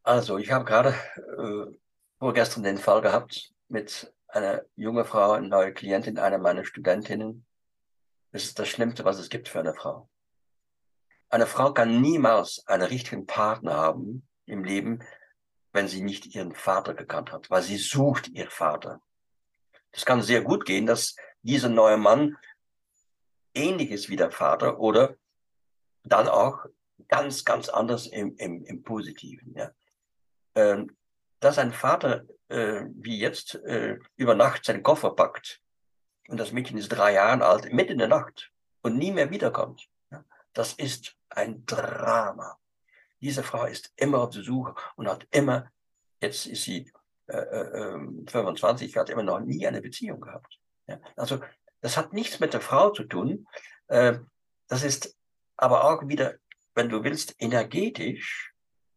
Also, 0.04 0.38
ich 0.38 0.52
habe 0.52 0.66
gerade 0.66 0.96
äh, 1.38 1.78
vorgestern 2.20 2.64
den 2.64 2.78
Fall 2.78 3.02
gehabt 3.02 3.54
mit 3.68 4.14
einer 4.30 4.64
jungen 4.76 5.06
Frau, 5.06 5.32
eine 5.32 5.50
neue 5.50 5.74
Klientin, 5.74 6.18
einer 6.18 6.38
meiner 6.38 6.64
Studentinnen. 6.64 7.46
Das 8.32 8.44
ist 8.44 8.58
das 8.58 8.70
Schlimmste, 8.70 9.04
was 9.04 9.20
es 9.20 9.30
gibt 9.30 9.50
für 9.50 9.60
eine 9.60 9.74
Frau. 9.74 10.10
Eine 11.30 11.48
Frau 11.48 11.74
kann 11.74 12.02
niemals 12.02 12.64
einen 12.66 12.84
richtigen 12.84 13.26
Partner 13.26 13.76
haben 13.76 14.28
im 14.46 14.64
Leben, 14.64 15.00
wenn 15.74 15.88
sie 15.88 16.02
nicht 16.02 16.34
ihren 16.34 16.54
Vater 16.54 16.94
gekannt 16.94 17.32
hat, 17.32 17.50
weil 17.50 17.62
sie 17.62 17.78
sucht 17.78 18.30
ihren 18.30 18.50
Vater. 18.50 19.02
Das 19.92 20.06
kann 20.06 20.22
sehr 20.22 20.42
gut 20.42 20.66
gehen, 20.66 20.86
dass 20.86 21.16
dieser 21.42 21.70
neue 21.70 21.98
Mann 21.98 22.38
ähnliches 23.54 24.10
wie 24.10 24.16
der 24.16 24.32
Vater 24.32 24.80
oder 24.80 25.16
dann 26.04 26.28
auch 26.28 26.66
ganz, 27.08 27.46
ganz 27.46 27.70
anders 27.70 28.08
im, 28.08 28.36
im, 28.38 28.64
im 28.66 28.84
Positiven. 28.84 29.54
Ja. 29.56 29.72
Ähm, 30.56 30.96
dass 31.40 31.58
ein 31.58 31.74
Vater 31.74 32.26
äh, 32.50 32.86
wie 32.94 33.20
jetzt 33.20 33.56
äh, 33.56 33.98
über 34.16 34.36
Nacht 34.36 34.66
seinen 34.66 34.84
Koffer 34.84 35.12
packt 35.12 35.62
und 36.28 36.40
das 36.40 36.52
Mädchen 36.52 36.78
ist 36.78 36.90
drei 36.90 37.14
Jahre 37.14 37.46
alt, 37.46 37.72
mitten 37.74 37.94
in 37.94 37.98
der 37.98 38.08
Nacht 38.08 38.52
und 38.82 38.98
nie 38.98 39.12
mehr 39.12 39.32
wiederkommt, 39.32 39.88
ja, 40.12 40.24
das 40.54 40.74
ist 40.74 41.16
ein 41.30 41.66
Drama. 41.66 42.58
Diese 43.22 43.44
Frau 43.44 43.66
ist 43.66 43.92
immer 43.96 44.20
auf 44.20 44.32
der 44.32 44.44
Suche 44.44 44.76
und 44.96 45.08
hat 45.08 45.28
immer, 45.32 45.72
jetzt 46.22 46.46
ist 46.46 46.64
sie 46.64 46.92
äh, 47.28 47.38
äh, 47.38 48.28
25, 48.28 48.96
ähm, 48.96 49.00
hat 49.00 49.10
immer 49.10 49.24
noch 49.24 49.40
nie 49.40 49.66
eine 49.68 49.82
Beziehung 49.82 50.22
gehabt. 50.22 50.60
Ja. 50.88 51.00
Also 51.16 51.40
das 51.82 51.98
hat 51.98 52.14
nichts 52.14 52.40
mit 52.40 52.54
der 52.54 52.62
Frau 52.62 52.92
zu 52.92 53.04
tun. 53.04 53.48
Äh, 53.88 54.20
das 54.68 54.84
ist 54.84 55.18
aber 55.58 55.84
auch 55.84 56.08
wieder, 56.08 56.36
wenn 56.74 56.90
du 56.90 57.04
willst, 57.04 57.36
energetisch, 57.40 58.54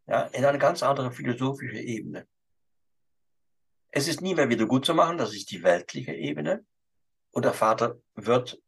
ja, 0.06 0.24
in 0.26 0.44
eine 0.44 0.58
ganz 0.58 0.82
andere 0.82 1.10
philosophische 1.10 1.78
Ebene. 1.78 2.26
Es 3.90 4.08
ist 4.08 4.20
nie 4.20 4.34
mehr 4.34 4.48
wieder 4.48 4.66
gut 4.66 4.84
zu 4.84 4.94
machen, 4.94 5.18
das 5.18 5.34
ist 5.34 5.50
die 5.50 5.62
weltliche 5.62 6.12
Ebene. 6.12 6.64
Und 7.30 7.44
der 7.44 7.54
Vater 7.54 7.98
wird 8.14 8.60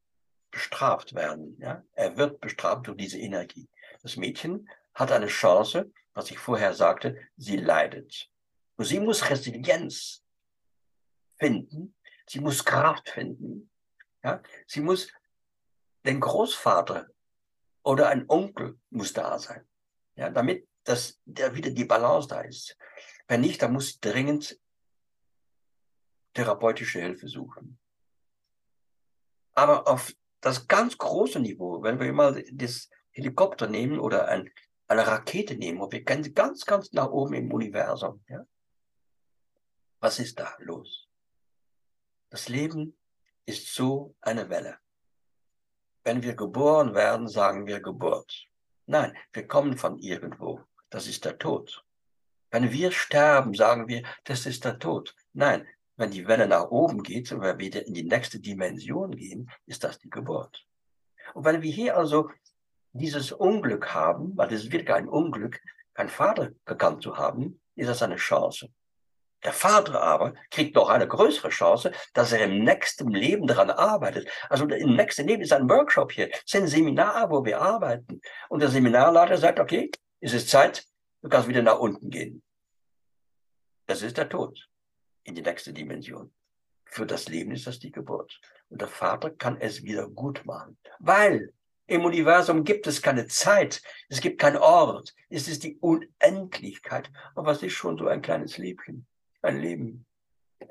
bestraft 0.50 1.14
werden. 1.14 1.56
Ja? 1.60 1.84
Er 1.92 2.16
wird 2.16 2.40
bestraft 2.40 2.86
durch 2.86 2.96
diese 2.96 3.18
Energie. 3.18 3.68
Das 4.02 4.16
Mädchen 4.16 4.68
hat 4.94 5.12
eine 5.12 5.26
Chance, 5.26 5.92
was 6.14 6.30
ich 6.30 6.38
vorher 6.38 6.74
sagte, 6.74 7.16
sie 7.36 7.56
leidet. 7.56 8.30
Und 8.76 8.86
sie 8.86 9.00
muss 9.00 9.28
Resilienz 9.28 10.22
finden, 11.38 11.94
sie 12.26 12.40
muss 12.40 12.64
Kraft 12.64 13.10
finden, 13.10 13.70
ja? 14.26 14.42
Sie 14.66 14.80
muss, 14.80 15.12
den 16.04 16.20
Großvater 16.20 17.08
oder 17.82 18.08
ein 18.08 18.28
Onkel 18.28 18.78
muss 18.90 19.12
da 19.12 19.38
sein, 19.38 19.66
ja? 20.16 20.30
damit 20.30 20.68
dass 20.86 21.20
der 21.24 21.54
wieder 21.54 21.70
die 21.70 21.84
Balance 21.84 22.28
da 22.28 22.40
ist. 22.42 22.76
Wenn 23.26 23.40
nicht, 23.40 23.60
dann 23.60 23.72
muss 23.72 23.98
dringend 24.00 24.58
therapeutische 26.32 27.00
Hilfe 27.00 27.28
suchen. 27.28 27.78
Aber 29.54 29.88
auf 29.88 30.14
das 30.40 30.68
ganz 30.68 30.96
große 30.96 31.40
Niveau, 31.40 31.82
wenn 31.82 31.98
wir 31.98 32.12
mal 32.12 32.42
das 32.52 32.88
Helikopter 33.10 33.66
nehmen 33.66 33.98
oder 33.98 34.28
ein, 34.28 34.50
eine 34.86 35.06
Rakete 35.06 35.56
nehmen, 35.56 35.80
und 35.80 35.92
wir 35.92 36.04
gehen 36.04 36.34
ganz, 36.34 36.64
ganz 36.64 36.92
nach 36.92 37.10
oben 37.10 37.34
im 37.34 37.52
Universum, 37.52 38.22
ja? 38.28 38.46
was 39.98 40.18
ist 40.20 40.38
da 40.38 40.54
los? 40.58 41.08
Das 42.30 42.48
Leben 42.48 42.96
ist 43.47 43.74
so 43.74 44.14
eine 44.20 44.51
Welle. 44.51 44.78
Wenn 46.05 46.22
wir 46.22 46.34
geboren 46.34 46.94
werden, 46.94 47.28
sagen 47.28 47.66
wir 47.66 47.80
Geburt. 47.80 48.47
Nein, 48.86 49.16
wir 49.32 49.47
kommen 49.49 49.76
von 49.76 49.99
irgendwo. 49.99 50.61
Das 50.90 51.07
ist 51.07 51.24
der 51.24 51.38
Tod. 51.38 51.84
Wenn 52.51 52.70
wir 52.70 52.92
sterben, 52.92 53.55
sagen 53.55 53.88
wir, 53.88 54.03
das 54.24 54.47
ist 54.47 54.64
der 54.64 54.78
Tod. 54.78 55.14
Nein, 55.32 55.66
wenn 55.97 56.11
die 56.11 56.26
Welle 56.28 56.47
nach 56.47 56.70
oben 56.70 57.03
geht 57.03 57.32
und 57.32 57.42
wir 57.42 57.59
wieder 57.59 57.86
in 57.86 57.94
die 57.94 58.05
nächste 58.05 58.38
Dimension 58.38 59.16
gehen, 59.16 59.51
ist 59.66 59.82
das 59.82 59.99
die 59.99 60.11
Geburt. 60.11 60.66
Und 61.34 61.44
wenn 61.44 61.62
wir 61.62 61.72
hier 61.72 61.97
also 61.97 62.30
dieses 62.92 63.32
Unglück 63.32 63.92
haben, 63.92 64.36
weil 64.36 64.53
es 64.53 64.70
wirklich 64.70 64.94
ein 64.94 65.09
Unglück, 65.09 65.61
kein 65.94 66.09
Vater 66.09 66.53
gekannt 66.64 67.03
zu 67.03 67.16
haben, 67.16 67.61
ist 67.74 67.88
das 67.88 68.03
eine 68.03 68.16
Chance. 68.16 68.68
Der 69.47 69.53
Vater 69.53 70.03
aber 70.03 70.34
kriegt 70.51 70.74
noch 70.74 70.88
eine 70.88 71.07
größere 71.07 71.51
Chance, 71.51 71.92
dass 72.14 72.32
er 72.32 72.47
im 72.47 72.64
nächsten 72.64 73.09
Leben 73.11 73.47
daran 73.47 73.70
arbeitet. 73.70 74.28
Also 74.51 74.66
im 74.66 74.97
nächsten 74.97 75.28
Leben 75.28 75.40
ist 75.40 75.53
ein 75.53 75.70
Workshop 75.70 76.11
hier, 76.11 76.34
ist 76.34 76.57
ein 76.57 76.66
Seminar, 76.66 77.30
wo 77.30 77.44
wir 77.44 77.61
arbeiten. 77.61 78.20
Und 78.49 78.59
der 78.59 78.70
Seminarleiter 78.70 79.38
sagt, 79.38 79.61
okay, 79.61 79.88
es 80.18 80.32
ist 80.32 80.51
Zeit, 80.51 80.84
du 81.22 81.28
kannst 81.28 81.47
wieder 81.47 81.62
nach 81.62 81.78
unten 81.78 82.11
gehen. 82.11 82.42
Das 83.86 84.03
ist 84.03 84.16
der 84.16 84.28
Tod 84.28 84.68
in 85.22 85.36
die 85.36 85.42
nächste 85.42 85.72
Dimension. 85.72 86.34
Für 86.84 87.07
das 87.07 87.28
Leben 87.28 87.53
ist 87.53 87.68
das 87.68 87.78
die 87.78 87.92
Geburt. 87.92 88.40
Und 88.68 88.80
der 88.80 88.88
Vater 88.88 89.30
kann 89.30 89.61
es 89.61 89.84
wieder 89.84 90.09
gut 90.09 90.44
machen, 90.44 90.76
weil 90.99 91.53
im 91.86 92.05
Universum 92.05 92.64
gibt 92.64 92.88
es 92.88 93.01
keine 93.01 93.28
Zeit, 93.28 93.80
es 94.09 94.20
gibt 94.20 94.40
keinen 94.40 94.57
Ort, 94.57 95.14
es 95.30 95.47
ist 95.47 95.62
die 95.62 95.76
Unendlichkeit. 95.76 97.12
Und 97.36 97.47
was 97.47 97.62
ist 97.62 97.74
schon 97.74 97.97
so 97.97 98.09
ein 98.09 98.22
kleines 98.22 98.59
Liebchen? 98.59 99.07
Ein 99.43 99.61
Leben, 99.61 100.07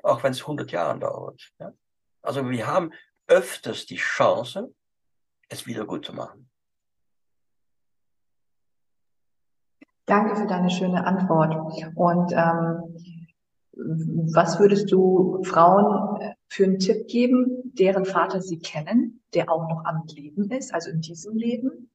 auch 0.02 0.22
wenn 0.22 0.32
es 0.32 0.42
100 0.42 0.70
Jahre 0.72 0.98
dauert. 0.98 1.52
Ja? 1.58 1.72
Also 2.22 2.48
wir 2.48 2.66
haben 2.66 2.92
öfters 3.26 3.86
die 3.86 3.96
Chance, 3.96 4.72
es 5.48 5.66
wieder 5.66 5.86
gut 5.86 6.04
zu 6.04 6.12
machen. 6.12 6.48
Danke 10.06 10.36
für 10.36 10.46
deine 10.46 10.70
schöne 10.70 11.04
Antwort. 11.04 11.54
Und 11.96 12.32
ähm, 12.32 12.96
was 14.32 14.58
würdest 14.58 14.90
du 14.90 15.42
Frauen 15.42 16.20
äh, 16.20 16.34
für 16.48 16.64
einen 16.64 16.78
Tipp 16.78 17.08
geben, 17.08 17.72
deren 17.74 18.04
Vater 18.04 18.40
sie 18.40 18.58
kennen, 18.58 19.20
der 19.34 19.50
auch 19.50 19.68
noch 19.68 19.84
am 19.84 20.04
Leben 20.06 20.50
ist, 20.50 20.72
also 20.72 20.90
in 20.90 21.00
diesem 21.00 21.36
Leben? 21.36 21.90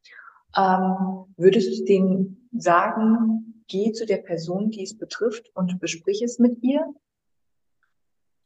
Ähm, 0.57 1.33
würdest 1.37 1.79
du 1.79 1.85
denen 1.85 2.49
sagen, 2.51 3.50
geh 3.71 3.93
zu 3.93 4.05
der 4.05 4.17
Person, 4.17 4.69
die 4.69 4.83
es 4.83 4.97
betrifft 4.97 5.49
und 5.55 5.79
besprich 5.79 6.21
es 6.21 6.39
mit 6.39 6.61
ihr? 6.61 6.93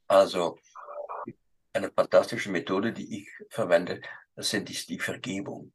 Also, 0.07 0.57
eine 1.73 1.91
fantastische 1.91 2.51
Methode, 2.51 2.93
die 2.93 3.21
ich 3.21 3.29
verwende, 3.49 4.01
das 4.35 4.51
sind 4.51 4.69
die, 4.69 4.77
die 4.85 4.99
Vergebung. 4.99 5.73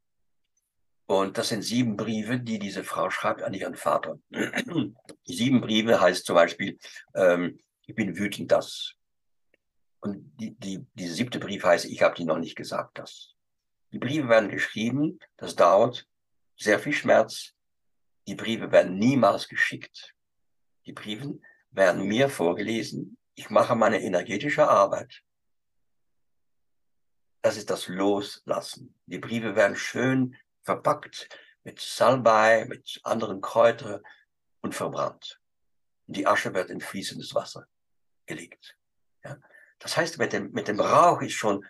Und 1.06 1.36
das 1.36 1.48
sind 1.48 1.62
sieben 1.62 1.96
Briefe, 1.96 2.38
die 2.38 2.60
diese 2.60 2.84
Frau 2.84 3.10
schreibt 3.10 3.42
an 3.42 3.52
ihren 3.52 3.74
Vater. 3.74 4.20
Die 4.30 5.34
sieben 5.34 5.60
Briefe 5.60 6.00
heißt 6.00 6.24
zum 6.24 6.36
Beispiel, 6.36 6.78
ähm, 7.14 7.58
ich 7.86 7.96
bin 7.96 8.16
wütend, 8.16 8.52
das. 8.52 8.94
Und 10.00 10.32
die, 10.40 10.54
die, 10.54 10.86
diese 10.94 11.14
siebte 11.14 11.40
Brief 11.40 11.64
heißt, 11.64 11.86
ich 11.86 12.02
habe 12.02 12.14
dir 12.14 12.26
noch 12.26 12.38
nicht 12.38 12.54
gesagt, 12.54 12.98
das. 12.98 13.34
Die 13.92 13.98
Briefe 13.98 14.28
werden 14.28 14.48
geschrieben, 14.48 15.18
das 15.36 15.56
dauert 15.56 16.06
sehr 16.56 16.78
viel 16.78 16.92
Schmerz. 16.92 17.54
Die 18.30 18.36
Briefe 18.36 18.70
werden 18.70 18.96
niemals 18.96 19.48
geschickt. 19.48 20.14
Die 20.86 20.92
Briefe 20.92 21.40
werden 21.72 22.04
mir 22.04 22.28
vorgelesen. 22.28 23.18
Ich 23.34 23.50
mache 23.50 23.74
meine 23.74 24.00
energetische 24.00 24.68
Arbeit. 24.68 25.24
Das 27.42 27.56
ist 27.56 27.70
das 27.70 27.88
Loslassen. 27.88 28.94
Die 29.06 29.18
Briefe 29.18 29.56
werden 29.56 29.74
schön 29.74 30.36
verpackt 30.62 31.28
mit 31.64 31.80
Salbei, 31.80 32.66
mit 32.66 33.00
anderen 33.02 33.40
Kräutern 33.40 34.00
und 34.60 34.76
verbrannt. 34.76 35.40
Und 36.06 36.16
die 36.16 36.28
Asche 36.28 36.54
wird 36.54 36.70
in 36.70 36.80
fließendes 36.80 37.34
Wasser 37.34 37.66
gelegt. 38.26 38.76
Ja? 39.24 39.38
Das 39.80 39.96
heißt, 39.96 40.18
mit 40.18 40.32
dem, 40.32 40.52
mit 40.52 40.68
dem 40.68 40.78
Rauch 40.78 41.20
ist 41.20 41.32
schon 41.32 41.66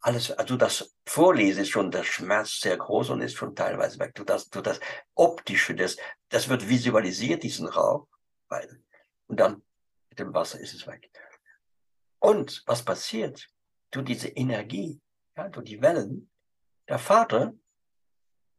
alles, 0.00 0.30
also 0.32 0.56
das 0.56 0.96
Vorlesen 1.06 1.62
ist 1.62 1.70
schon 1.70 1.90
der 1.90 2.04
Schmerz 2.04 2.60
sehr 2.60 2.76
groß 2.76 3.10
und 3.10 3.20
ist 3.20 3.36
schon 3.36 3.54
teilweise 3.54 3.98
weg. 3.98 4.14
Du 4.14 4.24
das, 4.24 4.48
du 4.48 4.60
das 4.60 4.80
Optische, 5.14 5.74
das, 5.74 5.96
das 6.28 6.48
wird 6.48 6.68
visualisiert, 6.68 7.42
diesen 7.42 7.68
Rauch. 7.68 8.06
Und 9.26 9.38
dann 9.38 9.62
mit 10.08 10.18
dem 10.18 10.34
Wasser 10.34 10.58
ist 10.58 10.74
es 10.74 10.86
weg. 10.86 11.10
Und 12.18 12.62
was 12.66 12.84
passiert? 12.84 13.48
Du 13.90 14.02
diese 14.02 14.28
Energie, 14.28 15.00
ja, 15.36 15.48
du 15.48 15.60
die 15.60 15.80
Wellen, 15.80 16.30
der 16.88 16.98
Vater 16.98 17.54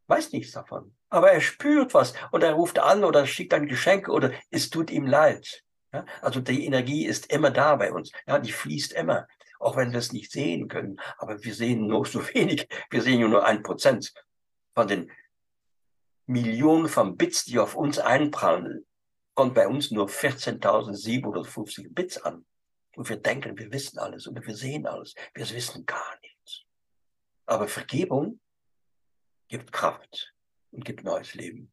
weiß 0.06 0.32
nichts 0.32 0.52
davon. 0.52 0.94
Aber 1.08 1.32
er 1.32 1.40
spürt 1.40 1.94
was 1.94 2.14
und 2.30 2.42
er 2.42 2.54
ruft 2.54 2.78
an 2.78 3.04
oder 3.04 3.26
schickt 3.26 3.52
ein 3.54 3.66
Geschenk 3.66 4.08
oder 4.08 4.32
es 4.50 4.70
tut 4.70 4.90
ihm 4.90 5.06
leid. 5.06 5.64
Ja, 5.92 6.06
also 6.22 6.40
die 6.40 6.64
Energie 6.64 7.04
ist 7.06 7.30
immer 7.30 7.50
da 7.50 7.76
bei 7.76 7.92
uns. 7.92 8.10
Ja, 8.26 8.38
die 8.38 8.52
fließt 8.52 8.92
immer, 8.92 9.26
auch 9.62 9.76
wenn 9.76 9.92
wir 9.92 9.98
es 9.98 10.12
nicht 10.12 10.32
sehen 10.32 10.68
können. 10.68 11.00
Aber 11.18 11.42
wir 11.42 11.54
sehen 11.54 11.86
nur 11.86 12.04
so 12.04 12.20
wenig. 12.34 12.68
Wir 12.90 13.02
sehen 13.02 13.28
nur 13.28 13.46
ein 13.46 13.62
Prozent 13.62 14.12
von 14.74 14.88
den 14.88 15.10
Millionen 16.26 16.88
von 16.88 17.16
Bits, 17.16 17.44
die 17.44 17.58
auf 17.58 17.74
uns 17.74 17.98
einprallen. 17.98 18.86
Kommt 19.34 19.54
bei 19.54 19.66
uns 19.66 19.90
nur 19.90 20.08
14.750 20.08 21.94
Bits 21.94 22.18
an. 22.18 22.44
Und 22.96 23.08
wir 23.08 23.16
denken, 23.16 23.58
wir 23.58 23.72
wissen 23.72 23.98
alles 23.98 24.26
und 24.26 24.46
wir 24.46 24.54
sehen 24.54 24.86
alles. 24.86 25.14
Wir 25.34 25.48
wissen 25.50 25.86
gar 25.86 26.18
nichts. 26.20 26.64
Aber 27.46 27.66
Vergebung 27.66 28.40
gibt 29.48 29.72
Kraft 29.72 30.34
und 30.70 30.84
gibt 30.84 31.04
neues 31.04 31.34
Leben. 31.34 31.72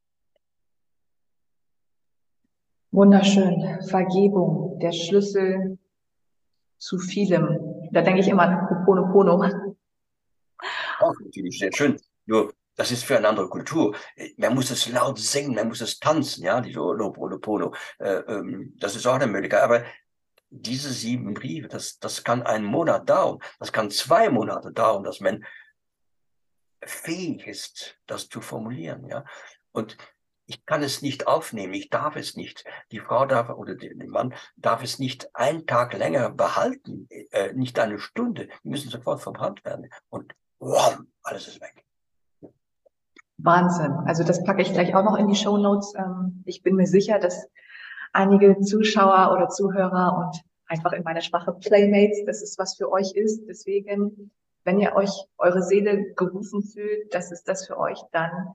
Wunderschön. 2.91 3.81
Vergebung, 3.87 4.79
der 4.79 4.91
Schlüssel 4.93 5.77
zu 6.77 6.97
vielem. 6.97 7.68
Da 7.91 8.01
denke 8.01 8.21
ich 8.21 8.27
immer 8.27 8.43
an 8.43 8.67
Ho'oponopono. 8.67 9.75
Auch 10.99 11.13
natürlich 11.23 11.59
sehr 11.59 11.71
schön. 11.73 11.99
Nur, 12.25 12.53
das 12.75 12.91
ist 12.91 13.03
für 13.03 13.17
eine 13.17 13.27
andere 13.27 13.49
Kultur. 13.49 13.95
Man 14.37 14.55
muss 14.55 14.71
es 14.71 14.87
laut 14.89 15.19
singen, 15.19 15.55
man 15.55 15.67
muss 15.67 15.81
es 15.81 15.99
tanzen, 15.99 16.43
ja, 16.43 16.61
diese 16.61 16.79
Ho'oponopono. 16.79 17.75
Äh, 17.99 18.19
ähm, 18.27 18.73
das 18.77 18.95
ist 18.95 19.05
auch 19.07 19.15
eine 19.15 19.27
Möglichkeit. 19.27 19.61
Aber 19.61 19.83
diese 20.49 20.91
sieben 20.91 21.33
Briefe, 21.33 21.67
das, 21.67 21.99
das 21.99 22.23
kann 22.23 22.43
einen 22.43 22.65
Monat 22.65 23.09
dauern. 23.09 23.39
Das 23.59 23.71
kann 23.71 23.91
zwei 23.91 24.29
Monate 24.29 24.71
dauern, 24.71 25.03
dass 25.03 25.19
man 25.19 25.45
fähig 26.83 27.45
ist, 27.47 27.99
das 28.07 28.29
zu 28.29 28.41
formulieren, 28.41 29.07
ja. 29.07 29.25
Und 29.71 29.97
ich 30.49 30.65
kann 30.65 30.81
es 30.81 31.03
nicht 31.03 31.27
aufnehmen, 31.27 31.75
ich 31.75 31.89
darf 31.89 32.15
es 32.15 32.35
nicht. 32.35 32.65
Die 32.91 32.99
Frau 32.99 33.25
darf 33.27 33.49
oder 33.49 33.75
der 33.75 33.95
Mann 34.07 34.33
darf 34.57 34.83
es 34.83 34.97
nicht 34.97 35.29
einen 35.35 35.67
Tag 35.67 35.93
länger 35.93 36.31
behalten, 36.31 37.07
äh, 37.09 37.53
nicht 37.53 37.77
eine 37.77 37.99
Stunde. 37.99 38.49
Die 38.63 38.69
müssen 38.69 38.89
sofort 38.89 39.21
verbrannt 39.21 39.63
werden. 39.63 39.89
Und 40.09 40.33
wow, 40.59 40.97
alles 41.21 41.47
ist 41.47 41.61
weg. 41.61 41.85
Wahnsinn. 43.37 43.93
Also 44.05 44.23
das 44.23 44.43
packe 44.43 44.63
ich 44.63 44.73
gleich 44.73 44.95
auch 44.95 45.03
noch 45.03 45.17
in 45.17 45.27
die 45.27 45.35
Show 45.35 45.57
Notes. 45.57 45.93
Ähm, 45.95 46.43
ich 46.45 46.63
bin 46.63 46.75
mir 46.75 46.87
sicher, 46.87 47.19
dass 47.19 47.47
einige 48.11 48.59
Zuschauer 48.59 49.31
oder 49.31 49.49
Zuhörer 49.49 50.17
und 50.17 50.41
einfach 50.65 50.93
in 50.93 51.03
meiner 51.03 51.21
Sprache 51.21 51.53
Playmates, 51.53 52.25
dass 52.25 52.41
es 52.41 52.57
was 52.57 52.75
für 52.75 52.91
euch 52.91 53.13
ist. 53.13 53.45
Deswegen 53.47 54.31
wenn 54.63 54.79
ihr 54.79 54.95
euch 54.95 55.25
eure 55.37 55.63
Seele 55.63 56.13
gerufen 56.13 56.61
fühlt, 56.61 57.13
das 57.13 57.31
ist 57.31 57.47
das 57.47 57.65
für 57.65 57.77
euch, 57.77 57.99
dann 58.11 58.53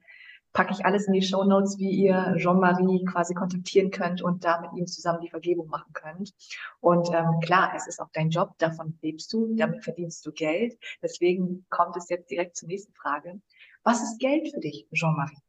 packe 0.54 0.72
ich 0.72 0.86
alles 0.86 1.06
in 1.08 1.12
die 1.12 1.22
Show 1.22 1.42
Notes, 1.42 1.78
wie 1.78 1.90
ihr 1.90 2.34
Jean-Marie 2.38 3.04
quasi 3.04 3.34
kontaktieren 3.34 3.90
könnt 3.90 4.22
und 4.22 4.44
da 4.44 4.60
mit 4.60 4.72
ihm 4.74 4.86
zusammen 4.86 5.20
die 5.20 5.28
Vergebung 5.28 5.68
machen 5.68 5.92
könnt. 5.92 6.32
Und 6.80 7.08
ähm, 7.12 7.40
klar, 7.42 7.72
es 7.76 7.88
ist 7.88 8.00
auch 8.00 8.08
dein 8.12 8.30
Job, 8.30 8.56
davon 8.58 8.96
lebst 9.02 9.32
du, 9.32 9.54
damit 9.56 9.82
verdienst 9.82 10.24
du 10.24 10.32
Geld. 10.32 10.78
Deswegen 11.02 11.66
kommt 11.68 11.96
es 11.96 12.08
jetzt 12.08 12.30
direkt 12.30 12.56
zur 12.56 12.68
nächsten 12.68 12.94
Frage. 12.94 13.40
Was 13.82 14.00
ist 14.00 14.20
Geld 14.20 14.48
für 14.48 14.60
dich, 14.60 14.86
Jean-Marie? 14.94 15.42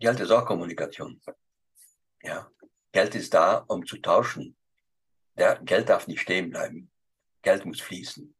Geld 0.00 0.20
ist 0.20 0.30
auch 0.32 0.44
Kommunikation. 0.44 1.20
Ja, 2.22 2.50
Geld 2.90 3.14
ist 3.14 3.32
da, 3.32 3.64
um 3.68 3.86
zu 3.86 3.98
tauschen. 3.98 4.56
Ja, 5.36 5.54
Geld 5.54 5.88
darf 5.88 6.08
nicht 6.08 6.20
stehen 6.20 6.50
bleiben. 6.50 6.90
Geld 7.42 7.64
muss 7.64 7.80
fließen. 7.80 8.34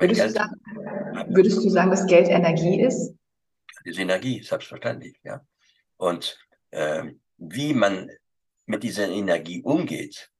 Würdest, 0.00 0.20
Geld, 0.20 0.30
du 0.30 0.34
sagen, 0.34 1.34
würdest 1.34 1.64
du 1.64 1.70
sagen, 1.70 1.90
dass 1.90 2.06
Geld 2.06 2.28
Energie 2.28 2.82
ist? 2.82 3.14
Das 3.76 3.92
ist 3.92 3.98
Energie, 3.98 4.42
selbstverständlich, 4.42 5.16
ja. 5.22 5.44
Und 5.96 6.38
äh, 6.70 7.12
wie 7.36 7.74
man 7.74 8.10
mit 8.66 8.82
dieser 8.82 9.08
Energie 9.08 9.62
umgeht, 9.62 10.30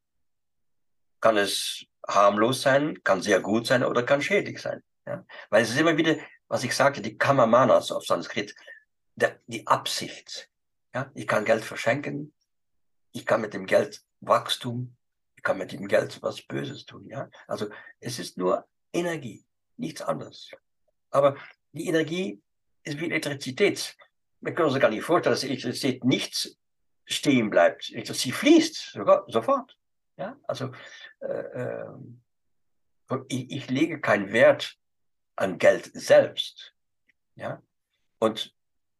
kann 1.20 1.36
es 1.36 1.84
harmlos 2.06 2.62
sein, 2.62 3.02
kann 3.04 3.20
sehr 3.20 3.40
gut 3.40 3.66
sein 3.66 3.84
oder 3.84 4.02
kann 4.02 4.22
schädlich 4.22 4.60
sein. 4.60 4.82
Ja? 5.06 5.24
Weil 5.50 5.62
es 5.62 5.70
ist 5.70 5.78
immer 5.78 5.96
wieder, 5.96 6.16
was 6.48 6.64
ich 6.64 6.74
sagte, 6.74 7.02
die 7.02 7.18
Kamamanas 7.18 7.92
auf 7.92 8.04
Sanskrit, 8.04 8.54
der, 9.16 9.38
die 9.46 9.66
Absicht. 9.66 10.48
Ja? 10.94 11.10
Ich 11.14 11.26
kann 11.26 11.44
Geld 11.44 11.64
verschenken, 11.64 12.32
ich 13.12 13.26
kann 13.26 13.40
mit 13.40 13.52
dem 13.52 13.66
Geld 13.66 14.02
Wachstum, 14.20 14.96
ich 15.36 15.42
kann 15.42 15.58
mit 15.58 15.72
dem 15.72 15.88
Geld 15.88 16.22
was 16.22 16.42
Böses 16.42 16.86
tun. 16.86 17.06
Ja? 17.08 17.28
Also 17.46 17.68
es 18.00 18.18
ist 18.18 18.38
nur 18.38 18.66
Energie 18.92 19.44
nichts 19.80 20.02
anderes. 20.02 20.50
Aber 21.10 21.36
die 21.72 21.86
Energie 21.86 22.40
ist 22.84 23.00
wie 23.00 23.06
Elektrizität. 23.06 23.96
Wir 24.40 24.54
können 24.54 24.68
uns 24.70 24.80
gar 24.80 24.90
nicht 24.90 25.02
vorstellen, 25.02 25.34
dass 25.34 25.44
Elektrizität 25.44 26.04
nicht 26.04 26.56
stehen 27.04 27.50
bleibt. 27.50 27.84
Sie 27.84 28.32
fließt 28.32 28.92
sogar 28.92 29.24
sofort. 29.28 29.76
Ja, 30.16 30.36
also 30.46 30.70
äh, 31.20 31.26
äh, 31.26 31.86
ich, 33.28 33.50
ich 33.50 33.70
lege 33.70 34.00
keinen 34.00 34.32
Wert 34.32 34.76
an 35.36 35.58
Geld 35.58 35.90
selbst. 35.94 36.74
Ja, 37.34 37.62
und 38.18 38.54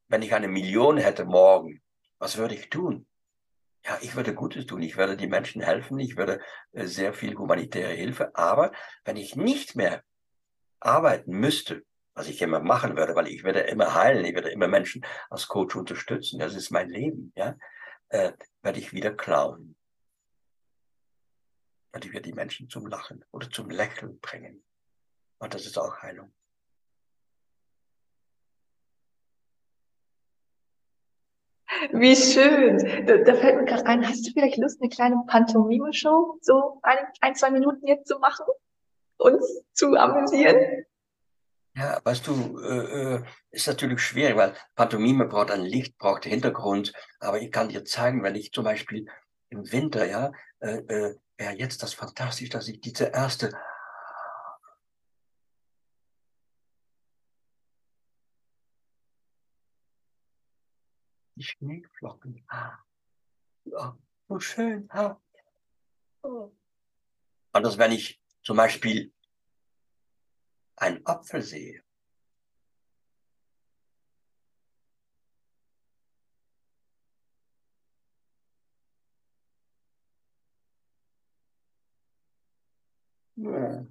wenn 0.09 0.23
ich 0.23 0.35
eine 0.35 0.49
Million 0.49 0.97
hätte 0.97 1.25
morgen, 1.25 1.83
was 2.19 2.37
würde 2.37 2.55
ich 2.55 2.71
tun? 2.71 3.07
Ja, 3.85 3.99
ich 4.03 4.15
würde 4.17 4.35
Gutes 4.35 4.67
tun. 4.67 4.83
Ich 4.83 4.97
würde 4.97 5.17
die 5.17 5.27
Menschen 5.27 5.63
helfen. 5.63 5.99
Ich 5.99 6.17
würde 6.17 6.41
äh, 6.73 6.87
sehr 6.87 7.15
viel 7.15 7.37
humanitäre 7.37 7.93
Hilfe. 7.93 8.35
Aber 8.35 8.73
wenn 9.05 9.17
ich 9.17 9.37
nicht 9.37 9.77
mehr 9.77 10.03
arbeiten 10.81 11.33
müsste, 11.33 11.85
was 12.15 12.29
ich 12.29 12.43
immer 12.43 12.61
machen 12.61 12.97
würde, 12.97 13.15
weil 13.15 13.29
ich 13.29 13.45
werde 13.45 13.61
immer 13.61 13.95
heilen, 13.95 14.25
ich 14.25 14.35
werde 14.35 14.51
immer 14.51 14.69
Menschen 14.69 15.05
als 15.31 15.49
Coach 15.49 15.77
unterstützen, 15.77 16.39
das 16.39 16.55
ist 16.55 16.71
mein 16.71 16.91
Leben, 16.91 17.33
ja, 17.37 17.57
äh, 18.09 18.33
werde 18.63 18.79
ich 18.79 18.93
wieder 18.93 19.13
klauen. 19.13 19.77
Werde 21.93 22.07
ich 22.07 22.13
wieder 22.13 22.23
die 22.23 22.33
Menschen 22.33 22.69
zum 22.69 22.87
Lachen 22.87 23.25
oder 23.31 23.51
zum 23.51 23.71
Lächeln 23.71 24.21
bringen. 24.21 24.63
Und 25.39 25.55
das 25.55 25.67
ist 25.67 25.79
auch 25.79 26.03
Heilung. 26.03 26.33
Wie 31.93 32.15
schön. 32.15 33.07
Da, 33.07 33.17
da 33.19 33.35
fällt 33.35 33.57
mir 33.57 33.65
gerade 33.65 33.87
ein, 33.87 34.07
hast 34.07 34.27
du 34.27 34.33
vielleicht 34.33 34.59
Lust, 34.59 34.81
eine 34.81 34.91
kleine 34.91 35.23
Pantomime-Show 35.27 36.39
so 36.43 36.81
ein, 36.83 36.99
ein, 37.21 37.35
zwei 37.35 37.51
Minuten 37.51 37.87
jetzt 37.87 38.07
zu 38.07 38.19
machen? 38.19 38.45
Uns 39.21 39.63
zu 39.73 39.95
amüsieren? 39.97 40.85
Ja, 41.77 42.01
weißt 42.03 42.27
du, 42.27 42.59
äh, 42.61 43.17
äh, 43.17 43.25
ist 43.53 43.69
natürlich 43.69 44.01
schwierig, 44.01 44.37
weil 44.37 44.55
Pantomime 44.75 45.27
braucht 45.27 45.51
ein 45.51 45.63
Licht, 45.63 45.97
braucht 45.99 46.25
Hintergrund. 46.25 46.93
Aber 47.21 47.41
ich 47.41 47.53
kann 47.53 47.69
dir 47.69 47.85
zeigen, 47.85 48.23
wenn 48.23 48.35
ich 48.35 48.53
zum 48.53 48.65
Beispiel 48.65 49.07
im 49.51 49.71
Winter, 49.71 50.05
ja, 50.07 50.33
äh, 50.59 50.79
äh, 50.79 51.17
wäre 51.37 51.55
jetzt 51.55 51.83
das 51.83 51.95
fantastisch, 51.95 52.49
dass 52.51 52.69
ich 52.69 52.81
diese 52.81 53.07
erste 53.07 53.53
die 61.37 61.45
Schneeflocken. 61.45 62.45
Ah, 62.49 62.79
ja, 63.65 63.97
so 64.29 64.39
schön. 64.39 64.89
Ah. 64.91 65.17
Oh. 66.23 66.51
Anders, 67.53 67.79
wenn 67.79 67.93
ich 67.93 68.20
zum 68.51 68.57
Beispiel 68.57 69.13
einen 70.75 71.07
Apfel 71.07 71.41
sehe. 71.41 71.85
Ja. 83.37 83.87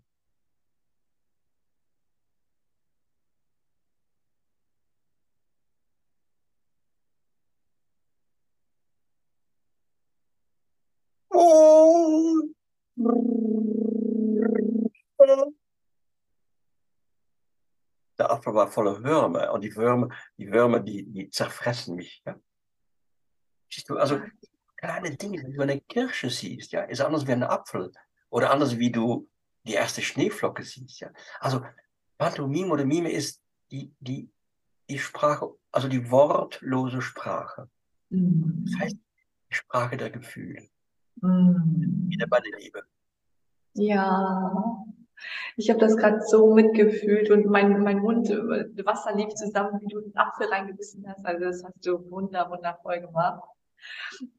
Oh. 11.32 12.50
Apfel 18.40 18.54
war 18.54 18.68
voller 18.68 19.04
Würmer 19.04 19.52
und 19.52 19.62
die 19.62 19.76
Würmer, 19.76 20.10
die 20.38 20.52
Würmer, 20.52 20.80
die, 20.80 21.04
die 21.06 21.30
zerfressen 21.30 21.96
mich. 21.96 22.22
Ja? 22.26 22.40
Siehst 23.70 23.90
du, 23.90 23.98
also 23.98 24.22
kleine 24.78 25.16
Dinge, 25.16 25.44
wenn 25.44 25.54
du 25.54 25.62
eine 25.62 25.82
Kirsche 25.82 26.30
siehst, 26.30 26.72
ja, 26.72 26.84
ist 26.84 27.02
anders 27.02 27.28
wie 27.28 27.34
ein 27.34 27.44
Apfel 27.44 27.92
oder 28.30 28.52
anders 28.52 28.78
wie 28.78 28.92
du 28.92 29.30
die 29.66 29.74
erste 29.74 30.02
Schneeflocke 30.02 30.64
siehst. 30.64 31.02
Ja? 31.02 31.12
Also 31.40 31.66
Pantomime 32.18 32.72
oder 32.72 32.86
Mime 32.86 33.12
ist 33.12 33.42
die, 33.72 33.94
die, 34.00 34.32
die 34.90 35.00
Sprache, 35.00 35.50
also 35.72 35.88
die 35.88 36.10
wortlose 36.10 37.02
Sprache. 37.02 37.70
Mhm. 38.10 38.66
Das 38.66 38.80
heißt, 38.80 38.96
die 39.50 39.56
Sprache 39.56 39.98
der 39.98 40.10
Gefühle. 40.10 40.70
Mhm. 41.22 42.08
Wieder 42.08 42.28
bei 42.28 42.40
der 42.40 42.60
Liebe. 42.60 42.84
Ja, 43.74 44.86
ich 45.58 45.70
habe 45.70 45.80
das 45.80 45.98
gerade 45.98 46.22
so 46.22 46.54
mitgefühlt 46.54 47.30
und 47.30 47.46
mein, 47.46 47.82
mein 47.84 48.00
Mund, 48.00 48.30
äh, 48.30 48.86
Wasser 48.86 49.16
lief 49.16 49.34
zusammen, 49.36 49.80
wie 49.82 49.88
du 49.88 50.02
den 50.02 50.16
Apfel 50.18 50.48
reingebissen 50.48 51.06
hast. 51.08 51.26
Also 51.26 51.46
das 51.46 51.64
hast 51.64 51.86
du 51.86 52.10
wunder, 52.10 52.50
wundervoll 52.50 53.02
gemacht. 53.02 53.44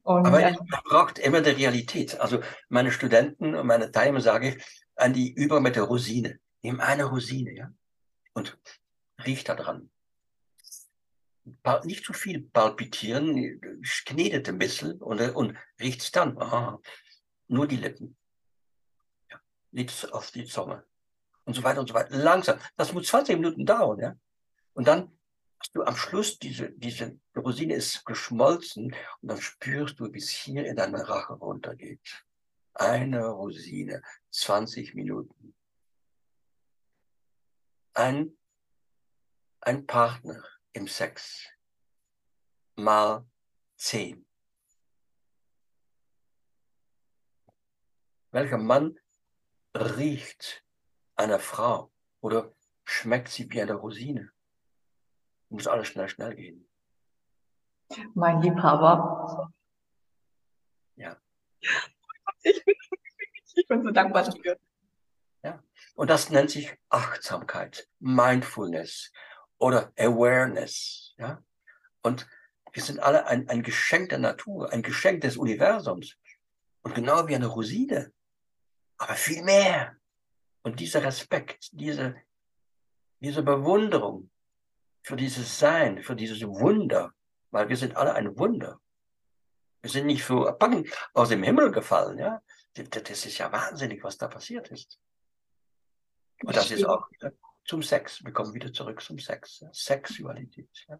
Und 0.03 0.25
Aber 0.25 0.41
äh, 0.41 0.51
man 0.51 0.81
braucht 0.83 1.19
immer 1.19 1.41
die 1.41 1.51
Realität. 1.51 2.19
Also 2.19 2.41
meine 2.69 2.91
Studenten 2.91 3.55
und 3.55 3.67
meine 3.67 3.91
Teilnehmer 3.91 4.21
sage 4.21 4.49
ich, 4.49 4.65
an 4.95 5.13
die 5.13 5.33
über 5.33 5.59
mit 5.59 5.75
der 5.75 5.83
Rosine. 5.83 6.39
Nimm 6.61 6.79
eine 6.79 7.05
Rosine, 7.05 7.53
ja, 7.53 7.71
und 8.33 8.57
riech 9.25 9.43
da 9.43 9.55
dran. 9.55 9.89
Nicht 11.83 12.05
zu 12.05 12.13
viel 12.13 12.41
palpitieren, 12.41 13.59
knetet 14.05 14.47
ein 14.47 14.59
bisschen 14.59 15.01
und, 15.01 15.19
und 15.35 15.57
riecht's 15.79 16.11
dann. 16.11 16.37
Ah, 16.37 16.79
nur 17.47 17.67
die 17.67 17.77
Lippen. 17.77 18.15
Nichts 19.71 20.05
auf 20.05 20.31
die 20.31 20.45
Zunge. 20.45 20.85
Und 21.45 21.55
so 21.55 21.63
weiter 21.63 21.79
und 21.79 21.87
so 21.87 21.93
weiter. 21.93 22.15
Langsam. 22.15 22.59
Das 22.77 22.93
muss 22.93 23.07
20 23.07 23.37
Minuten 23.37 23.65
dauern, 23.65 23.99
ja. 23.99 24.15
Und 24.73 24.87
dann 24.87 25.11
hast 25.59 25.75
du 25.75 25.83
am 25.83 25.95
Schluss 25.95 26.39
diese, 26.39 26.71
diese 26.71 27.19
Rosine 27.35 27.75
ist 27.75 28.05
geschmolzen 28.05 28.95
und 29.21 29.27
dann 29.27 29.41
spürst 29.41 29.99
du, 29.99 30.11
wie 30.13 30.17
es 30.17 30.29
hier 30.29 30.65
in 30.65 30.75
deine 30.75 31.07
Rache 31.07 31.33
runtergeht. 31.33 32.25
Eine 32.73 33.27
Rosine, 33.27 34.01
20 34.31 34.95
Minuten. 34.95 35.53
Ein, 37.93 38.37
ein 39.59 39.85
Partner 39.85 40.41
im 40.73 40.87
Sex 40.87 41.47
mal 42.75 43.25
10. 43.77 44.25
Welcher 48.31 48.57
Mann 48.57 48.97
riecht 49.75 50.63
einer 51.15 51.39
Frau 51.39 51.91
oder 52.21 52.53
schmeckt 52.83 53.29
sie 53.29 53.49
wie 53.51 53.61
eine 53.61 53.73
Rosine? 53.73 54.31
Muss 55.49 55.67
alles 55.67 55.87
schnell, 55.87 56.09
schnell 56.09 56.35
gehen. 56.35 56.67
mein 58.13 58.41
Liebhaber. 58.41 59.51
Ja. 60.95 61.17
Ich 62.43 62.65
bin, 62.65 62.75
ich 63.55 63.67
bin 63.67 63.83
so 63.83 63.91
dankbar 63.91 64.23
dafür. 64.23 64.57
Und 65.95 66.09
das 66.09 66.29
nennt 66.29 66.49
sich 66.49 66.75
Achtsamkeit, 66.89 67.87
Mindfulness 67.99 69.11
oder 69.57 69.91
Awareness. 69.97 71.13
Ja? 71.17 71.43
Und 72.01 72.27
wir 72.71 72.81
sind 72.81 72.99
alle 72.99 73.27
ein, 73.27 73.47
ein 73.49 73.63
Geschenk 73.63 74.09
der 74.09 74.19
Natur, 74.19 74.71
ein 74.71 74.81
Geschenk 74.81 75.21
des 75.21 75.37
Universums. 75.37 76.15
Und 76.81 76.95
genau 76.95 77.27
wie 77.27 77.35
eine 77.35 77.47
Rosine. 77.47 78.11
Aber 79.01 79.15
viel 79.15 79.41
mehr. 79.41 79.95
Und 80.61 80.79
dieser 80.79 81.03
Respekt, 81.03 81.69
diese, 81.71 82.15
diese 83.19 83.41
Bewunderung 83.41 84.29
für 85.01 85.15
dieses 85.15 85.57
Sein, 85.57 86.03
für 86.03 86.15
dieses 86.15 86.43
Wunder, 86.43 87.11
weil 87.49 87.67
wir 87.67 87.77
sind 87.77 87.97
alle 87.97 88.13
ein 88.13 88.37
Wunder. 88.37 88.79
Wir 89.81 89.89
sind 89.89 90.05
nicht 90.05 90.23
so 90.23 90.47
aus 91.15 91.29
dem 91.29 91.41
Himmel 91.41 91.71
gefallen, 91.71 92.19
ja. 92.19 92.43
Das 92.75 93.25
ist 93.25 93.39
ja 93.39 93.51
wahnsinnig, 93.51 94.03
was 94.03 94.19
da 94.19 94.27
passiert 94.27 94.69
ist. 94.69 94.99
Und 96.43 96.55
das 96.55 96.69
ist 96.69 96.85
auch 96.85 97.09
wieder 97.09 97.33
zum 97.65 97.81
Sex. 97.81 98.23
Wir 98.23 98.31
kommen 98.31 98.53
wieder 98.53 98.71
zurück 98.71 99.01
zum 99.01 99.17
Sex. 99.17 99.65
Sexualität. 99.71 100.69
Ja? 100.87 100.99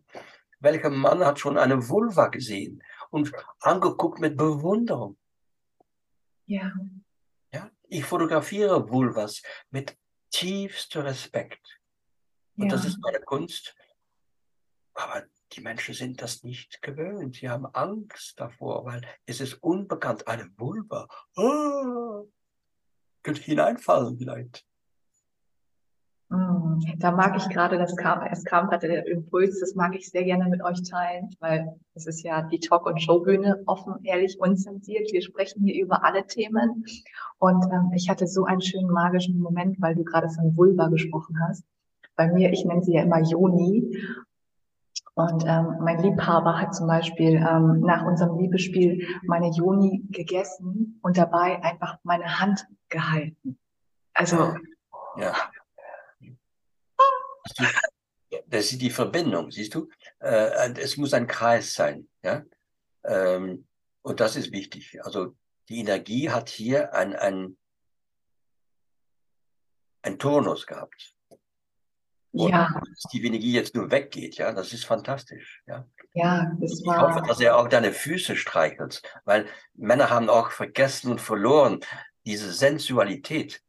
Welcher 0.59 0.89
Mann 0.89 1.23
hat 1.23 1.39
schon 1.39 1.59
eine 1.59 1.87
Vulva 1.87 2.29
gesehen 2.29 2.83
und 3.11 3.31
angeguckt 3.59 4.19
mit 4.19 4.35
Bewunderung? 4.35 5.17
Ja. 6.47 6.73
Ich 7.93 8.05
fotografiere 8.05 8.89
Vulvas 8.89 9.41
mit 9.69 9.97
tiefstem 10.29 11.01
Respekt. 11.01 11.81
Und 12.55 12.69
ja. 12.69 12.69
das 12.69 12.85
ist 12.85 12.99
meine 13.01 13.19
Kunst. 13.19 13.75
Aber 14.93 15.25
die 15.51 15.59
Menschen 15.59 15.93
sind 15.93 16.21
das 16.21 16.41
nicht 16.43 16.81
gewöhnt. 16.81 17.35
Sie 17.35 17.49
haben 17.49 17.65
Angst 17.65 18.39
davor, 18.39 18.85
weil 18.85 19.05
es 19.25 19.41
ist 19.41 19.55
unbekannt. 19.55 20.25
Eine 20.25 20.49
Vulva. 20.57 21.09
Oh, 21.35 22.29
könnte 23.23 23.41
hineinfallen 23.41 24.17
vielleicht. 24.17 24.65
Mm, 26.31 26.79
Da 26.99 27.11
mag 27.11 27.35
ich 27.35 27.49
gerade, 27.49 27.77
das 27.77 27.95
kam, 27.97 28.21
es 28.31 28.45
kam 28.45 28.69
gerade 28.69 28.87
der 28.87 29.05
Impuls, 29.07 29.59
das 29.59 29.75
mag 29.75 29.95
ich 29.95 30.09
sehr 30.09 30.23
gerne 30.23 30.47
mit 30.47 30.63
euch 30.63 30.81
teilen, 30.89 31.29
weil 31.41 31.75
es 31.93 32.07
ist 32.07 32.23
ja 32.23 32.41
die 32.43 32.59
Talk- 32.59 32.85
und 32.85 33.01
Showbühne, 33.01 33.61
offen, 33.65 33.95
ehrlich, 34.03 34.39
unzensiert. 34.39 35.11
Wir 35.11 35.21
sprechen 35.21 35.65
hier 35.65 35.83
über 35.83 36.05
alle 36.05 36.25
Themen. 36.25 36.85
Und 37.37 37.65
ähm, 37.65 37.91
ich 37.93 38.09
hatte 38.09 38.27
so 38.27 38.45
einen 38.45 38.61
schönen 38.61 38.89
magischen 38.89 39.39
Moment, 39.39 39.81
weil 39.81 39.95
du 39.95 40.05
gerade 40.05 40.29
von 40.29 40.55
Vulva 40.55 40.87
gesprochen 40.87 41.35
hast. 41.47 41.65
Bei 42.15 42.31
mir, 42.31 42.51
ich 42.53 42.63
nenne 42.63 42.81
sie 42.81 42.93
ja 42.93 43.03
immer 43.03 43.21
Joni. 43.21 43.97
Und 45.15 45.43
ähm, 45.45 45.79
mein 45.81 46.01
Liebhaber 46.01 46.61
hat 46.61 46.73
zum 46.73 46.87
Beispiel 46.87 47.35
ähm, 47.35 47.81
nach 47.81 48.05
unserem 48.05 48.37
Liebesspiel 48.39 49.05
meine 49.23 49.49
Joni 49.49 50.05
gegessen 50.09 50.97
und 51.01 51.17
dabei 51.17 51.61
einfach 51.61 51.97
meine 52.03 52.39
Hand 52.39 52.65
gehalten. 52.87 53.57
Also 54.13 54.55
Ja. 55.17 55.33
Das 58.47 58.71
ist 58.71 58.81
die 58.81 58.89
Verbindung, 58.89 59.51
siehst 59.51 59.75
du? 59.75 59.89
Äh, 60.19 60.73
Es 60.79 60.97
muss 60.97 61.13
ein 61.13 61.27
Kreis 61.27 61.73
sein, 61.73 62.07
ja? 62.23 62.43
Ähm, 63.03 63.67
Und 64.03 64.19
das 64.19 64.35
ist 64.35 64.51
wichtig. 64.51 64.99
Also 65.03 65.35
die 65.69 65.79
Energie 65.79 66.29
hat 66.29 66.49
hier 66.49 66.93
ein, 66.93 67.15
ein, 67.15 67.57
ein 70.01 70.17
Turnus 70.17 70.65
gehabt. 70.65 71.15
Und 72.33 72.49
ja, 72.49 72.69
dass 72.73 73.11
die 73.11 73.25
Energie 73.25 73.51
jetzt 73.51 73.75
nur 73.75 73.91
weggeht, 73.91 74.35
ja, 74.37 74.53
das 74.53 74.71
ist 74.71 74.85
fantastisch, 74.85 75.61
ja. 75.67 75.85
ja, 76.13 76.49
das 76.61 76.79
Ich 76.79 76.87
hoffe, 76.87 77.15
war, 77.15 77.27
dass 77.27 77.41
er 77.41 77.57
auch 77.57 77.67
deine 77.67 77.91
Füße 77.91 78.37
streichelt, 78.37 79.01
weil 79.25 79.47
Männer 79.73 80.09
haben 80.09 80.29
auch 80.29 80.51
vergessen 80.51 81.11
und 81.11 81.19
verloren 81.19 81.81
diese 82.25 82.53
Sensualität. 82.53 83.61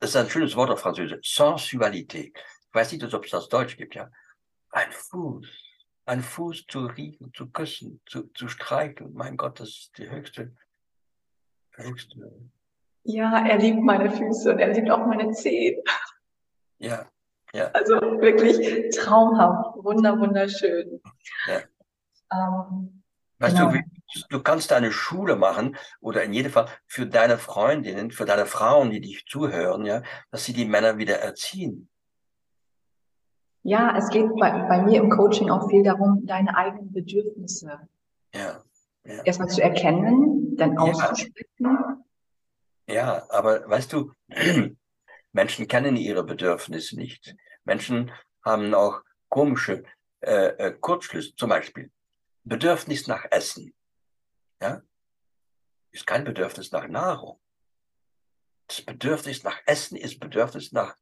Das 0.00 0.10
ist 0.10 0.16
ein 0.16 0.28
schönes 0.28 0.54
Wort 0.54 0.70
auf 0.70 0.80
Französisch. 0.80 1.34
Sensualität. 1.34 2.38
Ich 2.68 2.74
weiß 2.74 2.92
nicht, 2.92 3.14
ob 3.14 3.24
es 3.24 3.30
das 3.30 3.48
Deutsch 3.48 3.76
gibt, 3.76 3.94
ja. 3.94 4.10
Ein 4.70 4.90
Fuß. 4.92 5.46
Ein 6.04 6.22
Fuß 6.22 6.66
zu 6.68 6.86
riechen, 6.86 7.32
zu 7.34 7.50
küssen, 7.50 8.00
zu, 8.06 8.24
zu 8.34 8.48
streicheln. 8.48 9.12
Mein 9.12 9.36
Gott, 9.36 9.60
das 9.60 9.68
ist 9.68 9.92
die 9.98 10.08
höchste, 10.10 10.54
höchste, 11.72 12.32
ja, 13.04 13.46
er 13.46 13.58
liebt 13.58 13.80
meine 13.80 14.10
Füße 14.10 14.52
und 14.52 14.58
er 14.58 14.72
liebt 14.74 14.90
auch 14.90 15.06
meine 15.06 15.30
Zehen. 15.32 15.82
ja, 16.78 17.06
ja, 17.54 17.68
Also 17.68 17.94
wirklich 17.94 18.94
traumhaft, 18.94 19.82
wunder, 19.82 20.18
wunderschön. 20.18 21.00
Ja. 21.46 21.60
Ähm, 22.32 23.02
Weißt 23.38 23.56
Genau. 23.56 23.72
du, 23.72 23.80
du 24.28 24.42
kannst 24.42 24.72
eine 24.72 24.92
Schule 24.92 25.36
machen 25.36 25.76
oder 26.00 26.24
in 26.24 26.32
jedem 26.32 26.52
Fall 26.52 26.68
für 26.86 27.06
deine 27.06 27.38
Freundinnen, 27.38 28.10
für 28.10 28.24
deine 28.26 28.46
Frauen, 28.46 28.90
die 28.90 29.00
dich 29.00 29.24
zuhören, 29.26 29.86
ja, 29.86 30.02
dass 30.30 30.44
sie 30.44 30.52
die 30.52 30.64
Männer 30.66 30.98
wieder 30.98 31.20
erziehen. 31.20 31.88
Ja, 33.62 33.96
es 33.96 34.08
geht 34.10 34.34
bei, 34.36 34.50
bei 34.68 34.82
mir 34.82 35.02
im 35.02 35.10
Coaching 35.10 35.50
auch 35.50 35.68
viel 35.68 35.82
darum, 35.82 36.24
deine 36.26 36.56
eigenen 36.56 36.92
Bedürfnisse 36.92 37.80
Ja, 38.34 38.62
ja. 39.04 39.22
erstmal 39.24 39.48
zu 39.48 39.62
erkennen, 39.62 40.56
dann 40.56 40.78
auszusprechen. 40.78 42.04
Ja, 42.88 43.26
aber 43.28 43.68
weißt 43.68 43.92
du, 43.92 44.12
Menschen 45.32 45.68
kennen 45.68 45.96
ihre 45.96 46.24
Bedürfnisse 46.24 46.96
nicht. 46.96 47.36
Menschen 47.64 48.10
haben 48.42 48.74
auch 48.74 49.02
komische 49.28 49.84
äh, 50.20 50.48
äh, 50.56 50.72
Kurzschlüsse. 50.72 51.34
Zum 51.36 51.50
Beispiel 51.50 51.90
Bedürfnis 52.44 53.06
nach 53.06 53.26
Essen. 53.30 53.74
Ja? 54.60 54.82
Ist 55.90 56.06
kein 56.06 56.24
Bedürfnis 56.24 56.72
nach 56.72 56.88
Nahrung. 56.88 57.38
Das 58.68 58.82
Bedürfnis 58.82 59.44
nach 59.44 59.60
Essen 59.66 59.96
ist 59.96 60.18
Bedürfnis 60.18 60.72
nach 60.72 60.96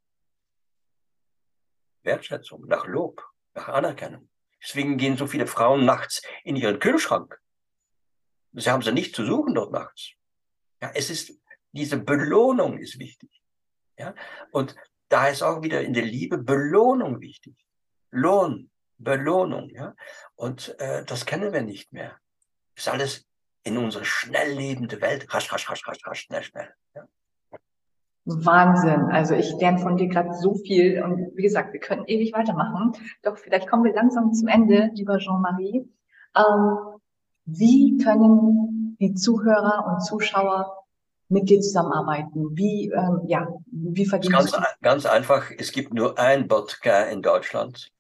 Wertschätzung, 2.06 2.66
nach 2.66 2.86
Lob, 2.86 3.22
nach 3.54 3.68
Anerkennung. 3.68 4.28
Deswegen 4.62 4.96
gehen 4.96 5.16
so 5.16 5.26
viele 5.26 5.46
Frauen 5.46 5.84
nachts 5.84 6.22
in 6.44 6.56
ihren 6.56 6.78
Kühlschrank. 6.78 7.38
Sie 8.52 8.70
haben 8.70 8.82
sie 8.82 8.92
nicht 8.92 9.14
zu 9.14 9.24
suchen 9.24 9.54
dort 9.54 9.72
nachts. 9.72 10.12
Ja, 10.80 10.90
es 10.94 11.10
ist, 11.10 11.32
diese 11.72 11.98
Belohnung 11.98 12.78
ist 12.78 12.98
wichtig. 12.98 13.30
Ja, 13.98 14.14
und 14.50 14.74
da 15.08 15.28
ist 15.28 15.42
auch 15.42 15.62
wieder 15.62 15.82
in 15.82 15.92
der 15.92 16.04
Liebe 16.04 16.38
Belohnung 16.38 17.20
wichtig. 17.20 17.54
Lohn, 18.10 18.70
Belohnung, 18.98 19.70
ja. 19.70 19.94
Und 20.34 20.78
äh, 20.80 21.04
das 21.04 21.26
kennen 21.26 21.52
wir 21.52 21.62
nicht 21.62 21.92
mehr. 21.92 22.18
Ist 22.74 22.88
alles 22.88 23.26
in 23.62 23.78
unserer 23.78 24.04
schnell 24.04 24.52
lebende 24.52 25.00
Welt. 25.00 25.32
Rasch, 25.32 25.52
rasch, 25.52 25.68
rasch, 25.68 25.86
rasch, 25.86 26.06
rasch, 26.06 26.20
schnell, 26.22 26.42
schnell. 26.42 26.74
Wahnsinn. 28.26 29.08
Also 29.12 29.34
ich 29.34 29.52
lerne 29.58 29.78
von 29.78 29.96
dir 29.96 30.08
gerade 30.08 30.34
so 30.34 30.54
viel 30.54 31.02
und 31.02 31.36
wie 31.36 31.42
gesagt, 31.42 31.72
wir 31.72 31.80
können 31.80 32.04
ewig 32.06 32.32
weitermachen. 32.34 32.92
Doch 33.22 33.38
vielleicht 33.38 33.68
kommen 33.68 33.84
wir 33.84 33.94
langsam 33.94 34.32
zum 34.32 34.48
Ende, 34.48 34.90
lieber 34.94 35.18
Jean-Marie. 35.18 35.88
Ähm, 36.36 36.78
wie 37.44 37.96
können 37.98 38.96
die 39.00 39.14
Zuhörer 39.14 39.86
und 39.86 40.00
Zuschauer 40.04 40.84
mit 41.28 41.48
dir 41.48 41.60
zusammenarbeiten? 41.60 42.56
Wie, 42.56 42.90
ähm, 42.90 43.20
ja, 43.26 43.46
wie 43.70 44.04
verdienen 44.04 44.34
ganz, 44.34 44.58
ganz 44.82 45.06
einfach, 45.06 45.50
es 45.56 45.70
gibt 45.70 45.94
nur 45.94 46.18
ein 46.18 46.48
Bodka 46.48 47.02
in 47.04 47.22
Deutschland 47.22 47.92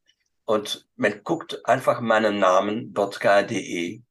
und 0.44 0.88
man 0.96 1.20
guckt 1.22 1.64
einfach 1.66 2.00
meinen 2.00 2.40
Namen, 2.40 2.92
bodka.de. 2.92 4.02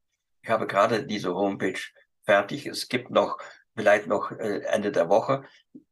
Ich 0.42 0.50
habe 0.50 0.68
gerade 0.68 1.06
diese 1.06 1.36
Homepage 1.36 1.80
fertig. 2.24 2.68
Es 2.68 2.88
gibt 2.88 3.12
noch 3.12 3.38
vielleicht 3.76 4.08
noch 4.08 4.32
äh, 4.32 4.62
Ende 4.62 4.92
der 4.92 5.10
Woche. 5.10 5.44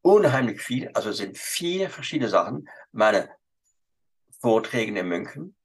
Unheimlich 0.01 0.61
viel, 0.61 0.89
also 0.93 1.11
sind 1.11 1.37
vier 1.37 1.89
verschiedene 1.89 2.29
Sachen. 2.29 2.69
Meine 2.91 3.29
Vorträge 4.39 4.97
in 4.97 5.07
München, 5.07 5.55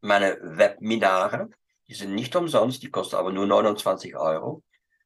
meine 0.00 0.38
Webinare, 0.40 1.50
die 1.88 1.94
sind 1.94 2.14
nicht 2.14 2.34
umsonst, 2.34 2.82
die 2.82 2.90
kosten 2.90 3.16
aber 3.16 3.32
nur 3.32 3.46
29 3.46 4.16
Euro. 4.16 4.62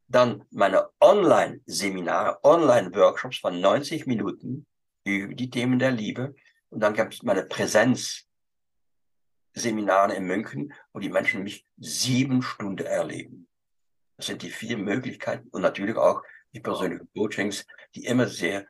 Dann 0.07 0.45
meine 0.51 0.89
Online-Seminare, 1.01 2.39
Online-Workshops 2.43 3.39
von 3.39 3.61
90 3.61 4.07
Minuten 4.07 4.67
über 5.05 5.35
die 5.35 5.51
Themen 5.51 5.79
der 5.79 5.91
Liebe. 5.91 6.35
Und 6.71 6.81
dann 6.81 6.95
gibt 6.95 7.15
es 7.15 7.23
meine 7.23 7.45
Präsenzseminare 7.45 10.15
in 10.15 10.25
München, 10.25 10.73
wo 10.93 11.01
die 11.01 11.11
Menschen 11.11 11.43
mich 11.43 11.67
sieben 11.77 12.43
Stunden 12.43 12.87
erleben. 12.87 13.49
Das 14.17 14.27
sind 14.27 14.43
die 14.43 14.51
vier 14.51 14.79
Möglichkeiten 14.79 15.49
und 15.49 15.63
natürlich 15.63 15.97
auch 15.97 16.23
die 16.53 16.61
persönlichen 16.61 17.09
Coachings, 17.15 17.67
die 17.95 18.05
immer 18.05 18.27
sehr 18.27 18.67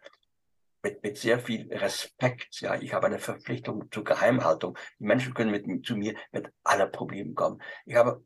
mit, 0.82 1.02
mit 1.02 1.18
sehr 1.18 1.38
viel 1.38 1.72
Respekt, 1.72 2.60
ja, 2.60 2.76
ich 2.76 2.94
habe 2.94 3.06
eine 3.06 3.18
Verpflichtung 3.18 3.90
zur 3.90 4.04
Geheimhaltung. 4.04 4.78
Die 4.98 5.04
Menschen 5.04 5.34
können 5.34 5.50
mit, 5.50 5.84
zu 5.84 5.96
mir 5.96 6.14
mit 6.30 6.52
aller 6.62 6.86
Problemen 6.86 7.34
kommen. 7.34 7.60
Ich 7.84 7.96
habe 7.96 8.24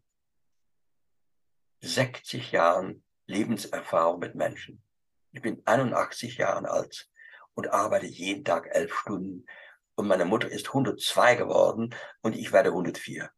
60 1.80 2.52
Jahren 2.52 3.02
Lebenserfahrung 3.26 4.20
mit 4.20 4.34
Menschen. 4.34 4.82
Ich 5.32 5.42
bin 5.42 5.62
81 5.64 6.36
Jahre 6.36 6.70
alt 6.70 7.08
und 7.54 7.68
arbeite 7.68 8.06
jeden 8.06 8.44
Tag 8.44 8.68
elf 8.70 8.94
Stunden. 8.94 9.46
Und 9.94 10.06
meine 10.06 10.24
Mutter 10.24 10.48
ist 10.48 10.68
102 10.68 11.36
geworden 11.36 11.94
und 12.22 12.36
ich 12.36 12.52
werde 12.52 12.70
104. 12.70 13.30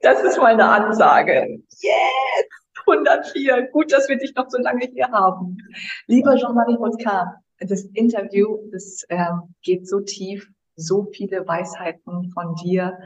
Das 0.00 0.20
ist 0.22 0.38
meine 0.38 0.68
Ansage. 0.68 1.62
Yes! 1.80 2.61
104. 2.86 3.68
Gut, 3.72 3.92
dass 3.92 4.08
wir 4.08 4.18
dich 4.18 4.34
noch 4.34 4.48
so 4.48 4.58
lange 4.58 4.86
hier 4.86 5.08
haben. 5.08 5.58
Lieber 6.06 6.36
Jean-Marie 6.36 6.74
Rotka, 6.74 7.42
das 7.58 7.84
Interview, 7.94 8.58
das 8.72 9.04
ähm, 9.08 9.54
geht 9.62 9.88
so 9.88 10.00
tief, 10.00 10.50
so 10.76 11.08
viele 11.12 11.46
Weisheiten 11.46 12.30
von 12.30 12.54
dir. 12.56 12.98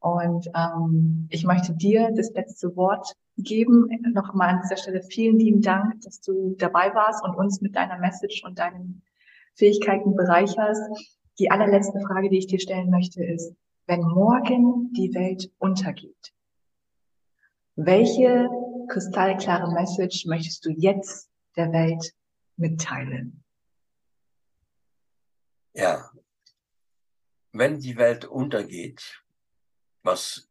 Und 0.00 0.48
ähm, 0.54 1.28
ich 1.30 1.44
möchte 1.44 1.74
dir 1.74 2.10
das 2.14 2.32
letzte 2.32 2.74
Wort 2.76 3.12
geben. 3.36 3.88
Nochmal 4.12 4.54
an 4.54 4.60
dieser 4.62 4.76
Stelle 4.76 5.02
vielen 5.02 5.38
lieben 5.38 5.60
Dank, 5.60 6.00
dass 6.02 6.20
du 6.20 6.54
dabei 6.58 6.94
warst 6.94 7.24
und 7.24 7.36
uns 7.36 7.60
mit 7.60 7.76
deiner 7.76 7.98
Message 7.98 8.42
und 8.44 8.58
deinen 8.58 9.02
Fähigkeiten 9.54 10.16
bereicherst. 10.16 10.82
Die 11.38 11.50
allerletzte 11.50 12.00
Frage, 12.00 12.30
die 12.30 12.38
ich 12.38 12.46
dir 12.46 12.60
stellen 12.60 12.90
möchte, 12.90 13.24
ist, 13.24 13.54
wenn 13.86 14.00
morgen 14.00 14.92
die 14.92 15.12
Welt 15.14 15.50
untergeht, 15.58 16.32
welche 17.76 18.48
kristallklare 18.90 19.72
Message 19.72 20.26
möchtest 20.26 20.64
du 20.66 20.70
jetzt 20.70 21.30
der 21.56 21.72
Welt 21.72 22.12
mitteilen? 22.56 23.42
Ja, 25.72 26.10
wenn 27.52 27.80
die 27.80 27.96
Welt 27.96 28.24
untergeht, 28.24 29.22
was 30.02 30.48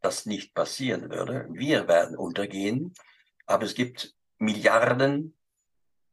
das 0.00 0.26
nicht 0.26 0.54
passieren 0.54 1.10
würde, 1.10 1.46
wir 1.50 1.88
werden 1.88 2.16
untergehen, 2.16 2.94
aber 3.46 3.64
es 3.64 3.74
gibt 3.74 4.14
Milliarden 4.38 5.36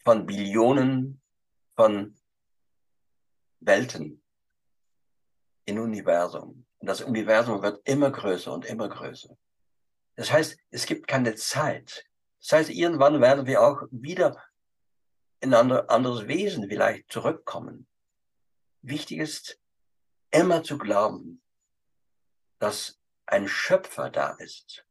von 0.04 0.26
Billionen 0.26 1.22
von 1.76 2.18
Welten 3.60 4.22
im 5.66 5.80
Universum. 5.80 6.66
Und 6.80 6.88
das 6.88 7.02
Universum 7.02 7.62
wird 7.62 7.88
immer 7.88 8.12
größer 8.12 8.54
und 8.54 8.66
immer 8.66 8.90
größer. 8.90 9.38
Das 10.18 10.32
heißt, 10.32 10.58
es 10.72 10.86
gibt 10.88 11.08
keine 11.08 11.36
Zeit. 11.36 12.06
Das 12.42 12.52
heißt, 12.52 12.70
irgendwann 12.72 13.22
werden 13.22 13.46
wir 13.46 13.62
auch 13.62 13.84
wieder 13.92 14.44
in 15.40 15.54
ein 15.54 15.72
anderes 15.72 16.28
Wesen 16.28 16.68
vielleicht 16.68 17.12
zurückkommen. 17.12 17.88
Wichtig 18.82 19.20
ist, 19.20 19.60
immer 20.32 20.64
zu 20.64 20.78
glauben, 20.78 21.42
dass 22.60 23.00
ein 23.28 23.48
Schöpfer 23.48 24.10
da 24.10 24.32
ist. 24.32 24.86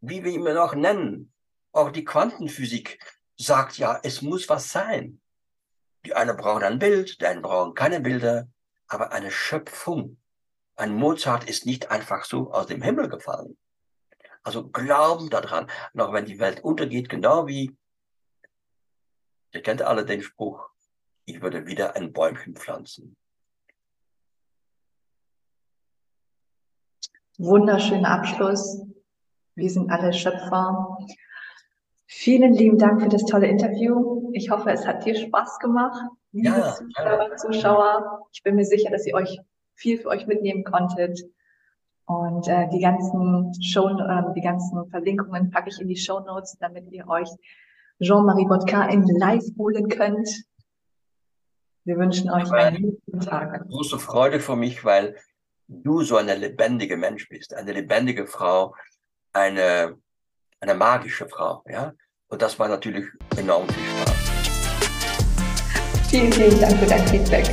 Wie 0.00 0.24
wir 0.24 0.32
ihn 0.32 0.42
noch 0.42 0.74
nennen, 0.74 1.32
auch 1.70 1.92
die 1.92 2.04
Quantenphysik 2.04 2.98
sagt 3.36 3.78
ja, 3.78 4.00
es 4.02 4.22
muss 4.22 4.48
was 4.48 4.70
sein. 4.70 5.20
Die 6.04 6.14
eine 6.14 6.34
brauchen 6.34 6.64
ein 6.64 6.80
Bild, 6.80 7.20
die 7.20 7.26
einen 7.26 7.42
brauchen 7.42 7.74
keine 7.74 8.00
Bilder, 8.00 8.48
aber 8.88 9.12
eine 9.12 9.30
Schöpfung 9.30 10.18
ein 10.82 10.96
Mozart 10.96 11.48
ist 11.48 11.64
nicht 11.64 11.92
einfach 11.92 12.24
so 12.24 12.50
aus 12.50 12.66
dem 12.66 12.82
Himmel 12.82 13.08
gefallen. 13.08 13.56
Also 14.42 14.68
glauben 14.68 15.30
daran, 15.30 15.70
noch 15.92 16.12
wenn 16.12 16.24
die 16.24 16.40
Welt 16.40 16.64
untergeht, 16.64 17.08
genau 17.08 17.46
wie, 17.46 17.76
ihr 19.52 19.62
kennt 19.62 19.82
alle 19.82 20.04
den 20.04 20.22
Spruch, 20.22 20.70
ich 21.24 21.40
würde 21.40 21.66
wieder 21.66 21.94
ein 21.94 22.12
Bäumchen 22.12 22.56
pflanzen. 22.56 23.16
Wunderschöner 27.38 28.10
Abschluss. 28.10 28.84
Wir 29.54 29.70
sind 29.70 29.88
alle 29.88 30.12
Schöpfer. 30.12 30.98
Vielen 32.06 32.54
lieben 32.54 32.78
Dank 32.78 33.02
für 33.02 33.08
das 33.08 33.24
tolle 33.24 33.46
Interview. 33.46 34.32
Ich 34.32 34.50
hoffe, 34.50 34.72
es 34.72 34.84
hat 34.84 35.04
dir 35.04 35.14
Spaß 35.14 35.60
gemacht, 35.60 36.10
liebe 36.32 36.48
ja, 36.48 36.74
Zuschauer, 36.74 37.36
Zuschauer. 37.36 38.28
Ich 38.32 38.42
bin 38.42 38.56
mir 38.56 38.64
sicher, 38.64 38.90
dass 38.90 39.06
ihr 39.06 39.14
euch 39.14 39.40
viel 39.82 39.98
für 39.98 40.08
euch 40.08 40.26
mitnehmen 40.26 40.64
konntet. 40.64 41.20
Und 42.06 42.48
äh, 42.48 42.68
die 42.72 42.80
ganzen 42.80 43.52
Show, 43.62 43.88
äh, 43.88 44.22
die 44.34 44.40
ganzen 44.40 44.88
Verlinkungen 44.90 45.50
packe 45.50 45.70
ich 45.70 45.80
in 45.80 45.88
die 45.88 45.96
Show 45.96 46.20
Notes, 46.20 46.56
damit 46.58 46.90
ihr 46.90 47.06
euch 47.08 47.28
Jean-Marie 48.00 48.46
Bodka 48.46 48.88
in 48.88 49.04
Live 49.18 49.44
holen 49.58 49.88
könnt. 49.88 50.28
Wir 51.84 51.96
wünschen 51.96 52.30
euch 52.30 52.50
einen 52.52 52.96
guten 53.04 53.20
Tag. 53.20 53.68
Große 53.68 53.98
Freude 53.98 54.40
für 54.40 54.56
mich, 54.56 54.84
weil 54.84 55.16
du 55.68 56.02
so 56.02 56.16
eine 56.16 56.34
lebendige 56.34 56.96
Mensch 56.96 57.28
bist, 57.28 57.54
eine 57.54 57.72
lebendige 57.72 58.26
Frau, 58.26 58.74
eine, 59.32 59.96
eine 60.60 60.74
magische 60.74 61.28
Frau, 61.28 61.62
ja. 61.68 61.92
Und 62.28 62.40
das 62.40 62.58
war 62.58 62.68
natürlich 62.68 63.06
enorm 63.36 63.68
viel 63.68 63.84
Spaß. 63.84 64.22
Vielen, 66.08 66.32
vielen 66.32 66.60
Dank 66.60 66.78
für 66.78 66.86
dein 66.86 67.06
Feedback. 67.08 67.50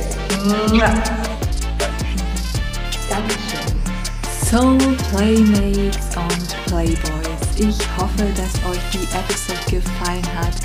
Soul 4.50 4.78
Playmates 5.10 6.16
und 6.16 6.66
Playboys. 6.66 7.40
Ich 7.56 7.78
hoffe, 7.96 8.26
dass 8.34 8.54
euch 8.68 8.82
die 8.92 9.06
Episode 9.16 9.60
gefallen 9.70 10.26
hat 10.36 10.56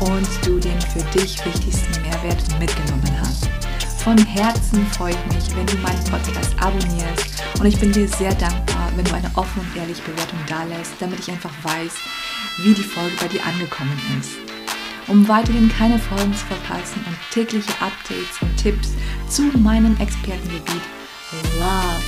und 0.00 0.28
du 0.44 0.58
den 0.58 0.80
für 0.80 1.04
dich 1.16 1.38
wichtigsten 1.46 2.02
Mehrwert 2.02 2.42
mitgenommen 2.58 3.12
hast. 3.20 3.48
Von 4.02 4.18
Herzen 4.18 4.84
freue 4.88 5.12
ich 5.12 5.34
mich, 5.34 5.56
wenn 5.56 5.66
du 5.66 5.76
meinen 5.76 6.02
Podcast 6.10 6.52
abonnierst 6.60 7.44
und 7.60 7.66
ich 7.66 7.78
bin 7.78 7.92
dir 7.92 8.08
sehr 8.08 8.34
dankbar, 8.34 8.90
wenn 8.96 9.04
du 9.04 9.14
eine 9.14 9.30
offene 9.36 9.64
und 9.64 9.76
ehrliche 9.76 10.02
Bewertung 10.02 10.40
da 10.48 10.64
lässt, 10.64 10.94
damit 10.98 11.20
ich 11.20 11.30
einfach 11.30 11.54
weiß, 11.62 11.92
wie 12.64 12.74
die 12.74 12.82
Folge 12.82 13.14
bei 13.20 13.28
dir 13.28 13.46
angekommen 13.46 14.00
ist. 14.20 14.32
um 15.08 15.26
weiterhin 15.28 15.68
keine 15.70 15.98
Folgen 15.98 16.34
zu 16.34 16.44
verpassen 16.46 17.04
und 17.06 17.16
tägliche 17.30 17.70
Updates 17.80 18.42
und 18.42 18.56
Tipps 18.56 18.90
zu 19.28 19.42
meinem 19.58 19.96
Expertengebiet 19.98 20.82
Love, 21.58 22.02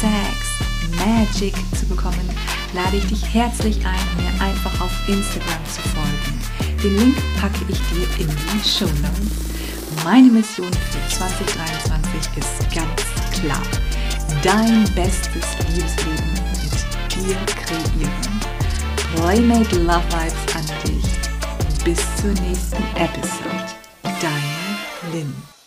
Sex, 0.00 0.57
Magic 0.96 1.54
zu 1.78 1.86
bekommen, 1.86 2.28
lade 2.74 2.96
ich 2.96 3.06
dich 3.06 3.34
herzlich 3.34 3.76
ein, 3.84 4.06
mir 4.16 4.44
einfach 4.44 4.80
auf 4.80 5.08
Instagram 5.08 5.64
zu 5.66 5.80
folgen. 5.90 6.38
Den 6.82 6.96
Link 6.96 7.16
packe 7.40 7.64
ich 7.68 7.78
dir 7.90 8.24
in 8.24 8.28
die 8.28 8.68
Show 8.68 8.86
Notes. 9.02 9.48
Meine 10.04 10.30
Mission 10.30 10.72
für 10.72 11.16
2023 11.16 12.36
ist 12.36 12.74
ganz 12.74 13.40
klar. 13.40 13.62
Dein 14.42 14.84
bestes 14.94 15.56
Liebesleben 15.74 16.32
mit 16.52 17.14
dir 17.14 17.36
kreieren. 17.56 18.38
Playmate 19.14 19.76
Love 19.80 20.04
Vibes 20.10 20.54
an 20.54 20.66
dich. 20.86 21.84
Bis 21.84 21.98
zur 22.16 22.30
nächsten 22.44 22.82
Episode. 22.96 23.66
Deine 24.02 25.12
Lynn. 25.12 25.57